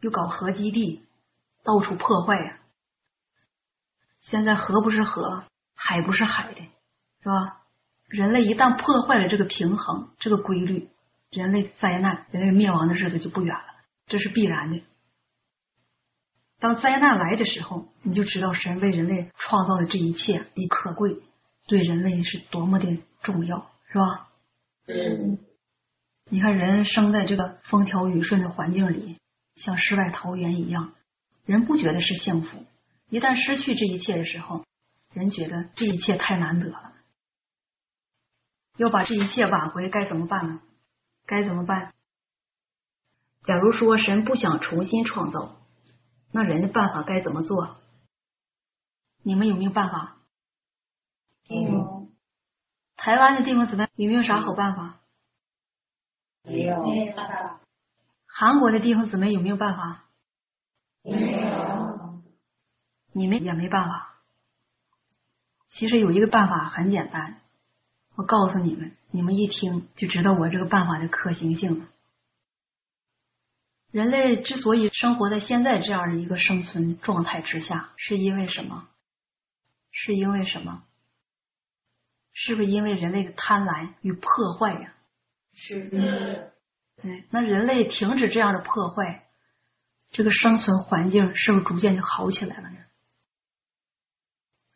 [0.00, 1.04] 又搞核基地，
[1.64, 2.58] 到处破坏呀。
[4.20, 5.44] 现在河不是河，
[5.74, 6.60] 海不是海的，
[7.22, 7.58] 是吧？
[8.06, 10.90] 人类一旦破坏了这个平衡，这个规律。
[11.32, 13.64] 人类灾难、人类灭亡的日子就不远了，
[14.06, 14.82] 这是必然的。
[16.60, 21.16] 当灾难来的时候，你就知道神为人类创造的这一切的可贵，
[21.66, 24.28] 对人类是多么的重要，是吧？
[24.86, 25.38] 嗯。
[26.30, 29.18] 你看，人生在这个风调雨顺的环境里，
[29.56, 30.92] 像世外桃源一样，
[31.46, 32.64] 人不觉得是幸福。
[33.08, 34.64] 一旦失去这一切的时候，
[35.14, 36.92] 人觉得这一切太难得了。
[38.76, 40.60] 要把这一切挽回，该怎么办呢？
[41.26, 41.92] 该怎么办？
[43.44, 45.56] 假如说神不想重新创造，
[46.30, 47.76] 那人的办法该怎么做？
[49.24, 50.18] 你们有没有办法？
[51.48, 52.08] 有。
[52.96, 53.88] 台湾的地方姊妹？
[53.96, 55.00] 有没有啥好办法？
[56.44, 56.84] 没有。
[58.26, 59.32] 韩国的地方姊妹？
[59.32, 60.04] 有没有办法？
[61.02, 62.22] 没有。
[63.12, 64.22] 你们也没办法。
[65.68, 67.41] 其实有一个办法很简单。
[68.14, 71.88] 我告诉你们，你们一听就知道我这个办法的可行性了。
[73.90, 78.88] 人类之所以生活在现在这样的一个生存状态之下，是因为什么？
[79.90, 80.84] 是因为什么？
[82.34, 84.94] 是不是因为人类的贪婪与破坏呀？
[85.54, 86.52] 是。
[87.02, 89.26] 对，那人类停止这样的破坏，
[90.10, 92.76] 这个生存环境是不是逐渐就好起来了呢？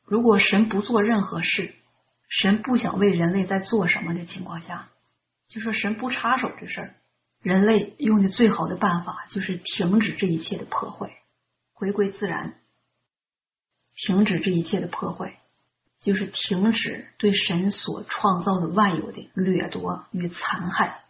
[0.04, 1.74] 如果神不做任何事。
[2.28, 4.88] 神不想为人类在做什么的情况下，
[5.48, 6.94] 就说神不插手这事儿。
[7.40, 11.10] 人类用的最好的办法就是停止这一切的破坏，
[11.72, 12.58] 回归自然。
[13.94, 15.38] 停止这一切的破坏，
[16.00, 21.04] 就是停止对神所创造的万有的掠夺与残害，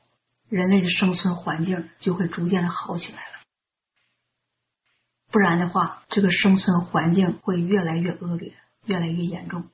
[0.48, 3.38] 人类的生存环境就会逐渐的好起来了。
[5.30, 9.68] 不然的话，这个生存环境会越来越恶劣，越来越严重。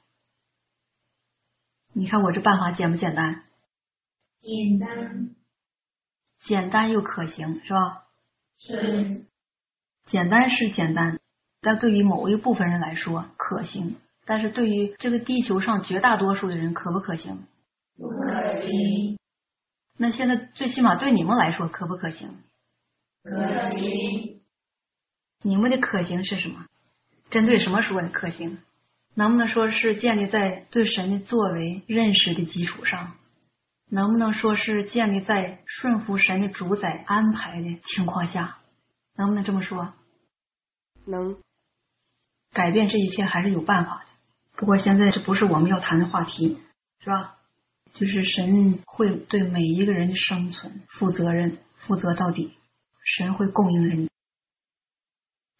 [1.94, 3.44] 你看我这办法简不简单？
[4.40, 5.35] 简单，
[6.43, 8.05] 简单又可行，是吧？
[8.56, 9.27] 是。
[10.06, 11.20] 简单是简单，
[11.60, 17.47] 但对于某一部分人来说可行，但是对于这个地球上绝大多数的人可不可行？
[17.97, 19.19] 不可行。
[19.97, 22.43] 那现在最起码对你们来说可不可行？
[23.23, 24.40] 可行。
[25.43, 26.66] 你们的可行是什么？
[27.31, 28.59] 针对什么说的可行？
[29.14, 33.14] 能不能说是建立在对神的作为认识的基础上？
[33.90, 38.59] 能不能说是建立在顺服神的主宰安排的情况下？
[39.14, 39.93] 能不能这么说？
[41.05, 41.36] 能。
[42.55, 44.06] 改变这一切还是有办法的。
[44.56, 46.59] 不过现在这不是我们要谈的话题，
[47.01, 47.36] 是吧？
[47.93, 52.55] 就是神会对每一个人的生存负责任，负责到底。
[53.05, 54.09] 神会供应人。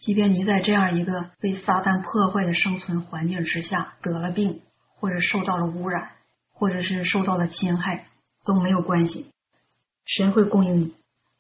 [0.03, 4.61] 即便你在这样一个被撒旦破坏的生存环境之下得了病，
[4.97, 6.11] 或者受到了污染，
[6.51, 8.09] 或者是受到了侵害，
[8.45, 9.31] 都没有关系，
[10.05, 10.97] 神会供应你，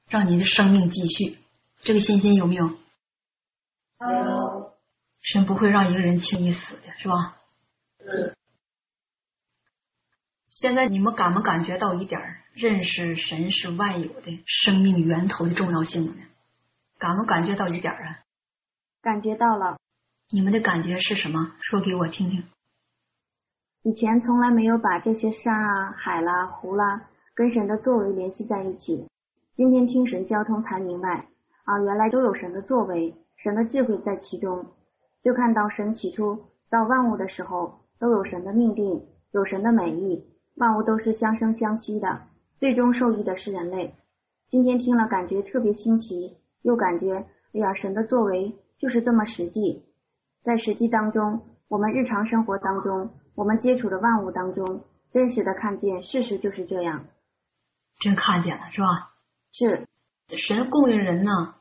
[0.08, 1.38] 让你的生命继续。
[1.82, 2.68] 这个信心有没有？
[2.68, 2.76] 有。
[5.22, 7.38] 神不会让一个人轻易死的，是吧？
[7.98, 8.36] 嗯。
[10.48, 12.20] 现在你们感没感觉到一点
[12.54, 16.14] 认识神是万有的生命源头的重要性呢？
[16.98, 18.20] 感没感觉到一点啊？
[19.02, 19.78] 感觉到了。
[20.30, 21.54] 你们的感觉是什么？
[21.60, 22.44] 说给我听听。
[23.82, 29.08] 以前从来没有把这些山啊、海啦、湖啦跟神的作为联系在一起。
[29.56, 31.26] 今天听神交通才明白
[31.64, 34.66] 啊，原来都有神的作为，神的智慧在其中。
[35.20, 40.24] 就看到神起初造万物的时候，都有神的命定，有神的美意，
[40.54, 42.28] 万物都是相生相息的，
[42.60, 43.96] 最终受益的是人类。
[44.48, 49.84] 今天听了，感觉特别新奇，又感觉哎呀，神的作为就是这么实际，
[50.42, 53.14] 在实际当中，我们日常生活当中。
[53.36, 57.06] 我们接触的万物当中，真实的看见事实就是这样，
[58.00, 59.14] 真看见了是吧？
[59.52, 59.86] 是
[60.36, 61.54] 神供应人呢，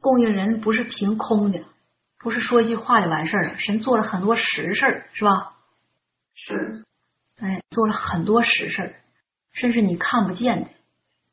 [0.00, 1.62] 供应人不是凭空的，
[2.18, 3.56] 不是说一句话就完事儿了。
[3.58, 5.56] 神做了很多实事儿，是吧？
[6.34, 6.84] 是，
[7.36, 8.94] 哎，做了很多实事儿，
[9.52, 10.70] 甚至你看不见的，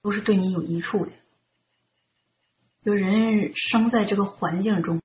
[0.02, 1.12] 都是对你有益处的。
[2.84, 5.02] 就人生在这个环境中，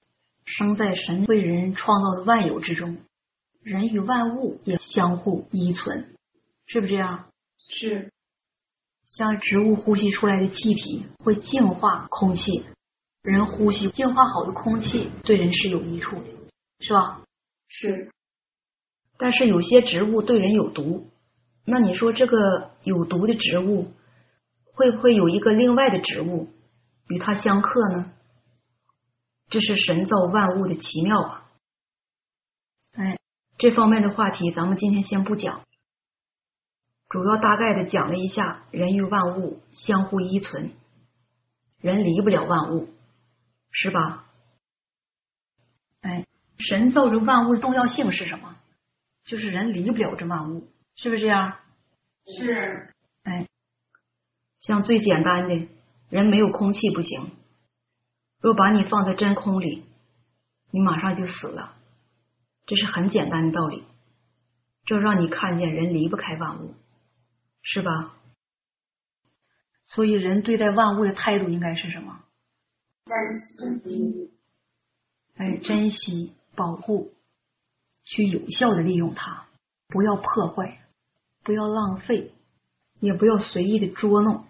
[0.51, 2.97] 生在神为人创造的万有之中。
[3.63, 6.15] 人与万物也相互依存，
[6.67, 7.27] 是不是这样？
[7.69, 8.11] 是。
[9.05, 12.65] 像植物呼吸出来的气体会净化空气，
[13.23, 16.25] 人呼吸净化好的空气对人是有益处的，
[16.81, 17.23] 是吧？
[17.69, 18.11] 是。
[19.19, 21.09] 但是有些植物对人有毒，
[21.67, 23.93] 那你说这个有毒的植物
[24.73, 26.49] 会不会有一个另外的植物
[27.09, 28.13] 与它相克呢？
[29.49, 31.51] 这是神造万物的奇妙啊！
[32.93, 33.19] 哎。
[33.61, 35.63] 这方面的话题，咱们今天先不讲，
[37.09, 40.71] 主要大概的讲了一下人与万物相互依存，
[41.81, 42.89] 人离不了万物，
[43.73, 44.27] 是吧？
[46.03, 46.25] 哎，
[46.57, 48.55] 神造这万物的重要性是什么？
[49.25, 51.57] 就是人离不了这万物，是不是这样？
[52.25, 52.95] 是。
[53.25, 53.49] 哎，
[54.61, 55.67] 像最简单的，
[56.11, 57.33] 人没有空气不行，
[58.41, 59.85] 若把你放在真空里，
[60.71, 61.75] 你马上就死了。
[62.67, 63.85] 这是很简单的道理，
[64.85, 66.75] 这让你看见人离不开万物，
[67.63, 68.15] 是吧？
[69.87, 72.21] 所以人对待万物的态度应该是什么？
[73.07, 74.31] 珍惜，
[75.37, 77.15] 哎，珍惜、保护，
[78.05, 79.47] 去有效的利用它，
[79.89, 80.83] 不要破坏，
[81.43, 82.35] 不要浪费，
[83.01, 84.45] 也不要随意的捉弄，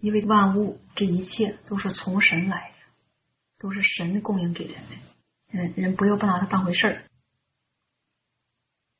[0.00, 2.71] 因为万物这一切都是从神来的，
[3.62, 4.96] 都是神供应给人的，
[5.52, 7.04] 嗯，人不要不拿它当回事儿。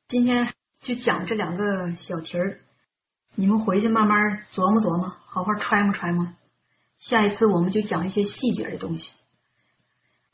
[0.07, 2.61] 今天就讲这两个小题儿，
[3.35, 6.33] 你们回去慢慢琢磨琢磨，好好揣摩揣摩。
[6.99, 9.13] 下一次我们就讲一些细节的东西。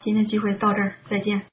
[0.00, 1.46] 今天聚会到这儿，再见。